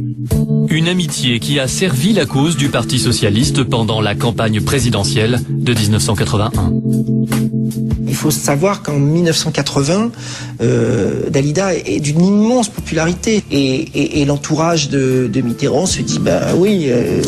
Une 0.68 0.88
amitié 0.88 1.38
qui 1.40 1.58
a 1.60 1.68
servi 1.68 2.12
la 2.12 2.26
cause 2.26 2.56
du 2.56 2.68
Parti 2.68 2.98
socialiste 2.98 3.62
pendant 3.64 4.00
la 4.00 4.14
campagne 4.14 4.60
présidentielle 4.60 5.40
de 5.48 5.72
1981. 5.74 6.72
Il 8.06 8.14
faut 8.14 8.30
savoir 8.30 8.82
qu'en 8.82 8.98
1980, 8.98 10.10
euh, 10.62 11.28
Dalida 11.30 11.74
est 11.74 12.00
d'une 12.00 12.24
immense 12.24 12.68
popularité 12.68 13.42
et, 13.50 13.74
et- 13.94 14.20
et 14.20 14.24
l'entourage 14.24 14.88
de, 14.88 15.28
de 15.32 15.40
Mitterrand 15.40 15.86
se 15.86 16.00
dit 16.02 16.18
bah 16.20 16.54
oui, 16.56 16.86
euh, 16.88 17.20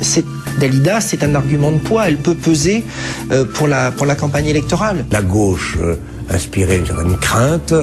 c'est 0.00 0.24
Dalida, 0.60 1.00
c'est 1.00 1.22
un 1.24 1.34
argument 1.34 1.72
de 1.72 1.78
poids, 1.78 2.08
elle 2.08 2.16
peut 2.18 2.34
peser 2.34 2.84
euh, 3.30 3.44
pour 3.44 3.66
la 3.68 3.90
pour 3.90 4.06
la 4.06 4.14
campagne 4.14 4.46
électorale. 4.46 5.04
La 5.12 5.22
gauche 5.22 5.76
euh, 5.80 5.96
inspirait 6.30 6.78
une 6.78 6.86
certaine 6.86 7.16
crainte. 7.16 7.74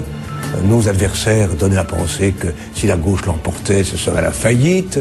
Nos 0.63 0.87
adversaires 0.87 1.49
donnaient 1.55 1.77
à 1.77 1.83
penser 1.83 2.31
que 2.31 2.47
si 2.73 2.87
la 2.87 2.97
gauche 2.97 3.25
l'emportait, 3.25 3.83
ce 3.83 3.97
serait 3.97 4.21
la 4.21 4.31
faillite. 4.31 4.99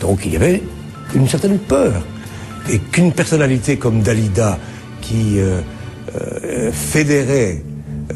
Donc 0.00 0.20
il 0.24 0.32
y 0.32 0.36
avait 0.36 0.62
une 1.14 1.28
certaine 1.28 1.58
peur. 1.58 2.02
Et 2.70 2.78
qu'une 2.78 3.12
personnalité 3.12 3.76
comme 3.76 4.02
Dalida, 4.02 4.58
qui 5.00 5.38
euh, 5.38 5.60
euh, 6.14 6.70
fédérait 6.72 7.62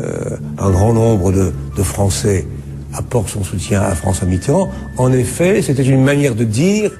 euh, 0.01 0.37
un 0.59 0.71
grand 0.71 0.93
nombre 0.93 1.33
de, 1.33 1.53
de 1.77 1.83
Français, 1.83 2.47
apporte 2.95 3.29
son 3.29 3.43
soutien 3.43 3.81
à 3.81 3.95
François 3.95 4.29
Mitterrand, 4.29 4.71
en 4.99 5.13
effet, 5.13 5.63
c'était 5.63 5.85
une 5.85 6.05
manière 6.05 6.35
de 6.35 6.45
dire 6.45 6.91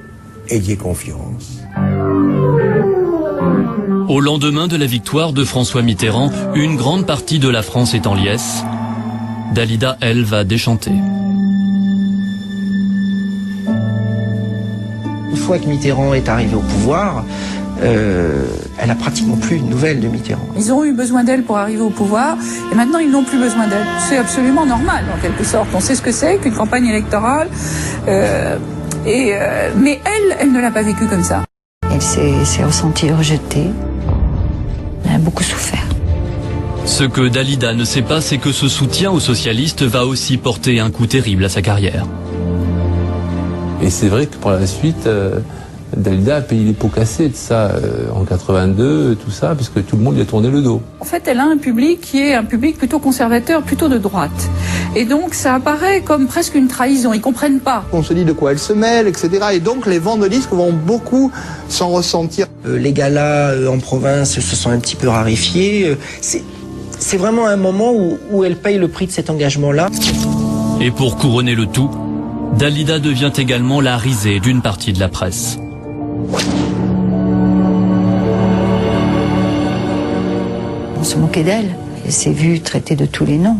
ayez 0.49 0.75
confiance. 0.75 1.59
Au 4.09 4.19
lendemain 4.19 4.67
de 4.67 4.75
la 4.75 4.85
victoire 4.85 5.33
de 5.33 5.43
François 5.43 5.81
Mitterrand, 5.81 6.31
une 6.55 6.75
grande 6.75 7.05
partie 7.05 7.39
de 7.39 7.49
la 7.49 7.61
France 7.61 7.93
est 7.93 8.07
en 8.07 8.15
liesse. 8.15 8.63
Dalida, 9.51 9.97
elle, 10.01 10.23
va 10.23 10.43
déchanter. 10.43 10.91
Une 15.31 15.37
fois 15.37 15.59
que 15.59 15.65
Mitterrand 15.67 16.13
est 16.13 16.29
arrivé 16.29 16.55
au 16.55 16.61
pouvoir, 16.61 17.25
euh, 17.81 18.45
elle 18.79 18.91
a 18.91 18.95
pratiquement 18.95 19.35
plus 19.35 19.57
une 19.57 19.69
nouvelle 19.69 19.99
de 19.99 20.07
Mitterrand. 20.07 20.47
Ils 20.57 20.71
ont 20.71 20.83
eu 20.85 20.93
besoin 20.93 21.23
d'elle 21.23 21.43
pour 21.43 21.57
arriver 21.57 21.81
au 21.81 21.89
pouvoir, 21.89 22.37
et 22.71 22.75
maintenant 22.75 22.99
ils 22.99 23.11
n'ont 23.11 23.23
plus 23.23 23.39
besoin 23.39 23.67
d'elle. 23.67 23.85
C'est 24.09 24.17
absolument 24.17 24.65
normal, 24.65 25.03
en 25.15 25.21
quelque 25.21 25.43
sorte. 25.43 25.67
On 25.73 25.79
sait 25.79 25.95
ce 25.95 26.01
que 26.01 26.11
c'est 26.11 26.37
qu'une 26.37 26.53
campagne 26.53 26.87
électorale, 26.87 27.49
euh, 28.07 28.57
et, 29.05 29.31
euh, 29.33 29.71
mais 29.75 29.99
elle, 30.05 30.37
elle 30.39 30.51
ne 30.51 30.61
l'a 30.61 30.71
pas 30.71 30.83
vécu 30.83 31.05
comme 31.07 31.23
ça. 31.23 31.43
Elle 31.91 32.01
s'est 32.01 32.45
s'est 32.45 32.63
ressentie 32.63 33.11
rejetée. 33.11 33.69
Elle 35.05 35.15
a 35.15 35.19
beaucoup 35.19 35.43
souffert. 35.43 35.92
Ce 36.85 37.05
que 37.05 37.27
Dalida 37.29 37.73
ne 37.73 37.85
sait 37.85 38.01
pas, 38.01 38.19
c'est 38.19 38.37
que 38.37 38.51
ce 38.51 38.67
soutien 38.67 39.09
aux 39.11 39.21
socialistes 39.21 39.83
va 39.83 40.05
aussi 40.05 40.37
porter 40.37 40.79
un 40.79 40.91
coup 40.91 41.07
terrible 41.07 41.45
à 41.45 41.49
sa 41.49 41.61
carrière. 41.61 42.05
Et 43.81 43.89
c'est 43.89 44.09
vrai 44.09 44.25
que 44.25 44.35
pour 44.35 44.51
la 44.51 44.67
suite, 44.67 45.07
euh, 45.07 45.39
Dalida 45.95 46.37
a 46.37 46.41
payé 46.41 46.63
les 46.65 46.73
pots 46.73 46.89
cassés 46.89 47.29
de 47.29 47.35
ça 47.35 47.71
euh, 47.71 48.09
en 48.13 48.25
82, 48.25 49.15
tout 49.15 49.31
ça, 49.31 49.55
puisque 49.55 49.85
tout 49.85 49.95
le 49.95 50.03
monde 50.03 50.15
lui 50.15 50.21
a 50.21 50.25
tourné 50.25 50.49
le 50.49 50.61
dos. 50.61 50.81
En 50.99 51.05
fait, 51.05 51.23
elle 51.27 51.39
a 51.39 51.45
un 51.45 51.57
public 51.57 52.01
qui 52.01 52.19
est 52.19 52.33
un 52.33 52.43
public 52.43 52.77
plutôt 52.77 52.99
conservateur, 52.99 53.63
plutôt 53.63 53.87
de 53.87 53.97
droite. 53.97 54.49
Et 54.95 55.05
donc, 55.05 55.33
ça 55.33 55.55
apparaît 55.55 56.01
comme 56.01 56.27
presque 56.27 56.55
une 56.55 56.67
trahison. 56.67 57.13
Ils 57.13 57.21
comprennent 57.21 57.59
pas. 57.59 57.85
On 57.93 58.03
se 58.03 58.13
dit 58.13 58.25
de 58.25 58.33
quoi 58.33 58.51
elle 58.51 58.59
se 58.59 58.73
mêle, 58.73 59.07
etc. 59.07 59.29
Et 59.53 59.59
donc, 59.59 59.87
les 59.87 59.99
ventes 59.99 60.19
de 60.19 60.27
disques 60.27 60.51
vont 60.51 60.73
beaucoup 60.73 61.31
s'en 61.69 61.89
ressentir. 61.89 62.47
Euh, 62.65 62.77
les 62.77 62.93
galas 62.93 63.51
euh, 63.51 63.67
en 63.67 63.79
province 63.79 64.39
se 64.39 64.55
sont 64.55 64.69
un 64.69 64.79
petit 64.79 64.95
peu 64.95 65.09
raréfiés. 65.09 65.87
Euh, 65.87 65.95
c'est, 66.21 66.43
c'est 66.99 67.17
vraiment 67.17 67.45
un 67.45 67.57
moment 67.57 67.91
où, 67.93 68.17
où 68.31 68.43
elle 68.43 68.55
paye 68.55 68.77
le 68.77 68.87
prix 68.87 69.07
de 69.07 69.11
cet 69.11 69.29
engagement-là. 69.29 69.89
Et 70.81 70.91
pour 70.91 71.17
couronner 71.17 71.55
le 71.55 71.65
tout, 71.65 71.89
Dalida 72.57 72.99
devient 72.99 73.31
également 73.35 73.81
la 73.81 73.97
risée 73.97 74.39
d'une 74.39 74.61
partie 74.61 74.93
de 74.93 74.99
la 74.99 75.09
presse. 75.09 75.57
On 80.99 81.03
se 81.03 81.17
moquait 81.17 81.43
d'elle. 81.43 81.75
Elle 82.05 82.11
s'est 82.11 82.31
vue 82.31 82.59
traitée 82.61 82.95
de 82.95 83.05
tous 83.05 83.25
les 83.25 83.37
noms. 83.37 83.57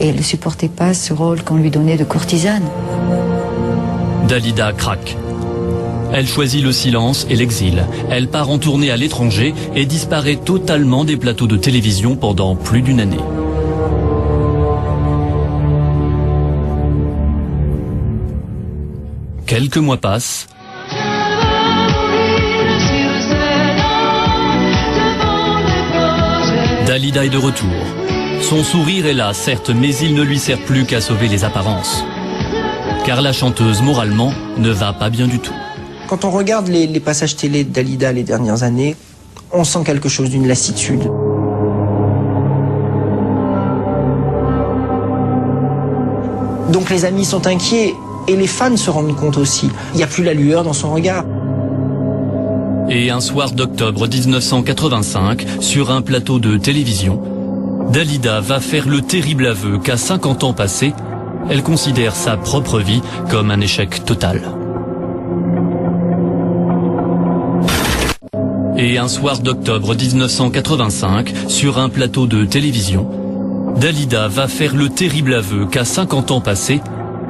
Et 0.00 0.08
elle 0.08 0.16
ne 0.16 0.22
supportait 0.22 0.68
pas 0.68 0.94
ce 0.94 1.12
rôle 1.12 1.42
qu'on 1.42 1.56
lui 1.56 1.70
donnait 1.70 1.96
de 1.96 2.04
courtisane. 2.04 2.64
Dalida 4.28 4.72
craque. 4.72 5.16
Elle 6.12 6.26
choisit 6.26 6.62
le 6.62 6.72
silence 6.72 7.26
et 7.30 7.36
l'exil. 7.36 7.84
Elle 8.10 8.28
part 8.28 8.50
en 8.50 8.58
tournée 8.58 8.90
à 8.90 8.96
l'étranger 8.96 9.54
et 9.74 9.86
disparaît 9.86 10.36
totalement 10.36 11.04
des 11.04 11.16
plateaux 11.16 11.46
de 11.46 11.56
télévision 11.56 12.16
pendant 12.16 12.56
plus 12.56 12.82
d'une 12.82 13.00
année. 13.00 13.16
Quelques 19.46 19.78
mois 19.78 19.96
passent. 19.96 20.46
Dalida 26.86 27.24
est 27.24 27.28
de 27.28 27.36
retour. 27.36 27.68
Son 28.40 28.62
sourire 28.64 29.06
est 29.06 29.14
là, 29.14 29.34
certes, 29.34 29.70
mais 29.70 29.94
il 29.96 30.14
ne 30.14 30.22
lui 30.22 30.38
sert 30.38 30.58
plus 30.64 30.84
qu'à 30.86 31.00
sauver 31.00 31.28
les 31.28 31.44
apparences. 31.44 32.04
Car 33.04 33.20
la 33.20 33.32
chanteuse, 33.32 33.82
moralement, 33.82 34.32
ne 34.56 34.70
va 34.70 34.92
pas 34.92 35.10
bien 35.10 35.26
du 35.26 35.38
tout. 35.38 35.54
Quand 36.08 36.24
on 36.24 36.30
regarde 36.30 36.68
les, 36.68 37.00
passages 37.00 37.36
télé 37.36 37.64
de 37.64 37.70
Dalida 37.70 38.12
les 38.12 38.22
dernières 38.22 38.62
années, 38.62 38.96
on 39.52 39.62
sent 39.62 39.80
quelque 39.84 40.08
chose 40.08 40.30
d'une 40.30 40.48
lassitude. 40.48 41.02
Donc 46.72 46.88
les 46.88 47.04
amis 47.04 47.26
sont 47.26 47.46
inquiets 47.46 47.94
et 48.26 48.36
les 48.36 48.46
fans 48.46 48.74
se 48.78 48.88
rendent 48.88 49.16
compte 49.16 49.36
aussi. 49.36 49.68
Il 49.92 49.98
n'y 49.98 50.02
a 50.02 50.06
plus 50.06 50.24
la 50.24 50.32
lueur 50.32 50.64
dans 50.64 50.72
son 50.72 50.94
regard. 50.94 51.24
Et 52.88 53.10
un 53.10 53.20
soir 53.20 53.50
d'octobre 53.52 54.08
1985, 54.08 55.44
sur 55.60 55.90
un 55.90 56.00
plateau 56.00 56.38
de 56.38 56.56
télévision, 56.56 57.20
Dalida 57.92 58.40
va 58.40 58.60
faire 58.60 58.88
le 58.88 59.02
terrible 59.02 59.46
aveu 59.46 59.78
qu'à 59.78 59.98
50 59.98 60.44
ans 60.44 60.54
passés, 60.54 60.94
elle 61.50 61.62
considère 61.62 62.16
sa 62.16 62.38
propre 62.38 62.80
vie 62.80 63.02
comme 63.28 63.50
un 63.50 63.60
échec 63.60 64.06
total. 64.06 64.57
Et 68.80 68.96
un 68.96 69.08
soir 69.08 69.40
d'octobre 69.40 69.96
1985, 69.96 71.34
sur 71.48 71.78
un 71.78 71.88
plateau 71.88 72.28
de 72.28 72.44
télévision, 72.44 73.10
Dalida 73.76 74.28
va 74.28 74.46
faire 74.46 74.76
le 74.76 74.88
terrible 74.88 75.34
aveu 75.34 75.66
qu'à 75.66 75.84
50 75.84 76.30
ans 76.30 76.40
passés, 76.40 76.80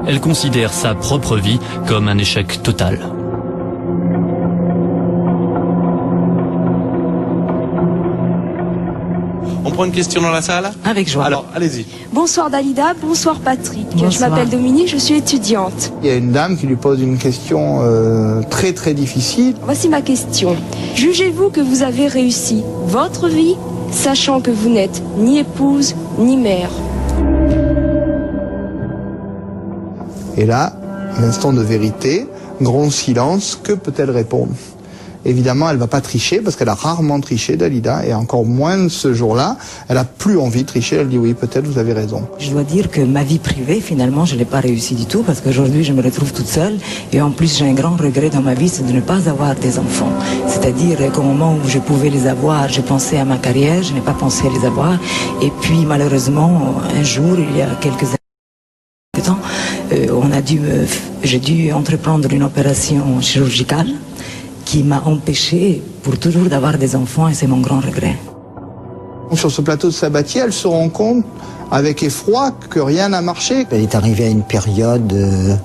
elle 0.07 0.21
considère 0.21 0.75
sa 0.75 0.95
propre 0.95 1.39
vie 1.39 1.59
comme 1.87 2.09
un 2.09 2.19
échec 2.19 2.63
total. 2.63 3.01
Prend 9.79 9.85
une 9.85 9.93
question 9.93 10.21
dans 10.21 10.33
la 10.33 10.43
salle 10.43 10.73
Avec 10.85 11.09
joie. 11.09 11.25
Alors, 11.25 11.45
allez-y. 11.55 11.87
Bonsoir 12.13 12.51
Dalida, 12.51 12.95
bonsoir 13.01 13.39
Patrick. 13.39 13.87
Je 13.95 14.03
Bonsoir. 14.07 14.31
m'appelle 14.31 14.49
Dominique, 14.49 14.89
je 14.89 14.97
suis 14.97 15.15
étudiante. 15.15 15.93
Il 16.03 16.09
y 16.09 16.11
a 16.11 16.17
une 16.17 16.33
dame 16.33 16.59
qui 16.59 16.67
lui 16.67 16.75
pose 16.75 17.01
une 17.01 17.17
question 17.17 17.79
euh, 17.83 18.43
très 18.51 18.73
très 18.73 18.93
difficile. 18.93 19.55
Voici 19.63 19.89
ma 19.89 20.03
question. 20.03 20.57
Jugez-vous 20.97 21.51
que 21.51 21.61
vous 21.61 21.85
avez 21.85 22.09
réussi 22.09 22.65
votre 22.89 23.29
vie, 23.29 23.55
sachant 23.93 24.41
que 24.41 24.51
vous 24.51 24.69
n'êtes 24.69 25.01
ni 25.17 25.39
épouse 25.39 25.95
ni 26.19 26.37
mère 26.37 26.71
Et 30.37 30.45
là, 30.45 30.73
un 31.19 31.23
instant 31.23 31.53
de 31.53 31.63
vérité, 31.63 32.27
grand 32.61 32.91
silence, 32.91 33.57
que 33.63 33.75
peut-elle 33.75 34.11
répondre? 34.11 34.51
Évidemment, 35.25 35.71
elle 35.71 35.77
va 35.77 35.87
pas 35.87 36.01
tricher 36.01 36.41
parce 36.41 36.57
qu'elle 36.57 36.69
a 36.69 36.75
rarement 36.75 37.21
triché, 37.21 37.57
Dalida, 37.57 38.07
et 38.07 38.15
encore 38.15 38.45
moins 38.45 38.89
ce 38.89 39.13
jour-là. 39.13 39.57
Elle 39.89 39.99
a 39.99 40.05
plus 40.05 40.39
envie 40.39 40.63
de 40.63 40.67
tricher. 40.67 40.97
Elle 40.97 41.09
dit 41.09 41.19
oui, 41.19 41.35
peut-être 41.35 41.67
vous 41.67 41.79
avez 41.79 41.93
raison. 41.93 42.23
Je 42.39 42.51
dois 42.51 42.63
dire 42.63 42.91
que 42.91 43.01
ma 43.01 43.25
vie 43.25 43.39
privée, 43.39 43.81
finalement, 43.81 44.25
je 44.25 44.37
l'ai 44.37 44.45
pas 44.45 44.61
réussi 44.61 44.95
du 44.95 45.07
tout 45.07 45.23
parce 45.23 45.41
qu'aujourd'hui, 45.41 45.85
je 45.85 45.93
me 45.93 46.03
retrouve 46.03 46.33
toute 46.33 46.47
seule. 46.47 46.79
Et 47.13 47.21
en 47.21 47.31
plus, 47.31 47.59
j'ai 47.59 47.69
un 47.69 47.75
grand 47.75 47.97
regret 47.97 48.31
dans 48.31 48.43
ma 48.43 48.55
vie, 48.55 48.69
c'est 48.69 48.87
de 48.87 48.93
ne 48.93 49.01
pas 49.01 49.29
avoir 49.29 49.55
des 49.55 49.79
enfants. 49.79 50.13
C'est-à-dire 50.47 51.13
qu'au 51.13 51.23
moment 51.23 51.55
où 51.55 51.69
je 51.69 51.79
pouvais 51.79 52.11
les 52.11 52.27
avoir, 52.27 52.69
j'ai 52.69 52.83
pensé 52.83 53.17
à 53.19 53.25
ma 53.25 53.37
carrière, 53.37 53.83
je 53.83 53.93
n'ai 53.93 54.01
pas 54.01 54.13
pensé 54.13 54.47
à 54.47 54.51
les 54.51 54.65
avoir. 54.65 54.99
Et 55.43 55.51
puis, 55.61 55.85
malheureusement, 55.87 56.77
un 56.95 57.03
jour, 57.03 57.37
il 57.39 57.57
y 57.57 57.63
a 57.63 57.69
quelques 57.81 58.07
temps, 59.25 59.39
euh, 59.93 60.07
on 60.13 60.31
a 60.33 60.41
dû 60.41 60.61
j'ai 61.25 61.41
dû 61.41 61.73
entreprendre 61.73 62.33
une 62.33 62.45
opération 62.45 63.21
chirurgicale 63.21 63.89
qui 64.69 64.83
m'a 64.83 65.01
empêché 65.07 65.83
pour 66.03 66.19
toujours 66.19 66.45
d'avoir 66.45 66.77
des 66.77 66.95
enfants 66.95 67.27
et 67.27 67.33
c'est 67.33 67.47
mon 67.47 67.61
grand 67.61 67.81
regret. 67.81 68.19
Sur 69.33 69.51
ce 69.51 69.63
plateau 69.63 69.87
de 69.89 69.95
Sabatier, 69.95 70.43
elle 70.43 70.53
se 70.53 70.69
rend 70.69 70.91
compte 70.91 71.25
avec 71.71 72.03
effroi 72.03 72.51
que 72.69 72.79
rien 72.79 73.09
n'a 73.09 73.23
marché. 73.23 73.67
Elle 73.71 73.81
est 73.81 73.95
arrivée 73.95 74.27
à 74.27 74.29
une 74.29 74.43
période 74.43 75.11
euh, 75.15 75.57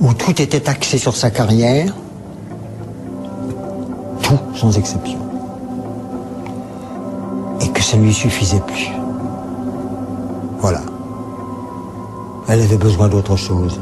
où 0.00 0.14
tout 0.14 0.40
était 0.40 0.68
axé 0.68 0.96
sur 0.96 1.16
sa 1.16 1.30
carrière. 1.30 1.92
Tout, 4.22 4.38
sans 4.54 4.78
exception. 4.78 5.18
Et 7.62 7.68
que 7.70 7.82
ça 7.82 7.96
ne 7.96 8.04
lui 8.04 8.14
suffisait 8.14 8.62
plus. 8.68 8.90
Voilà. 10.60 10.82
Elle 12.46 12.62
avait 12.62 12.78
besoin 12.78 13.08
d'autre 13.08 13.34
chose. 13.34 13.80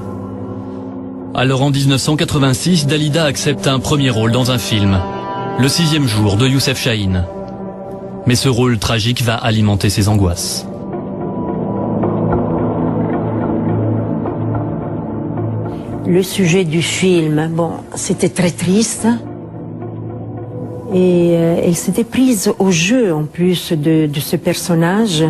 Alors 1.40 1.62
en 1.62 1.70
1986, 1.70 2.88
Dalida 2.88 3.22
accepte 3.22 3.68
un 3.68 3.78
premier 3.78 4.10
rôle 4.10 4.32
dans 4.32 4.50
un 4.50 4.58
film, 4.58 4.98
Le 5.60 5.68
sixième 5.68 6.04
jour 6.04 6.36
de 6.36 6.48
Youssef 6.48 6.76
Chahine. 6.76 7.26
Mais 8.26 8.34
ce 8.34 8.48
rôle 8.48 8.76
tragique 8.80 9.22
va 9.22 9.36
alimenter 9.36 9.88
ses 9.88 10.08
angoisses. 10.08 10.66
Le 16.08 16.24
sujet 16.24 16.64
du 16.64 16.82
film, 16.82 17.48
bon, 17.52 17.70
c'était 17.94 18.30
très 18.30 18.50
triste. 18.50 19.06
Et 20.92 21.36
euh, 21.36 21.62
elle 21.64 21.76
s'était 21.76 22.02
prise 22.02 22.52
au 22.58 22.72
jeu 22.72 23.14
en 23.14 23.22
plus 23.22 23.70
de, 23.70 24.08
de 24.12 24.20
ce 24.20 24.34
personnage, 24.34 25.22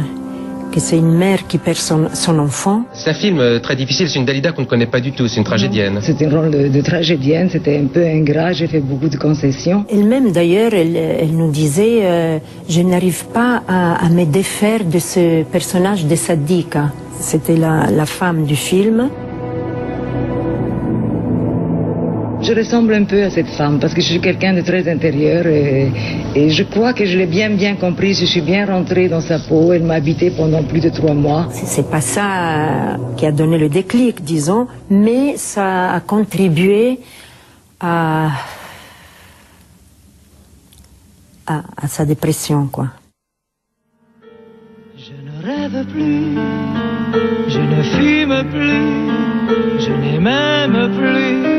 que 0.72 0.80
c'est 0.80 0.96
une 0.98 1.14
mère 1.14 1.46
qui 1.46 1.58
perd 1.58 1.76
son, 1.76 2.08
son 2.14 2.38
enfant. 2.38 2.82
C'est 2.92 3.10
un 3.10 3.14
film 3.14 3.38
euh, 3.40 3.58
très 3.58 3.76
difficile, 3.76 4.08
c'est 4.08 4.18
une 4.18 4.24
Dalida 4.24 4.52
qu'on 4.52 4.62
ne 4.62 4.66
connaît 4.66 4.86
pas 4.86 5.00
du 5.00 5.12
tout, 5.12 5.26
c'est 5.28 5.38
une 5.38 5.44
tragédienne. 5.44 5.98
C'était 6.02 6.26
un 6.26 6.30
rôle 6.30 6.50
de, 6.50 6.68
de 6.68 6.80
tragédienne, 6.80 7.48
c'était 7.50 7.76
un 7.78 7.86
peu 7.86 8.04
ingrat, 8.04 8.52
j'ai 8.52 8.66
fait 8.66 8.80
beaucoup 8.80 9.08
de 9.08 9.16
concessions. 9.16 9.84
Elle-même 9.90 10.32
d'ailleurs, 10.32 10.74
elle, 10.74 10.96
elle 10.96 11.32
nous 11.32 11.50
disait, 11.50 12.00
euh, 12.02 12.38
je 12.68 12.80
n'arrive 12.82 13.24
pas 13.26 13.62
à, 13.68 14.04
à 14.04 14.08
me 14.08 14.24
défaire 14.24 14.84
de 14.84 14.98
ce 14.98 15.42
personnage 15.44 16.06
de 16.06 16.14
Sadika. 16.16 16.92
C'était 17.20 17.56
la, 17.56 17.90
la 17.90 18.06
femme 18.06 18.44
du 18.44 18.54
film. 18.56 19.08
Je 22.48 22.54
ressemble 22.54 22.94
un 22.94 23.04
peu 23.04 23.22
à 23.24 23.28
cette 23.28 23.48
femme 23.48 23.78
parce 23.78 23.92
que 23.92 24.00
je 24.00 24.06
suis 24.06 24.20
quelqu'un 24.22 24.54
de 24.54 24.62
très 24.62 24.88
intérieur 24.90 25.46
et, 25.46 25.92
et 26.34 26.48
je 26.48 26.62
crois 26.62 26.94
que 26.94 27.04
je 27.04 27.18
l'ai 27.18 27.26
bien 27.26 27.50
bien 27.50 27.76
compris. 27.76 28.14
Je 28.14 28.24
suis 28.24 28.40
bien 28.40 28.64
rentrée 28.64 29.06
dans 29.10 29.20
sa 29.20 29.38
peau. 29.38 29.70
Elle 29.74 29.82
m'a 29.82 29.96
habité 29.96 30.30
pendant 30.30 30.62
plus 30.62 30.80
de 30.80 30.88
trois 30.88 31.12
mois. 31.12 31.48
C'est 31.50 31.90
pas 31.90 32.00
ça 32.00 32.94
euh, 32.94 32.96
qui 33.18 33.26
a 33.26 33.32
donné 33.32 33.58
le 33.58 33.68
déclic, 33.68 34.24
disons, 34.24 34.66
mais 34.88 35.36
ça 35.36 35.92
a 35.92 36.00
contribué 36.00 37.00
à, 37.80 38.30
à, 41.46 41.64
à 41.76 41.86
sa 41.86 42.06
dépression, 42.06 42.66
quoi. 42.72 42.86
Je 44.96 45.12
ne 45.12 45.36
rêve 45.46 45.84
plus, 45.86 46.34
je 47.46 47.60
ne 47.60 47.82
fume 47.82 48.50
plus, 48.50 49.84
je 49.84 49.92
n'ai 49.92 50.18
même 50.18 50.96
plus 50.96 51.57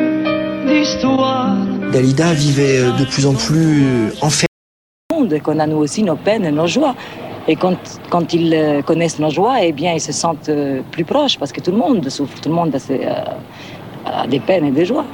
Dalida 1.92 2.34
vivait 2.34 2.80
euh, 2.80 2.92
de 2.92 3.06
plus 3.06 3.26
en 3.26 3.34
plus 3.34 3.84
euh, 3.84 4.10
enfermée. 4.22 4.48
monde, 5.12 5.40
qu'on 5.42 5.60
a 5.60 5.68
nous 5.68 5.78
aussi 5.78 6.04
nos 6.04 6.16
peines 6.16 6.46
et 6.46 6.52
nos 6.52 6.68
joies. 6.68 6.96
Et 7.48 7.56
quand, 7.56 7.78
quand 8.10 8.34
ils 8.34 8.54
euh, 8.54 8.82
connaissent 8.82 9.20
nos 9.20 9.30
joies, 9.30 9.58
eh 9.62 9.72
bien, 9.72 9.94
ils 9.94 10.02
se 10.02 10.12
sentent 10.12 10.52
plus 10.92 11.06
proches 11.06 11.38
parce 11.40 11.52
que 11.52 11.62
tout 11.62 11.72
le 11.72 11.78
monde 11.78 12.08
souffre, 12.10 12.40
tout 12.42 12.50
le 12.50 12.56
monde 12.56 12.76
a, 12.76 12.80
ses, 12.80 13.02
euh, 13.06 13.24
a 14.06 14.28
des 14.28 14.40
peines 14.40 14.66
et 14.66 14.72
des 14.72 14.86
joies. 14.86 15.06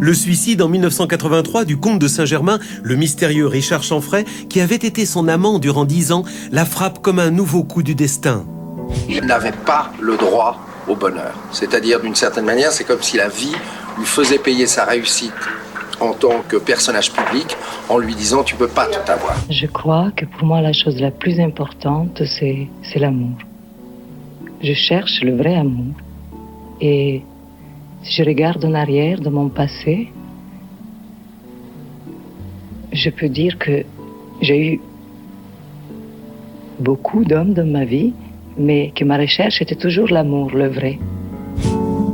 Le 0.00 0.12
suicide 0.12 0.60
en 0.60 0.68
1983 0.68 1.64
du 1.64 1.78
comte 1.78 1.98
de 1.98 2.08
Saint-Germain, 2.08 2.58
le 2.82 2.96
mystérieux 2.96 3.46
Richard 3.46 3.82
Chanfray, 3.82 4.24
qui 4.48 4.60
avait 4.60 4.74
été 4.74 5.06
son 5.06 5.28
amant 5.28 5.58
durant 5.58 5.84
dix 5.84 6.12
ans, 6.12 6.24
la 6.52 6.64
frappe 6.64 7.00
comme 7.00 7.18
un 7.18 7.30
nouveau 7.30 7.62
coup 7.64 7.82
du 7.82 7.94
destin. 7.94 8.44
Il 9.08 9.24
n'avait 9.24 9.52
pas 9.52 9.92
le 10.00 10.16
droit 10.16 10.58
au 10.88 10.94
bonheur. 10.94 11.32
C'est-à-dire, 11.52 12.00
d'une 12.00 12.14
certaine 12.14 12.44
manière, 12.44 12.72
c'est 12.72 12.84
comme 12.84 13.02
si 13.02 13.16
la 13.16 13.28
vie 13.28 13.54
lui 13.98 14.06
faisait 14.06 14.38
payer 14.38 14.66
sa 14.66 14.84
réussite 14.84 15.32
en 16.00 16.12
tant 16.12 16.42
que 16.48 16.56
personnage 16.56 17.12
public 17.12 17.56
en 17.88 17.98
lui 17.98 18.14
disant 18.14 18.42
tu 18.42 18.56
peux 18.56 18.68
pas 18.68 18.86
tout 18.86 19.10
avoir. 19.10 19.36
Je 19.50 19.66
crois 19.66 20.10
que 20.16 20.24
pour 20.24 20.44
moi, 20.46 20.60
la 20.60 20.72
chose 20.72 21.00
la 21.00 21.10
plus 21.10 21.40
importante, 21.40 22.22
c'est, 22.24 22.68
l'amour. 22.96 23.36
Je 24.62 24.72
cherche 24.72 25.20
le 25.22 25.36
vrai 25.36 25.54
amour. 25.54 25.94
Et 26.80 27.22
si 28.02 28.14
je 28.16 28.24
regarde 28.24 28.64
en 28.64 28.74
arrière 28.74 29.20
de 29.20 29.30
mon 29.30 29.48
passé, 29.48 30.10
je 32.92 33.10
peux 33.10 33.28
dire 33.28 33.58
que 33.58 33.84
j'ai 34.40 34.74
eu 34.74 34.80
beaucoup 36.78 37.24
d'hommes 37.24 37.54
dans 37.54 37.66
ma 37.66 37.84
vie, 37.84 38.12
mais 38.56 38.92
que 38.94 39.04
ma 39.04 39.16
recherche 39.16 39.60
était 39.62 39.74
toujours 39.74 40.08
l'amour, 40.08 40.50
le 40.52 40.68
vrai. 40.68 40.98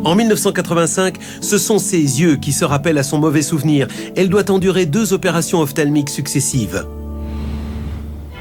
En 0.05 0.15
1985, 0.15 1.17
ce 1.41 1.59
sont 1.59 1.79
ses 1.79 1.99
yeux 1.99 2.37
qui 2.37 2.53
se 2.53 2.65
rappellent 2.65 2.99
à 2.99 3.03
son 3.03 3.19
mauvais 3.19 3.43
souvenir. 3.43 3.87
Elle 4.17 4.31
doit 4.31 4.51
endurer 4.51 4.87
deux 4.87 5.13
opérations 5.13 5.61
ophtalmiques 5.61 6.11
successives. 6.11 6.87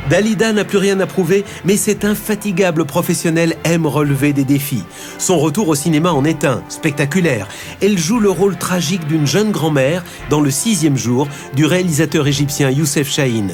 Dalida 0.10 0.53
n'a 0.53 0.64
plus 0.64 0.80
rien 0.80 0.99
à 1.01 1.05
prouver, 1.05 1.43
mais 1.66 1.78
cet 1.78 2.03
infatigable 2.03 2.86
professionnel 2.86 3.55
aime 3.64 3.86
relever 3.86 4.34
des 4.34 4.45
défis. 4.45 4.84
Son 5.20 5.38
retour 5.38 5.68
au 5.68 5.76
cinéma 5.76 6.12
en 6.12 6.26
est 6.26 6.45
un, 6.45 6.64
spectaculaire. 6.70 7.47
Elle 7.82 7.97
joue 7.97 8.20
le 8.20 8.32
rôle 8.32 8.57
tragique 8.57 9.05
d'une 9.05 9.28
jeune 9.28 9.51
grand-mère 9.51 10.03
dans 10.30 10.41
le 10.41 10.49
sixième 10.49 10.97
jour 10.97 11.28
du 11.55 11.66
réalisateur 11.66 12.26
égyptien 12.26 12.72
Youssef 12.72 13.07
Chahine. 13.12 13.51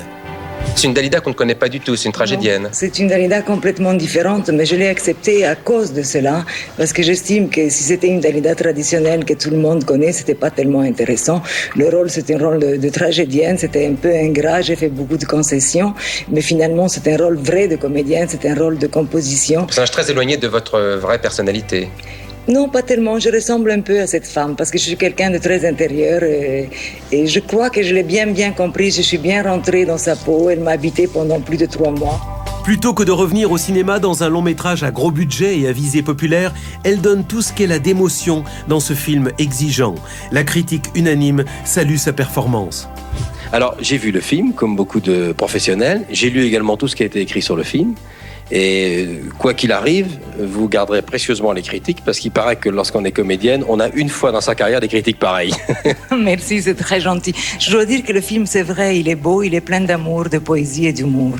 C'est 0.75 0.87
une 0.87 0.93
Dalida 0.93 1.21
qu'on 1.21 1.29
ne 1.29 1.35
connaît 1.35 1.55
pas 1.55 1.69
du 1.69 1.79
tout, 1.79 1.95
c'est 1.95 2.07
une 2.07 2.11
tragédienne. 2.11 2.67
C'est 2.73 2.99
une 2.99 3.07
Dalida 3.07 3.41
complètement 3.41 3.93
différente, 3.93 4.49
mais 4.49 4.65
je 4.65 4.75
l'ai 4.75 4.89
acceptée 4.89 5.45
à 5.45 5.55
cause 5.55 5.93
de 5.93 6.03
cela, 6.03 6.43
parce 6.77 6.91
que 6.91 7.01
j'estime 7.01 7.49
que 7.49 7.69
si 7.69 7.83
c'était 7.83 8.07
une 8.07 8.19
Dalida 8.19 8.55
traditionnelle 8.55 9.23
que 9.23 9.33
tout 9.33 9.51
le 9.51 9.57
monde 9.57 9.85
connaît, 9.85 10.11
c'était 10.11 10.35
pas 10.35 10.51
tellement 10.51 10.81
intéressant. 10.81 11.41
Le 11.77 11.87
rôle, 11.87 12.09
c'était 12.09 12.35
un 12.35 12.39
rôle 12.39 12.59
de, 12.59 12.75
de 12.75 12.89
tragédienne, 12.89 13.57
c'était 13.57 13.87
un 13.87 13.93
peu 13.93 14.13
ingrat, 14.13 14.61
j'ai 14.61 14.75
fait 14.75 14.89
beaucoup 14.89 15.15
de 15.17 15.25
concessions, 15.25 15.93
mais 16.29 16.41
finalement, 16.41 16.89
c'est 16.89 17.07
un 17.07 17.15
rôle 17.23 17.37
vrai 17.37 17.69
de 17.69 17.77
comédienne, 17.77 18.27
c'est 18.29 18.45
un 18.45 18.55
rôle 18.55 18.77
de 18.77 18.87
composition. 18.87 19.65
Personnage 19.65 19.91
très 19.91 20.11
éloigné 20.11 20.35
de 20.35 20.49
votre 20.49 20.75
euh, 20.75 20.97
vraie 20.97 21.19
personnalité. 21.19 21.87
Non, 22.47 22.69
pas 22.69 22.83
tellement. 22.83 23.17
Je 23.19 23.29
ressemble 23.29 23.71
un 23.71 23.81
peu 23.81 23.99
à 23.99 24.07
cette 24.07 24.27
femme 24.27 24.55
parce 24.55 24.69
que 24.69 24.77
je 24.77 24.83
suis 24.83 24.97
quelqu'un 24.97 25.31
de 25.31 25.39
très 25.39 25.67
intérieur 25.67 26.23
et, 26.23 26.69
et 27.11 27.25
je 27.25 27.39
crois 27.39 27.69
que 27.71 27.81
je 27.81 27.93
l'ai 27.93 28.03
bien 28.03 28.27
bien 28.27 28.51
compris. 28.51 28.91
Je 28.91 29.01
suis 29.01 29.17
bien 29.17 29.41
rentrée 29.43 29.85
dans 29.85 29.97
sa 29.97 30.15
peau. 30.15 30.49
Elle 30.49 30.59
m'a 30.59 30.71
habité 30.71 31.07
pendant 31.07 31.39
plus 31.39 31.57
de 31.57 31.65
trois 31.65 31.91
mois. 31.91 32.21
Plutôt 32.63 32.93
que 32.95 33.03
de 33.03 33.11
revenir 33.11 33.51
au 33.51 33.59
cinéma 33.59 33.99
dans 33.99 34.23
un 34.23 34.29
long 34.29 34.41
métrage 34.41 34.83
à 34.83 34.89
gros 34.89 35.11
budget 35.11 35.59
et 35.59 35.67
à 35.67 35.71
visée 35.71 36.01
populaire, 36.01 36.51
elle 36.83 36.99
donne 36.99 37.23
tout 37.23 37.43
ce 37.43 37.53
qu'elle 37.53 37.71
a 37.71 37.77
d'émotion 37.77 38.43
dans 38.67 38.79
ce 38.79 38.93
film 38.93 39.31
exigeant. 39.37 39.93
La 40.31 40.43
critique 40.43 40.85
unanime 40.95 41.45
salue 41.63 41.97
sa 41.97 42.11
performance. 42.11 42.89
Alors, 43.53 43.75
j'ai 43.79 43.97
vu 43.97 44.11
le 44.11 44.19
film, 44.19 44.53
comme 44.53 44.75
beaucoup 44.75 44.99
de 44.99 45.31
professionnels. 45.31 46.05
J'ai 46.09 46.31
lu 46.31 46.43
également 46.43 46.75
tout 46.75 46.87
ce 46.87 46.95
qui 46.95 47.03
a 47.03 47.05
été 47.05 47.21
écrit 47.21 47.43
sur 47.43 47.55
le 47.55 47.61
film. 47.61 47.93
Et 48.51 49.05
euh, 49.07 49.29
quoi 49.39 49.55
qu'il 49.55 49.71
arrive, 49.71 50.07
vous 50.37 50.69
garderez 50.69 51.01
précieusement 51.01 51.51
les 51.51 51.63
critiques 51.63 52.03
parce 52.05 52.19
qu'il 52.19 52.31
paraît 52.31 52.57
que 52.57 52.69
lorsqu'on 52.69 53.03
est 53.03 53.11
comédienne, 53.11 53.63
on 53.67 53.79
a 53.79 53.89
une 53.89 54.09
fois 54.09 54.31
dans 54.31 54.41
sa 54.41 54.53
carrière 54.53 54.79
des 54.79 54.87
critiques 54.87 55.17
pareilles. 55.17 55.53
Merci, 56.15 56.61
c'est 56.61 56.75
très 56.75 57.01
gentil. 57.01 57.33
Je 57.59 57.71
dois 57.71 57.85
dire 57.85 58.03
que 58.03 58.13
le 58.13 58.21
film, 58.21 58.45
c'est 58.45 58.61
vrai, 58.61 58.99
il 58.99 59.09
est 59.09 59.15
beau, 59.15 59.41
il 59.41 59.55
est 59.55 59.61
plein 59.61 59.81
d'amour, 59.81 60.29
de 60.29 60.37
poésie 60.37 60.85
et 60.85 60.93
d'humour. 60.93 61.37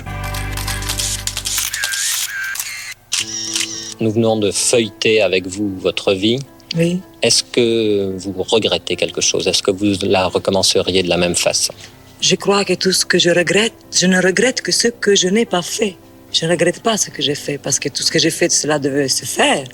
Nous 3.99 4.11
venons 4.11 4.37
de 4.37 4.51
feuilleter 4.51 5.21
avec 5.21 5.45
vous 5.45 5.77
votre 5.77 6.13
vie. 6.13 6.39
Oui. 6.75 6.99
Est-ce 7.21 7.43
que 7.43 8.15
vous 8.17 8.33
regrettez 8.43 8.95
quelque 8.95 9.21
chose? 9.21 9.47
Est-ce 9.47 9.61
que 9.61 9.71
vous 9.71 9.93
la 10.01 10.27
recommenceriez 10.27 11.03
de 11.03 11.09
la 11.09 11.17
même 11.17 11.35
façon? 11.35 11.73
Je 12.19 12.35
crois 12.35 12.65
que 12.65 12.73
tout 12.73 12.91
ce 12.91 13.05
que 13.05 13.19
je 13.19 13.29
regrette, 13.29 13.73
je 13.93 14.07
ne 14.07 14.19
regrette 14.21 14.61
que 14.61 14.71
ce 14.71 14.87
que 14.87 15.15
je 15.15 15.27
n'ai 15.27 15.45
pas 15.45 15.61
fait. 15.61 15.95
Je 16.35 16.45
ne 16.45 16.51
regrette 16.51 16.81
pas 16.81 16.97
ce 16.97 17.09
que 17.11 17.21
j'ai 17.21 17.33
fait 17.33 17.57
parce 17.57 17.79
que 17.79 17.87
tout 17.87 18.03
ce 18.03 18.11
que 18.11 18.19
j'ai 18.19 18.29
fait, 18.29 18.51
cela 18.51 18.77
devait 18.77 19.07
se 19.07 19.23
faire. 19.23 19.65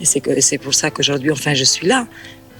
Et 0.00 0.04
c'est 0.04 0.18
que 0.18 0.40
c'est 0.40 0.58
pour 0.58 0.74
ça 0.74 0.90
qu'aujourd'hui, 0.90 1.30
enfin, 1.30 1.54
je 1.54 1.62
suis 1.62 1.86
là. 1.86 2.08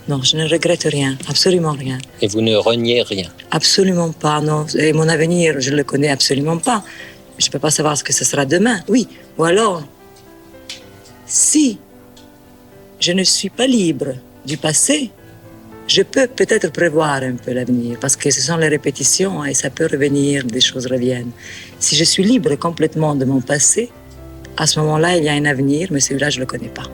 Non, 0.06 0.22
je 0.22 0.36
ne 0.36 0.48
regrette 0.48 0.84
rien, 0.84 1.18
absolument 1.28 1.72
rien. 1.72 1.98
Et 2.20 2.28
vous 2.28 2.40
ne 2.40 2.54
reniez 2.54 3.02
rien? 3.02 3.28
Absolument 3.50 4.12
pas, 4.12 4.40
non. 4.40 4.64
Et 4.78 4.92
mon 4.92 5.08
avenir, 5.08 5.60
je 5.60 5.70
ne 5.70 5.76
le 5.76 5.82
connais 5.82 6.08
absolument 6.08 6.58
pas. 6.58 6.84
Je 7.38 7.48
ne 7.48 7.50
peux 7.50 7.58
pas 7.58 7.72
savoir 7.72 7.98
ce 7.98 8.04
que 8.04 8.12
ce 8.12 8.24
sera 8.24 8.46
demain. 8.46 8.80
Oui. 8.86 9.08
Ou 9.38 9.42
alors, 9.42 9.82
si 11.26 11.78
je 13.00 13.10
ne 13.10 13.24
suis 13.24 13.50
pas 13.50 13.66
libre 13.66 14.14
du 14.46 14.56
passé, 14.56 15.10
je 15.88 16.02
peux 16.02 16.26
peut-être 16.26 16.72
prévoir 16.72 17.22
un 17.22 17.34
peu 17.34 17.52
l'avenir, 17.52 17.98
parce 18.00 18.16
que 18.16 18.30
ce 18.30 18.40
sont 18.40 18.56
les 18.56 18.68
répétitions 18.68 19.44
et 19.44 19.54
ça 19.54 19.70
peut 19.70 19.88
revenir, 19.90 20.44
des 20.44 20.60
choses 20.60 20.86
reviennent. 20.86 21.30
Si 21.78 21.96
je 21.96 22.04
suis 22.04 22.22
libre 22.22 22.54
complètement 22.56 23.14
de 23.14 23.24
mon 23.24 23.40
passé, 23.40 23.90
à 24.56 24.66
ce 24.66 24.80
moment-là, 24.80 25.16
il 25.16 25.24
y 25.24 25.28
a 25.28 25.32
un 25.32 25.44
avenir, 25.44 25.88
mais 25.90 26.00
celui-là, 26.00 26.30
je 26.30 26.36
ne 26.36 26.42
le 26.42 26.46
connais 26.46 26.68
pas. 26.68 26.84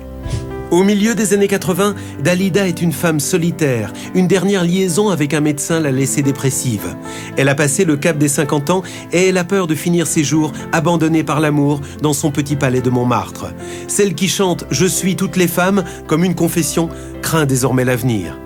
Au 0.71 0.83
milieu 0.85 1.15
des 1.15 1.33
années 1.33 1.49
80, 1.49 1.95
Dalida 2.23 2.69
est 2.69 2.83
une 2.83 2.93
femme 2.93 3.21
solitaire. 3.21 3.91
Une 4.15 4.29
dernière 4.29 4.65
liaison 4.65 5.09
avec 5.09 5.33
un 5.33 5.41
médecin 5.41 5.81
l'a 5.81 5.91
laissée 5.91 6.21
dépressive. 6.21 6.95
Elle 7.39 7.49
a 7.49 7.55
passé 7.55 7.87
le 7.87 7.97
cap 7.97 8.19
des 8.19 8.29
50 8.29 8.69
ans 8.69 8.83
et 9.11 9.29
elle 9.29 9.39
a 9.39 9.45
peur 9.45 9.67
de 9.67 9.75
finir 9.75 10.07
ses 10.07 10.25
jours 10.25 10.53
abandonnée 10.73 11.25
par 11.25 11.41
l'amour 11.41 11.81
dans 12.03 12.13
son 12.13 12.31
petit 12.31 12.57
palais 12.57 12.83
de 12.83 12.91
Montmartre. 12.91 13.47
Celle 13.87 14.15
qui 14.15 14.29
chante 14.29 14.67
Je 14.71 14.85
suis 14.85 15.17
toutes 15.17 15.37
les 15.37 15.49
femmes 15.49 15.85
comme 16.07 16.23
une 16.23 16.35
confession 16.35 16.91
craint 17.23 17.47
désormais 17.47 17.87
l'avenir. 17.87 18.39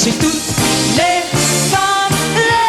Suis 0.00 0.12
toutes 0.12 0.32
les 0.96 1.20
femmes. 1.68 2.16
Les 2.34 2.66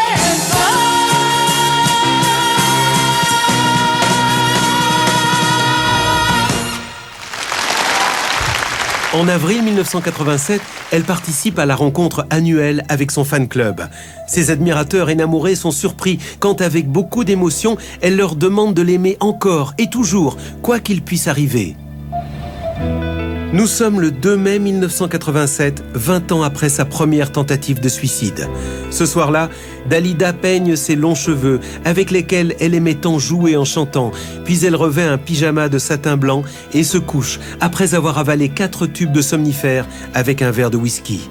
En 9.17 9.29
avril 9.29 9.63
1987, 9.63 10.61
elle 10.91 11.03
participe 11.03 11.57
à 11.57 11.65
la 11.65 11.77
rencontre 11.77 12.27
annuelle 12.31 12.83
avec 12.89 13.11
son 13.11 13.23
fan 13.23 13.47
club. 13.47 13.81
Ses 14.27 14.51
admirateurs 14.51 15.09
énamourés 15.09 15.55
sont 15.55 15.71
surpris 15.71 16.19
quand, 16.39 16.59
avec 16.59 16.89
beaucoup 16.89 17.23
d'émotion, 17.23 17.77
elle 18.01 18.17
leur 18.17 18.35
demande 18.35 18.73
de 18.73 18.81
l'aimer 18.81 19.15
encore 19.21 19.73
et 19.77 19.89
toujours, 19.89 20.35
quoi 20.61 20.81
qu'il 20.81 21.01
puisse 21.01 21.29
arriver. 21.29 21.77
Nous 23.53 23.67
sommes 23.67 23.99
le 23.99 24.11
2 24.11 24.37
mai 24.37 24.59
1987, 24.59 25.83
20 25.93 26.31
ans 26.31 26.41
après 26.41 26.69
sa 26.69 26.85
première 26.85 27.33
tentative 27.33 27.81
de 27.81 27.89
suicide. 27.89 28.47
Ce 28.91 29.05
soir-là, 29.05 29.49
Dalida 29.89 30.31
peigne 30.31 30.77
ses 30.77 30.95
longs 30.95 31.15
cheveux, 31.15 31.59
avec 31.83 32.11
lesquels 32.11 32.55
elle 32.61 32.75
aimait 32.75 32.95
tant 32.95 33.19
jouer 33.19 33.57
en 33.57 33.65
chantant, 33.65 34.11
puis 34.45 34.65
elle 34.65 34.77
revêt 34.77 35.03
un 35.03 35.17
pyjama 35.17 35.67
de 35.67 35.79
satin 35.79 36.15
blanc 36.15 36.43
et 36.73 36.85
se 36.85 36.97
couche 36.97 37.41
après 37.59 37.93
avoir 37.93 38.17
avalé 38.19 38.47
quatre 38.47 38.85
tubes 38.87 39.11
de 39.11 39.21
somnifères 39.21 39.85
avec 40.13 40.41
un 40.41 40.51
verre 40.51 40.71
de 40.71 40.77
whisky. 40.77 41.29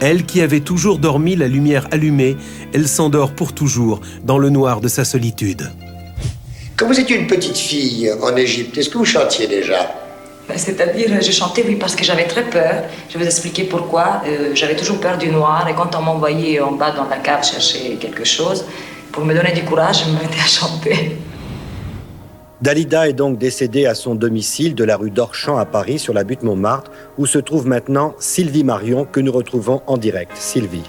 Elle 0.00 0.24
qui 0.24 0.40
avait 0.40 0.60
toujours 0.60 0.98
dormi 0.98 1.36
la 1.36 1.46
lumière 1.46 1.86
allumée, 1.90 2.38
elle 2.72 2.88
s'endort 2.88 3.32
pour 3.32 3.52
toujours 3.52 4.00
dans 4.24 4.38
le 4.38 4.48
noir 4.48 4.80
de 4.80 4.88
sa 4.88 5.04
solitude. 5.04 5.70
Quand 6.78 6.86
vous 6.86 6.98
étiez 6.98 7.16
une 7.16 7.26
petite 7.26 7.58
fille 7.58 8.10
en 8.22 8.34
Égypte, 8.34 8.78
est-ce 8.78 8.88
que 8.88 8.96
vous 8.96 9.04
chantiez 9.04 9.46
déjà? 9.46 9.99
C'est-à-dire, 10.56 11.20
je 11.20 11.30
chantais, 11.30 11.64
oui, 11.66 11.76
parce 11.76 11.94
que 11.94 12.04
j'avais 12.04 12.24
très 12.24 12.44
peur. 12.44 12.84
Je 13.08 13.14
vais 13.14 13.24
vous 13.24 13.26
expliquer 13.26 13.64
pourquoi. 13.64 14.22
Euh, 14.26 14.50
j'avais 14.54 14.76
toujours 14.76 15.00
peur 15.00 15.18
du 15.18 15.28
noir, 15.28 15.66
et 15.68 15.74
quand 15.74 15.94
on 15.96 16.02
m'envoyait 16.02 16.60
en 16.60 16.72
bas 16.72 16.90
dans 16.90 17.08
la 17.08 17.16
cave 17.16 17.44
chercher 17.44 17.96
quelque 17.96 18.24
chose, 18.24 18.64
pour 19.12 19.24
me 19.24 19.34
donner 19.34 19.52
du 19.52 19.62
courage, 19.62 20.04
je 20.04 20.10
me 20.10 20.14
mettais 20.14 20.40
à 20.42 20.46
chanter. 20.46 21.16
Dalida 22.62 23.08
est 23.08 23.14
donc 23.14 23.38
décédée 23.38 23.86
à 23.86 23.94
son 23.94 24.14
domicile 24.14 24.74
de 24.74 24.84
la 24.84 24.96
rue 24.96 25.10
d'Orchamps 25.10 25.56
à 25.56 25.64
Paris, 25.64 25.98
sur 25.98 26.12
la 26.12 26.24
butte 26.24 26.42
Montmartre, 26.42 26.90
où 27.16 27.24
se 27.24 27.38
trouve 27.38 27.66
maintenant 27.66 28.14
Sylvie 28.18 28.64
Marion, 28.64 29.06
que 29.06 29.20
nous 29.20 29.32
retrouvons 29.32 29.80
en 29.86 29.96
direct. 29.96 30.32
Sylvie. 30.36 30.84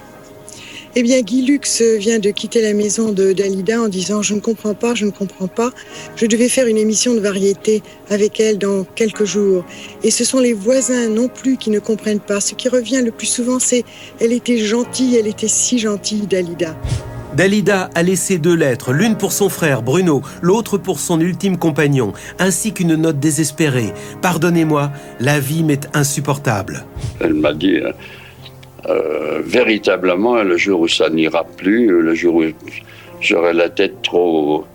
Eh 0.94 1.04
bien, 1.04 1.22
Guy 1.22 1.44
Lux 1.44 1.82
vient 1.82 2.20
de 2.20 2.32
quitter 2.32 2.62
la 2.62 2.74
maison 2.74 3.14
de 3.14 3.32
Dalida 3.32 3.82
en 3.82 3.88
disant 3.88 4.22
Je 4.22 4.34
ne 4.34 4.42
comprends 4.42 4.74
pas, 4.74 4.94
je 4.94 5.06
ne 5.06 5.12
comprends 5.12 5.48
pas. 5.48 5.72
Je 6.18 6.26
devais 6.26 6.50
faire 6.50 6.68
une 6.68 6.78
émission 6.78 7.14
de 7.14 7.22
variété 7.22 7.82
avec 8.10 8.42
elle 8.42 8.58
dans 8.58 8.84
quelques 8.84 9.24
jours. 9.24 9.64
Et 10.04 10.12
ce 10.12 10.26
sont 10.26 10.40
les 10.40 10.52
voisins 10.52 11.08
non 11.08 11.30
plus 11.30 11.56
qui 11.56 11.70
ne 11.70 11.80
comprennent 11.80 12.20
pas. 12.20 12.42
Ce 12.42 12.56
qui 12.56 12.68
revient 12.68 13.02
le 13.06 13.12
plus 13.12 13.28
souvent, 13.28 13.58
c'est 13.58 13.86
Elle 14.20 14.34
était 14.34 14.58
gentille, 14.58 15.16
elle 15.16 15.28
était 15.28 15.48
si 15.48 15.80
gentille, 15.80 16.28
Dalida. 16.28 16.76
Dalida 17.38 17.90
a 17.96 18.04
laissé 18.04 18.38
deux 18.38 18.56
lettres, 18.56 18.92
l'une 18.92 19.16
pour 19.16 19.32
son 19.32 19.48
frère 19.48 19.84
Bruno, 19.84 20.22
l'autre 20.42 20.78
pour 20.78 21.00
son 21.00 21.22
ultime 21.22 21.58
compagnon, 21.58 22.12
ainsi 22.40 22.74
qu'une 22.74 22.96
note 22.96 23.22
désespérée. 23.22 23.94
Pardonnez-moi, 24.22 24.92
la 25.22 25.40
vie 25.40 25.64
m'est 25.64 25.88
insupportable. 25.94 26.84
Elle 27.22 27.36
m'a 27.36 27.54
dit, 27.54 27.78
euh, 28.90 29.42
véritablement, 29.44 30.44
le 30.44 30.58
jour 30.58 30.82
où 30.82 30.88
ça 30.88 31.10
n'ira 31.10 31.44
plus, 31.44 31.88
le 31.88 32.14
jour 32.14 32.36
où 32.36 32.44
j'aurai 33.20 33.54
la 33.54 33.70
tête 33.70 34.02
trop... 34.02 34.66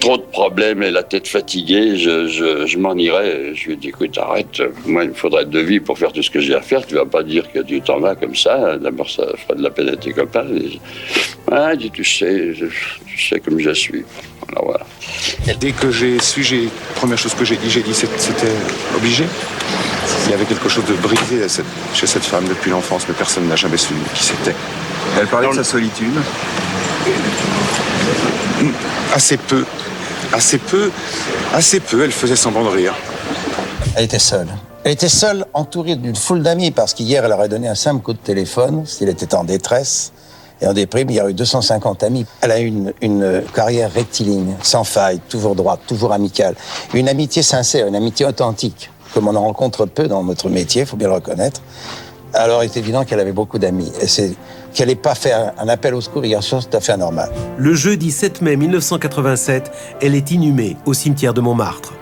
Trop 0.00 0.16
de 0.16 0.22
problèmes 0.22 0.82
et 0.82 0.90
la 0.90 1.02
tête 1.02 1.28
fatiguée, 1.28 1.98
je, 1.98 2.28
je, 2.28 2.64
je 2.64 2.78
m'en 2.78 2.94
irai. 2.94 3.54
Je 3.54 3.66
lui 3.66 3.72
ai 3.74 3.76
dit, 3.76 3.88
écoute, 3.88 4.16
arrête, 4.16 4.62
moi 4.86 5.04
il 5.04 5.10
me 5.10 5.14
faudrait 5.14 5.44
deux 5.44 5.60
vies 5.60 5.80
pour 5.80 5.98
faire 5.98 6.12
tout 6.14 6.22
ce 6.22 6.30
que 6.30 6.40
j'ai 6.40 6.54
à 6.54 6.62
faire. 6.62 6.86
Tu 6.86 6.94
vas 6.94 7.04
pas 7.04 7.22
dire 7.22 7.52
que 7.52 7.58
tu 7.58 7.82
t'en 7.82 8.00
vas 8.00 8.14
comme 8.14 8.34
ça. 8.34 8.78
D'abord, 8.78 9.10
ça 9.10 9.26
fera 9.36 9.54
de 9.54 9.62
la 9.62 9.68
peine 9.68 9.90
à 9.90 9.96
tes 9.96 10.12
copains. 10.12 10.46
Ah, 11.50 11.76
dit, 11.76 11.90
tu 11.90 12.04
sais, 12.04 12.54
tu 13.06 13.22
sais 13.22 13.38
comme 13.38 13.58
je 13.58 13.72
suis. 13.72 14.02
Alors 14.50 14.64
voilà. 14.66 14.86
Dès 15.58 15.72
que 15.72 15.90
j'ai 15.90 16.20
su, 16.20 16.42
j'ai 16.42 16.68
première 16.94 17.18
chose 17.18 17.34
que 17.34 17.44
j'ai 17.44 17.56
dit, 17.56 17.68
j'ai 17.70 17.82
dit 17.82 17.94
c'était 17.94 18.52
obligé. 18.96 19.26
Il 20.26 20.30
y 20.30 20.34
avait 20.34 20.44
quelque 20.44 20.68
chose 20.68 20.84
de 20.84 20.94
brisé 20.94 21.42
à 21.44 21.48
cette- 21.48 21.64
chez 21.94 22.06
cette 22.06 22.24
femme 22.24 22.44
depuis 22.48 22.70
l'enfance, 22.70 23.02
mais 23.08 23.14
personne 23.14 23.48
n'a 23.48 23.56
jamais 23.56 23.76
su 23.76 23.94
qui 24.14 24.22
c'était. 24.22 24.54
Elle 25.18 25.26
parlait 25.26 25.48
de 25.48 25.54
sa 25.54 25.64
solitude. 25.64 26.14
Assez 29.14 29.36
peu, 29.36 29.64
assez 30.32 30.58
peu, 30.58 30.90
assez 31.54 31.80
peu. 31.80 32.02
Elle 32.04 32.12
faisait 32.12 32.36
semblant 32.36 32.64
de 32.64 32.68
rire. 32.68 32.94
Elle 33.94 34.04
était 34.04 34.18
seule. 34.18 34.48
Elle 34.84 34.92
était 34.92 35.08
seule, 35.08 35.44
entourée 35.52 35.96
d'une 35.96 36.14
foule 36.16 36.42
d'amis, 36.42 36.70
parce 36.70 36.94
qu'hier, 36.94 37.24
elle 37.24 37.32
aurait 37.32 37.48
donné 37.48 37.66
un 37.68 37.74
simple 37.74 38.02
coup 38.02 38.12
de 38.12 38.18
téléphone, 38.18 38.84
s'il 38.86 39.08
était 39.08 39.34
en 39.34 39.42
détresse 39.44 40.12
et 40.60 40.66
en 40.66 40.72
déprime. 40.72 41.10
Il 41.10 41.16
y 41.16 41.20
a 41.20 41.28
eu 41.28 41.34
250 41.34 42.02
amis. 42.02 42.26
Elle 42.40 42.52
a 42.52 42.60
eu 42.60 42.66
une, 42.66 42.92
une 43.02 43.42
carrière 43.54 43.92
rectiligne, 43.92 44.54
sans 44.62 44.84
faille, 44.84 45.20
toujours 45.28 45.54
droite, 45.54 45.80
toujours 45.86 46.12
amicale. 46.12 46.54
Une 46.94 47.08
amitié 47.08 47.42
sincère, 47.42 47.86
une 47.86 47.96
amitié 47.96 48.26
authentique, 48.26 48.90
comme 49.14 49.28
on 49.28 49.34
en 49.34 49.42
rencontre 49.42 49.86
peu 49.86 50.08
dans 50.08 50.22
notre 50.22 50.48
métier, 50.48 50.82
il 50.82 50.86
faut 50.86 50.96
bien 50.96 51.08
le 51.08 51.14
reconnaître. 51.14 51.62
Alors, 52.34 52.62
il 52.62 52.66
est 52.66 52.76
évident 52.76 53.04
qu'elle 53.04 53.20
avait 53.20 53.32
beaucoup 53.32 53.58
d'amis. 53.58 53.90
Et 54.00 54.06
c'est 54.06 54.34
qu'elle 54.74 54.88
n'ait 54.88 54.94
pas 54.94 55.14
fait 55.14 55.32
un, 55.32 55.68
appel 55.68 55.94
au 55.94 56.02
secours 56.02 56.24
hier 56.24 56.42
soir, 56.42 56.62
c'est 56.62 56.68
tout 56.68 56.76
à 56.76 56.80
fait 56.80 56.92
anormal. 56.92 57.30
Le 57.56 57.74
jeudi 57.74 58.10
7 58.10 58.42
mai 58.42 58.56
1987, 58.56 59.72
elle 60.02 60.14
est 60.14 60.30
inhumée 60.30 60.76
au 60.84 60.92
cimetière 60.92 61.32
de 61.32 61.40
Montmartre. 61.40 61.94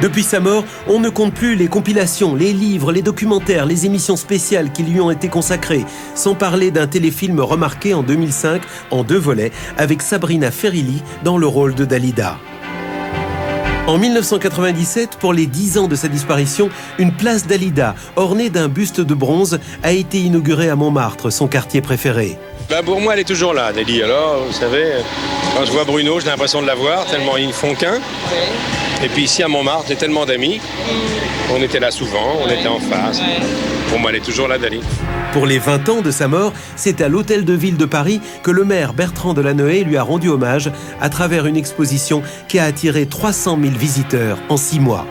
Depuis 0.00 0.22
sa 0.22 0.38
mort, 0.38 0.64
on 0.86 1.00
ne 1.00 1.08
compte 1.08 1.34
plus 1.34 1.56
les 1.56 1.66
compilations, 1.66 2.36
les 2.36 2.52
livres, 2.52 2.92
les 2.92 3.02
documentaires, 3.02 3.66
les 3.66 3.84
émissions 3.84 4.16
spéciales 4.16 4.70
qui 4.70 4.84
lui 4.84 5.00
ont 5.00 5.10
été 5.10 5.28
consacrées, 5.28 5.84
sans 6.14 6.36
parler 6.36 6.70
d'un 6.70 6.86
téléfilm 6.86 7.40
remarqué 7.40 7.94
en 7.94 8.04
2005 8.04 8.62
en 8.92 9.02
deux 9.02 9.18
volets 9.18 9.50
avec 9.76 10.02
Sabrina 10.02 10.52
Ferilli 10.52 11.02
dans 11.24 11.36
le 11.36 11.48
rôle 11.48 11.74
de 11.74 11.84
Dalida. 11.84 12.38
En 13.88 13.98
1997, 13.98 15.16
pour 15.18 15.32
les 15.32 15.46
10 15.46 15.78
ans 15.78 15.88
de 15.88 15.96
sa 15.96 16.06
disparition, 16.06 16.68
une 17.00 17.12
place 17.12 17.48
Dalida, 17.48 17.96
ornée 18.14 18.50
d'un 18.50 18.68
buste 18.68 19.00
de 19.00 19.14
bronze, 19.14 19.58
a 19.82 19.92
été 19.92 20.20
inaugurée 20.20 20.68
à 20.68 20.76
Montmartre, 20.76 21.32
son 21.32 21.48
quartier 21.48 21.80
préféré. 21.80 22.38
Ben 22.68 22.82
pour 22.82 23.00
moi, 23.00 23.14
elle 23.14 23.20
est 23.20 23.24
toujours 23.24 23.54
là, 23.54 23.72
Nelly. 23.72 24.02
Alors, 24.02 24.44
vous 24.44 24.52
savez, 24.52 24.96
quand 25.56 25.64
je 25.64 25.72
vois 25.72 25.84
Bruno, 25.84 26.20
j'ai 26.20 26.26
l'impression 26.26 26.60
de 26.60 26.66
la 26.66 26.74
voir, 26.74 27.06
tellement 27.06 27.38
ils 27.38 27.46
ne 27.46 27.52
font 27.52 27.74
qu'un. 27.74 27.94
Et 29.02 29.08
puis 29.08 29.22
ici, 29.22 29.42
à 29.42 29.48
Montmartre, 29.48 29.86
j'ai 29.88 29.96
tellement 29.96 30.26
d'amis. 30.26 30.60
On 31.50 31.62
était 31.62 31.80
là 31.80 31.90
souvent, 31.90 32.36
on 32.44 32.46
était 32.46 32.68
en 32.68 32.78
face. 32.78 33.22
Pour 33.88 33.98
moi, 33.98 34.10
elle 34.10 34.16
est 34.16 34.24
toujours 34.24 34.48
là, 34.48 34.58
Dali. 34.58 34.80
Pour 35.32 35.46
les 35.46 35.58
20 35.58 35.88
ans 35.88 36.02
de 36.02 36.10
sa 36.10 36.28
mort, 36.28 36.52
c'est 36.76 37.00
à 37.00 37.08
l'Hôtel 37.08 37.46
de 37.46 37.54
Ville 37.54 37.78
de 37.78 37.86
Paris 37.86 38.20
que 38.42 38.50
le 38.50 38.64
maire 38.64 38.92
Bertrand 38.92 39.32
Delanoë 39.32 39.84
lui 39.84 39.96
a 39.96 40.02
rendu 40.02 40.28
hommage 40.28 40.70
à 41.00 41.08
travers 41.08 41.46
une 41.46 41.56
exposition 41.56 42.22
qui 42.48 42.58
a 42.58 42.64
attiré 42.64 43.06
300 43.06 43.58
000 43.62 43.74
visiteurs 43.78 44.36
en 44.50 44.58
six 44.58 44.78
mois. 44.78 45.06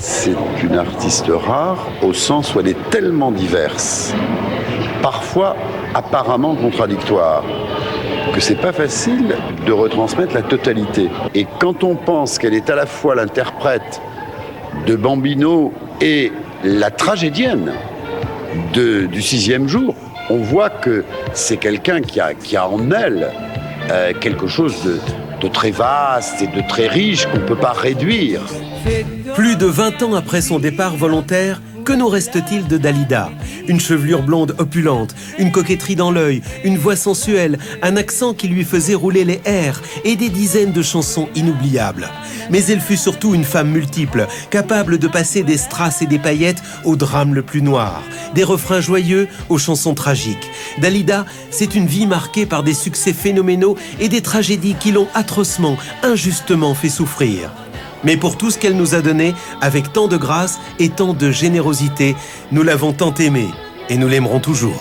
C'est 0.00 0.36
une 0.62 0.78
artiste 0.78 1.26
rare 1.28 1.88
au 2.00 2.14
sens 2.14 2.54
où 2.54 2.60
elle 2.60 2.68
est 2.68 2.90
tellement 2.90 3.32
diverse, 3.32 4.14
parfois 5.02 5.56
apparemment 5.96 6.54
contradictoire, 6.54 7.42
que 8.34 8.40
c'est 8.40 8.60
pas 8.60 8.72
facile 8.72 9.34
de 9.66 9.72
retransmettre 9.72 10.34
la 10.34 10.42
totalité. 10.42 11.08
Et 11.34 11.46
quand 11.58 11.82
on 11.84 11.94
pense 11.96 12.38
qu'elle 12.38 12.54
est 12.54 12.68
à 12.68 12.74
la 12.74 12.86
fois 12.86 13.14
l'interprète 13.14 14.00
de 14.86 14.94
Bambino 14.94 15.72
et 16.02 16.32
la 16.64 16.90
tragédienne 16.90 17.72
de- 18.74 19.06
du 19.06 19.22
sixième 19.22 19.68
jour, 19.68 19.94
on 20.28 20.36
voit 20.38 20.68
que 20.70 21.04
c'est 21.32 21.56
quelqu'un 21.56 22.00
qui 22.02 22.20
a, 22.20 22.34
qui 22.34 22.56
a 22.56 22.68
en 22.68 22.90
elle 22.90 23.30
euh, 23.90 24.12
quelque 24.20 24.46
chose 24.48 24.74
de, 24.84 24.98
de 25.40 25.48
très 25.48 25.70
vaste 25.70 26.42
et 26.42 26.48
de 26.48 26.66
très 26.68 26.88
riche 26.88 27.26
qu'on 27.26 27.38
ne 27.38 27.44
peut 27.46 27.56
pas 27.56 27.72
réduire. 27.72 28.40
Plus 29.34 29.56
de 29.56 29.66
20 29.66 30.02
ans 30.02 30.14
après 30.14 30.40
son 30.42 30.58
départ 30.58 30.96
volontaire, 30.96 31.60
que 31.86 31.92
nous 31.92 32.08
reste-t-il 32.08 32.66
de 32.66 32.78
Dalida? 32.78 33.30
Une 33.68 33.78
chevelure 33.78 34.24
blonde 34.24 34.56
opulente, 34.58 35.14
une 35.38 35.52
coquetterie 35.52 35.94
dans 35.94 36.10
l'œil, 36.10 36.42
une 36.64 36.78
voix 36.78 36.96
sensuelle, 36.96 37.60
un 37.80 37.96
accent 37.96 38.34
qui 38.34 38.48
lui 38.48 38.64
faisait 38.64 38.96
rouler 38.96 39.24
les 39.24 39.40
airs 39.44 39.80
et 40.04 40.16
des 40.16 40.28
dizaines 40.28 40.72
de 40.72 40.82
chansons 40.82 41.28
inoubliables. 41.36 42.08
Mais 42.50 42.64
elle 42.64 42.80
fut 42.80 42.96
surtout 42.96 43.36
une 43.36 43.44
femme 43.44 43.70
multiple, 43.70 44.26
capable 44.50 44.98
de 44.98 45.06
passer 45.06 45.44
des 45.44 45.56
strass 45.56 46.02
et 46.02 46.06
des 46.06 46.18
paillettes 46.18 46.62
au 46.84 46.96
drame 46.96 47.34
le 47.34 47.42
plus 47.42 47.62
noir, 47.62 48.02
des 48.34 48.44
refrains 48.44 48.80
joyeux 48.80 49.28
aux 49.48 49.58
chansons 49.58 49.94
tragiques. 49.94 50.50
Dalida, 50.78 51.24
c'est 51.50 51.76
une 51.76 51.86
vie 51.86 52.08
marquée 52.08 52.46
par 52.46 52.64
des 52.64 52.74
succès 52.74 53.12
phénoménaux 53.12 53.76
et 54.00 54.08
des 54.08 54.22
tragédies 54.22 54.74
qui 54.74 54.90
l'ont 54.90 55.08
atrocement, 55.14 55.76
injustement 56.02 56.74
fait 56.74 56.88
souffrir. 56.88 57.52
Mais 58.06 58.16
pour 58.16 58.38
tout 58.38 58.52
ce 58.52 58.58
qu'elle 58.58 58.76
nous 58.76 58.94
a 58.94 59.00
donné, 59.00 59.34
avec 59.60 59.92
tant 59.92 60.06
de 60.06 60.16
grâce 60.16 60.60
et 60.78 60.90
tant 60.90 61.12
de 61.12 61.32
générosité, 61.32 62.14
nous 62.52 62.62
l'avons 62.62 62.92
tant 62.92 63.12
aimée 63.14 63.48
et 63.88 63.96
nous 63.96 64.06
l'aimerons 64.06 64.38
toujours. 64.38 64.80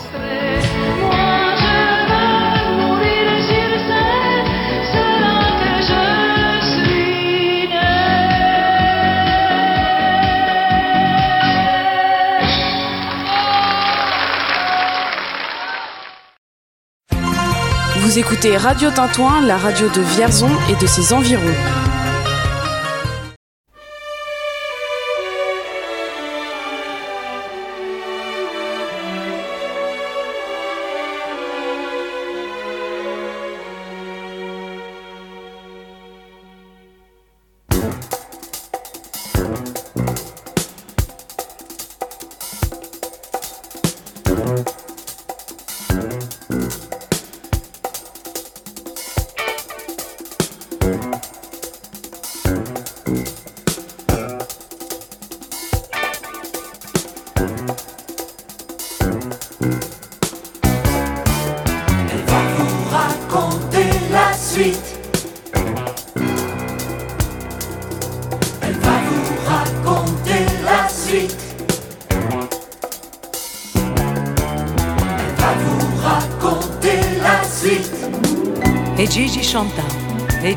Vous 17.97 18.19
écoutez 18.19 18.55
Radio 18.55 18.91
Tintouin, 18.91 19.41
la 19.41 19.57
radio 19.57 19.89
de 19.89 20.01
Vierzon 20.01 20.51
et 20.69 20.75
de 20.79 20.85
ses 20.85 21.11
environs. 21.11 21.94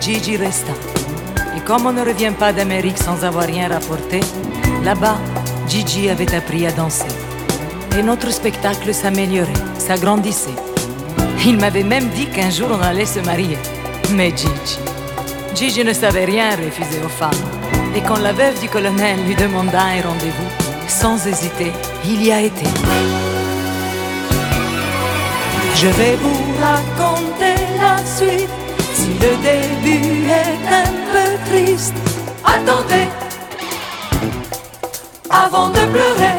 Gigi 0.08 0.38
resta. 0.38 0.72
Et 1.54 1.60
comme 1.60 1.84
on 1.84 1.92
ne 1.92 2.00
revient 2.00 2.32
pas 2.32 2.50
d'Amérique 2.50 2.96
sans 2.96 3.26
avoir 3.26 3.44
rien 3.44 3.68
rapporté, 3.68 4.20
là-bas, 4.82 5.18
Gigi 5.68 6.08
avait 6.08 6.34
appris 6.34 6.66
à 6.66 6.72
danser. 6.72 7.12
Et 7.98 8.02
notre 8.02 8.30
spectacle 8.30 8.94
s'améliorait, 8.94 9.52
s'agrandissait. 9.76 10.56
Il 11.44 11.58
m'avait 11.58 11.82
même 11.82 12.08
dit 12.08 12.24
qu'un 12.24 12.48
jour 12.48 12.68
on 12.70 12.80
allait 12.82 13.04
se 13.04 13.20
marier. 13.20 13.58
Mais 14.12 14.30
Gigi, 14.30 14.78
Gigi 15.54 15.84
ne 15.84 15.92
savait 15.92 16.24
rien 16.24 16.52
refuser 16.52 17.04
aux 17.04 17.10
femmes. 17.10 17.44
Et 17.94 18.00
quand 18.00 18.18
la 18.18 18.32
veuve 18.32 18.58
du 18.62 18.70
colonel 18.70 19.22
lui 19.26 19.34
demanda 19.34 19.82
un 19.82 20.00
rendez-vous, 20.00 20.88
sans 20.88 21.26
hésiter, 21.26 21.70
il 22.06 22.24
y 22.24 22.32
a 22.32 22.40
été. 22.40 22.64
Je 25.74 25.88
vais 25.88 26.16
vous 26.16 26.54
raconter 26.62 27.56
la 27.78 27.98
suite. 28.06 28.67
Le 29.20 29.36
début 29.42 30.30
est 30.30 30.72
un 30.72 30.90
peu 31.12 31.50
triste, 31.50 31.94
attendez 32.44 33.08
avant 35.30 35.68
de 35.68 35.80
pleurer. 35.92 36.38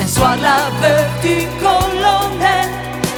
Un 0.00 0.06
soir, 0.06 0.36
la 0.40 0.70
veuve 0.80 1.20
du 1.22 1.46
colonel, 1.60 2.68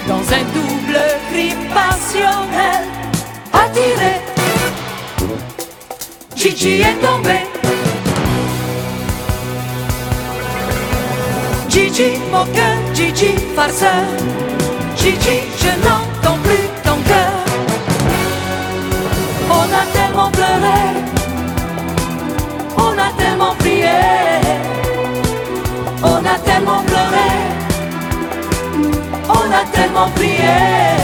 dans 0.08 0.24
un 0.38 0.44
double 0.52 1.00
crime 1.30 1.64
passionnel, 1.72 2.84
attiré, 3.52 4.20
Gigi 6.36 6.80
est 6.80 6.98
tombé. 7.00 7.38
Gigi, 11.68 12.18
moqueur, 12.30 12.76
Gigi, 12.94 13.34
farceur. 13.56 14.04
Gigi, 14.96 15.40
je 15.58 15.68
n'entends 15.86 16.03
tellement 26.44 26.82
pleuré, 26.82 27.30
on 29.28 29.46
a 29.60 29.64
tellement 29.72 30.08
prié. 30.10 30.94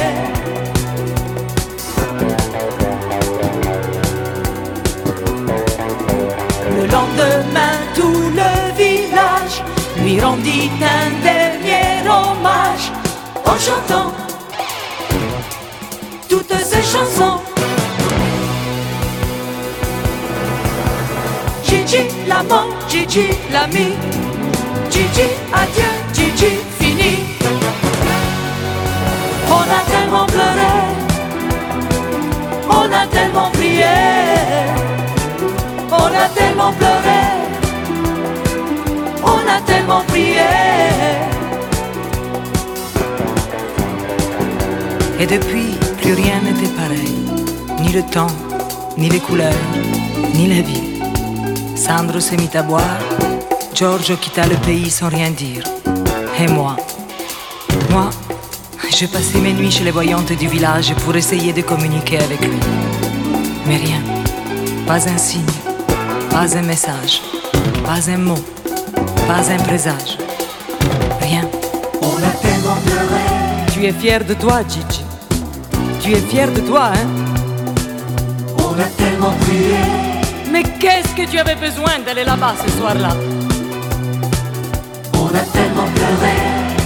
Le 6.77 6.87
lendemain, 6.87 7.75
tout 7.95 8.31
le 8.41 8.51
village 8.77 9.63
lui 10.03 10.21
rendit 10.21 10.71
un 10.83 11.11
dernier 11.23 12.09
hommage 12.09 12.93
en 13.45 13.59
chantant 13.59 14.13
toutes 16.29 16.55
ses 16.55 16.83
chansons. 16.83 17.41
Gigi 21.65 22.03
l'amant, 22.29 22.69
Gigi 22.89 23.29
l'ami, 23.53 23.93
Adieu, 25.53 25.91
Gigi 26.13 26.53
fini. 26.79 27.13
On 29.49 29.67
a 29.79 29.81
tellement 29.91 30.27
pleuré, 30.27 30.73
on 32.69 32.93
a 33.01 33.07
tellement 33.07 33.51
prié, 33.51 33.97
on 35.91 36.11
a 36.25 36.29
tellement 36.35 36.73
pleuré 36.73 37.41
on 39.23 39.49
a 39.49 39.61
tellement 39.67 40.03
prié. 40.09 40.51
Et 45.19 45.27
depuis, 45.27 45.75
plus 46.01 46.15
rien 46.15 46.41
n'était 46.43 46.75
pareil. 46.75 47.15
Ni 47.81 47.93
le 47.93 48.03
temps, 48.03 48.35
ni 48.97 49.09
les 49.09 49.21
couleurs, 49.21 49.65
ni 50.35 50.47
la 50.49 50.63
vie. 50.63 51.01
Sandro 51.77 52.21
se 52.21 52.35
mit 52.35 52.51
à 52.55 52.63
boire. 52.63 53.20
Giorgio 53.81 54.19
quitta 54.19 54.47
le 54.47 54.57
pays 54.57 54.91
sans 54.91 55.09
rien 55.09 55.31
dire. 55.31 55.65
Et 56.39 56.47
moi 56.49 56.77
Moi, 57.89 58.11
je 58.91 59.07
passais 59.07 59.39
mes 59.39 59.55
nuits 59.55 59.71
chez 59.71 59.85
les 59.85 59.91
voyantes 59.91 60.33
du 60.33 60.49
village 60.49 60.93
pour 60.97 61.17
essayer 61.17 61.55
de 61.55 61.63
communiquer 61.63 62.19
avec 62.19 62.43
lui. 62.43 62.61
Mais 63.67 63.79
rien. 63.79 64.03
Pas 64.87 65.09
un 65.09 65.17
signe. 65.17 65.57
Pas 66.29 66.55
un 66.59 66.63
message. 66.63 67.23
Pas 67.83 68.11
un 68.11 68.19
mot 68.19 68.45
pas 69.27 69.51
un 69.51 69.57
présage. 69.59 70.19
Rien. 71.23 71.49
On 72.03 72.17
a 72.23 72.33
tellement 72.43 72.77
pleuré. 72.85 73.23
Tu 73.73 73.87
es 73.87 73.93
fier 73.93 74.23
de 74.25 74.35
toi, 74.35 74.61
Gigi. 74.69 75.05
Tu 76.03 76.13
es 76.13 76.21
fier 76.21 76.53
de 76.53 76.61
toi, 76.61 76.91
hein? 76.95 77.09
On 78.59 78.79
a 78.79 78.89
tellement 78.99 79.33
prié. 79.41 79.77
Mais 80.53 80.65
qu'est-ce 80.81 81.15
que 81.15 81.31
tu 81.31 81.39
avais 81.39 81.55
besoin 81.55 82.01
d'aller 82.05 82.25
là-bas 82.25 82.57
ce 82.63 82.71
soir-là? 82.79 83.17
On 85.31 85.37
a 85.37 85.41
tellement 85.41 85.87
pleuré. 85.95 86.35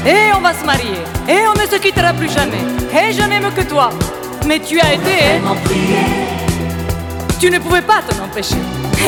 Et 0.07 0.32
on 0.36 0.40
va 0.40 0.53
se 0.53 0.64
marier. 0.64 1.01
Et 1.28 1.47
on 1.49 1.55
ne 1.55 1.66
se 1.66 1.76
quittera 1.76 2.12
plus 2.12 2.30
jamais. 2.30 2.64
Et 2.92 3.12
je 3.12 3.22
n'aime 3.22 3.51
que 3.57 3.62
toi. 3.62 3.90
Mais 4.47 4.59
tu 4.61 4.78
as 4.80 4.95
été. 4.95 5.16
Tellement 5.18 5.57
prié. 5.64 5.99
Tu 7.40 7.51
ne 7.51 7.59
pouvais 7.59 7.82
pas 7.82 8.01
t'en 8.07 8.24
empêcher. 8.24 8.57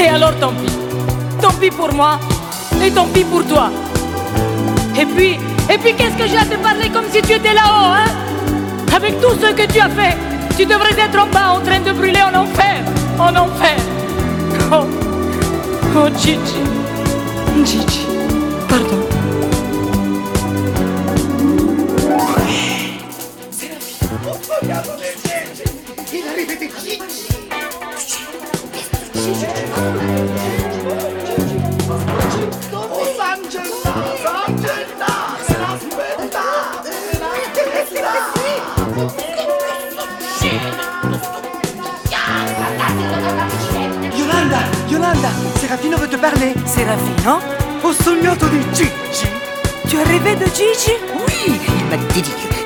Et 0.03 0.09
alors 0.09 0.34
tant 0.41 0.53
pis. 0.53 0.72
Tant 1.41 1.53
pis 1.61 1.70
pour 1.70 1.93
moi 1.93 2.18
et 2.82 2.91
tant 2.91 3.07
pis 3.07 3.24
pour 3.24 3.45
toi. 3.47 3.70
Et 4.99 5.05
puis, 5.05 5.39
et 5.72 5.78
puis 5.78 5.95
qu'est-ce 5.95 6.16
que 6.16 6.26
j'ai 6.26 6.39
à 6.39 6.45
te 6.45 6.57
parler 6.57 6.89
comme 6.89 7.05
si 7.12 7.20
tu 7.20 7.32
étais 7.32 7.53
là-haut, 7.53 7.93
hein? 7.93 8.11
Avec 8.95 9.20
tout 9.20 9.34
ce 9.41 9.53
que 9.53 9.70
tu 9.70 9.80
as 9.80 9.91
fait, 9.91 10.16
tu 10.57 10.64
devrais 10.64 10.99
être 10.99 11.18
en 11.18 11.26
bas 11.26 11.55
en 11.57 11.61
train 11.61 11.80
de 11.80 11.93
brûler 11.93 12.22
en 12.22 12.34
enfer, 12.41 12.82
en 13.18 13.37
enfer. 13.37 13.76
Oh, 14.72 14.87
oh 15.97 16.09
Gigi, 16.18 16.39
Gigi, 17.64 18.07
pardon. 18.68 19.06
Serafino 46.87 47.41
Ho 47.82 47.93
sognato 47.93 48.47
di 48.47 48.64
Gigi. 48.72 49.28
Tu 49.89 49.97
de 49.97 50.51
Gigi 50.53 50.95
Oui, 51.26 51.61
il 51.66 51.84
m'a 51.87 51.97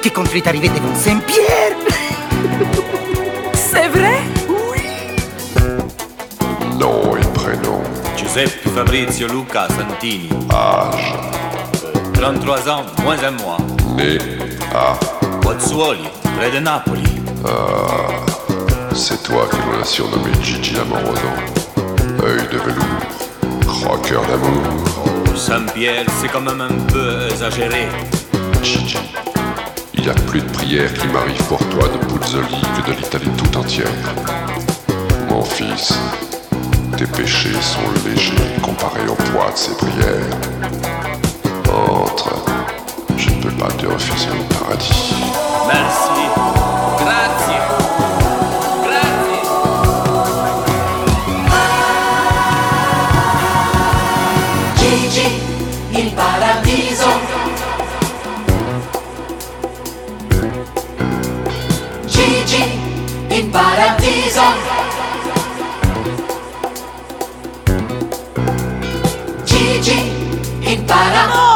que 0.02 0.08
quand 0.10 0.24
tu 0.24 0.36
es 0.36 0.46
arrivé 0.46 0.68
devant 0.68 0.94
Saint-Pierre. 0.94 1.74
C'est 3.54 3.88
vrai 3.88 4.20
Nom 6.78 7.16
et 7.16 7.26
prénom. 7.32 7.82
Giuseppe 8.14 8.68
Fabrizio 8.74 9.26
Luca 9.26 9.68
Santini. 9.68 10.28
Âge. 10.52 11.14
33 12.12 12.68
ans, 12.68 12.84
moins 13.02 13.16
un 13.24 13.30
mois. 13.30 13.56
Né 13.96 14.18
à. 14.74 14.98
Pozzuoli, 15.40 16.08
près 16.36 16.50
de 16.50 16.58
Napoli. 16.58 17.04
Ah. 17.46 18.26
C'est 18.94 19.22
toi 19.22 19.48
que 19.50 19.56
l'on 19.56 19.80
a 19.80 19.84
surnommé 19.84 20.30
Gigi 20.42 20.74
l'amoroso. 20.74 21.28
Œil 22.22 22.46
de 22.52 22.58
velours. 22.58 23.29
Croqueur 23.80 24.22
d'amour. 24.26 24.62
Oh, 25.04 25.36
Saint-Pierre, 25.36 26.04
c'est 26.20 26.28
quand 26.28 26.40
même 26.40 26.60
un 26.60 26.92
peu 26.92 27.28
exagéré. 27.30 27.88
Gigi. 28.62 28.98
Il 29.94 30.04
y 30.04 30.10
a 30.10 30.14
plus 30.14 30.40
de 30.40 30.48
prières 30.50 30.92
qui 30.92 31.06
m'arrivent 31.08 31.46
pour 31.48 31.58
toi 31.68 31.88
de 31.88 31.98
Puzzoli 32.06 32.60
que 32.76 32.90
de 32.90 32.96
l'Italie 32.96 33.30
tout 33.36 33.58
entière. 33.58 33.86
Mon 35.28 35.42
fils, 35.42 35.98
tes 36.96 37.06
péchés 37.06 37.52
sont 37.60 38.08
légers 38.08 38.60
comparés 38.62 39.08
au 39.08 39.14
poids 39.14 39.50
de 39.50 39.56
ces 39.56 39.74
prières. 39.74 40.26
Entre, 41.72 42.34
je 43.16 43.30
ne 43.30 43.42
peux 43.42 43.50
pas 43.50 43.70
te 43.72 43.86
refuser 43.86 44.28
le 44.28 44.58
paradis. 44.58 45.14
Merci. 45.66 46.69
Jesus. 64.10 64.56
Gigi 69.46 70.00
impara. 70.66 71.49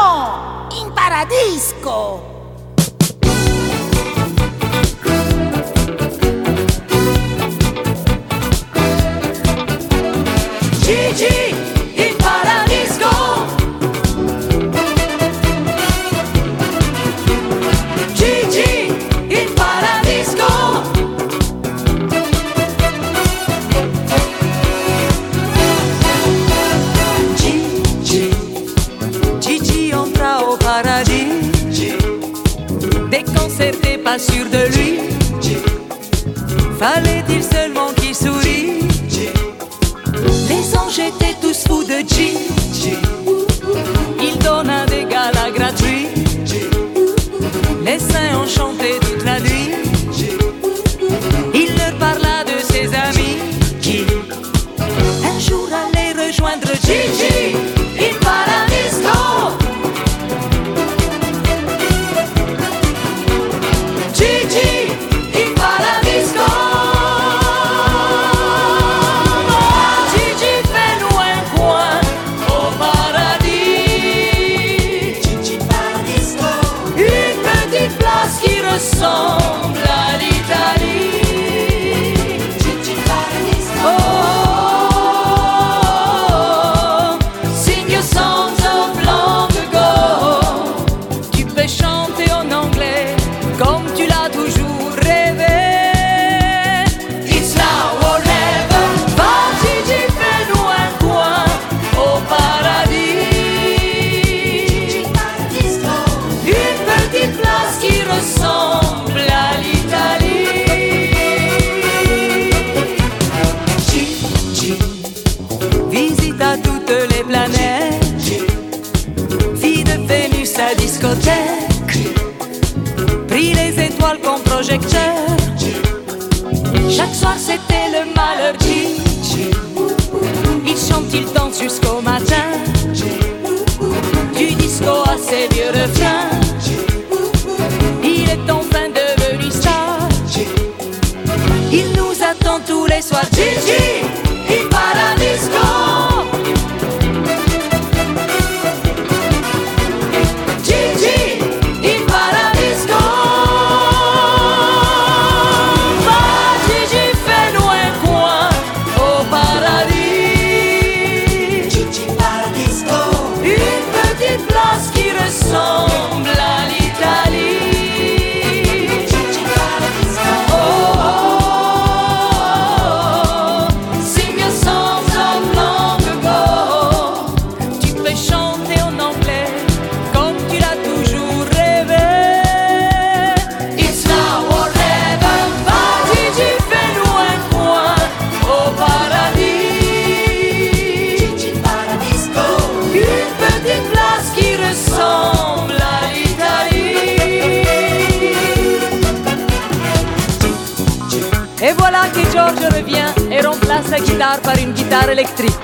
Et 201.66 201.72
voilà 201.78 202.02
que 202.12 202.20
George 202.30 202.62
revient 202.74 203.10
et 203.32 203.40
remplace 203.40 203.88
la 203.90 203.98
guitare 203.98 204.38
par 204.40 204.54
une 204.58 204.72
guitare 204.72 205.08
électrique. 205.08 205.56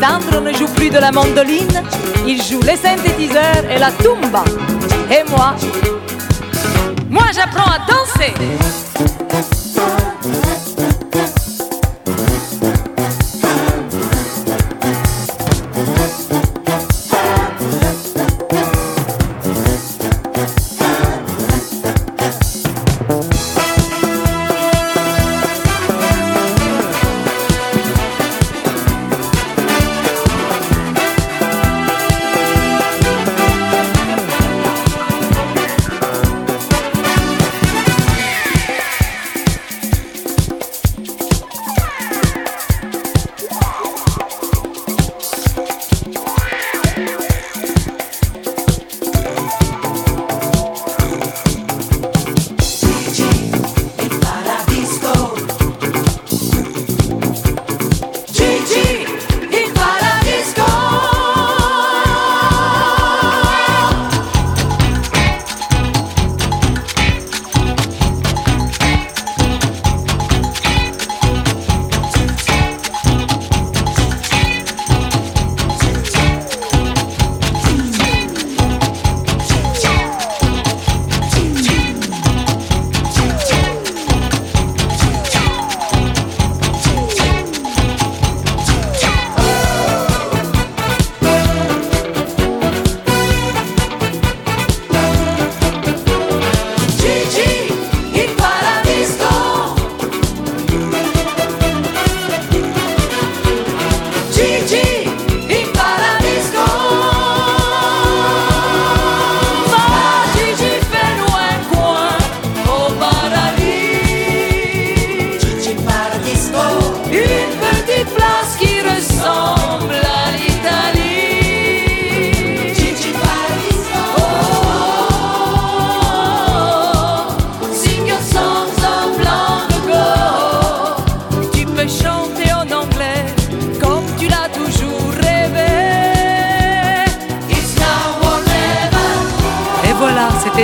Sandro 0.00 0.40
ne 0.40 0.52
joue 0.52 0.68
plus 0.68 0.88
de 0.88 0.98
la 0.98 1.10
mandoline, 1.10 1.82
il 2.24 2.40
joue 2.40 2.60
les 2.60 2.76
synthétiseurs 2.76 3.68
et 3.68 3.78
la 3.78 3.90
tumba. 3.90 4.44
Et 5.10 5.28
moi, 5.28 5.56
moi 7.08 7.24
j'apprends 7.34 7.72
à 7.72 7.80
danser. 7.90 9.69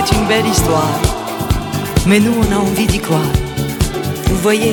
C'est 0.06 0.16
une 0.16 0.26
belle 0.26 0.46
histoire. 0.46 1.00
Mais 2.06 2.20
nous, 2.20 2.32
on 2.32 2.52
a 2.52 2.58
envie 2.58 2.86
d'y 2.86 2.98
croire. 2.98 3.32
Vous 4.26 4.36
voyez, 4.36 4.72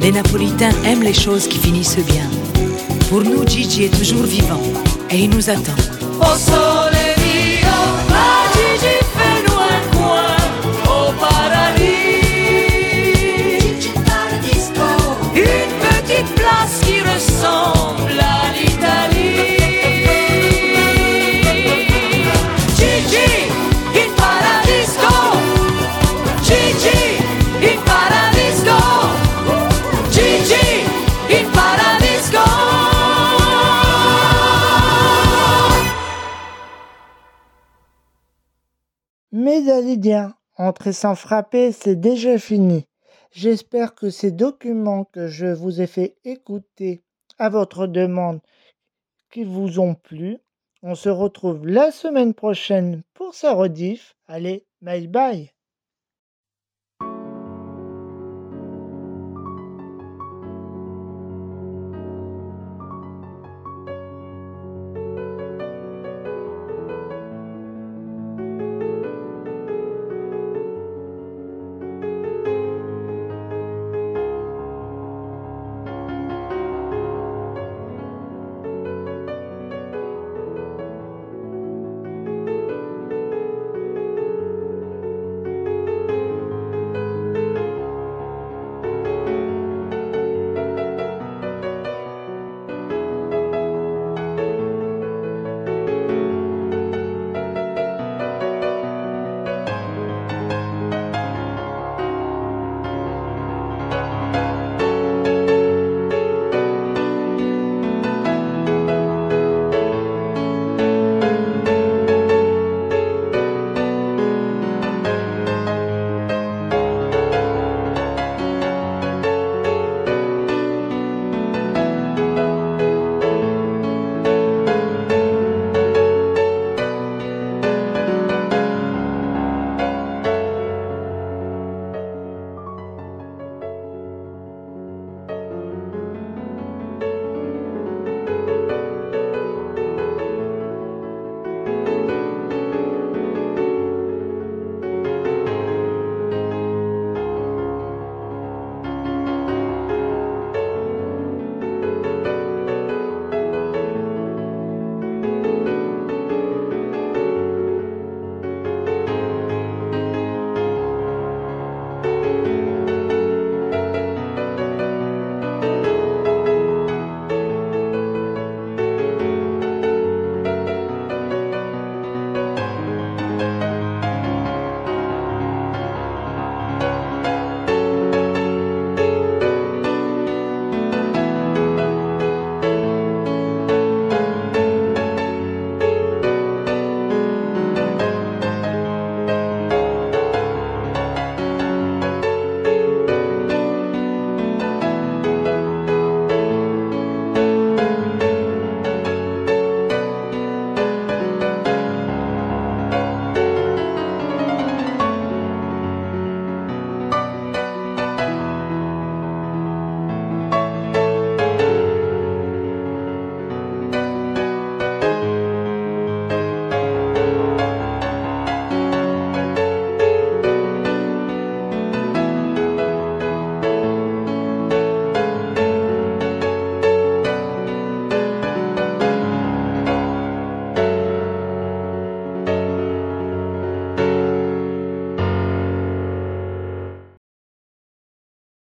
les 0.00 0.12
Napolitains 0.12 0.72
aiment 0.84 1.02
les 1.02 1.14
choses 1.14 1.46
qui 1.46 1.58
finissent 1.58 1.98
bien. 1.98 2.28
Pour 3.08 3.22
nous, 3.22 3.46
Gigi 3.46 3.84
est 3.84 3.96
toujours 3.96 4.24
vivant 4.24 4.62
et 5.10 5.18
il 5.18 5.30
nous 5.30 5.50
attend. 5.50 6.75
Dalidiens, 40.06 40.36
entrer 40.56 40.92
sans 40.92 41.16
frapper, 41.16 41.72
c'est 41.72 41.96
déjà 41.96 42.38
fini. 42.38 42.86
J'espère 43.32 43.96
que 43.96 44.08
ces 44.08 44.30
documents 44.30 45.04
que 45.04 45.26
je 45.26 45.46
vous 45.46 45.80
ai 45.80 45.88
fait 45.88 46.16
écouter 46.24 47.02
à 47.38 47.48
votre 47.48 47.88
demande 47.88 48.40
qui 49.32 49.42
vous 49.42 49.80
ont 49.80 49.96
plu. 49.96 50.38
On 50.82 50.94
se 50.94 51.08
retrouve 51.08 51.66
la 51.66 51.90
semaine 51.90 52.34
prochaine 52.34 53.02
pour 53.14 53.34
sa 53.34 53.52
rediff. 53.54 54.14
Allez, 54.28 54.64
bye 54.80 55.08
bye 55.08 55.55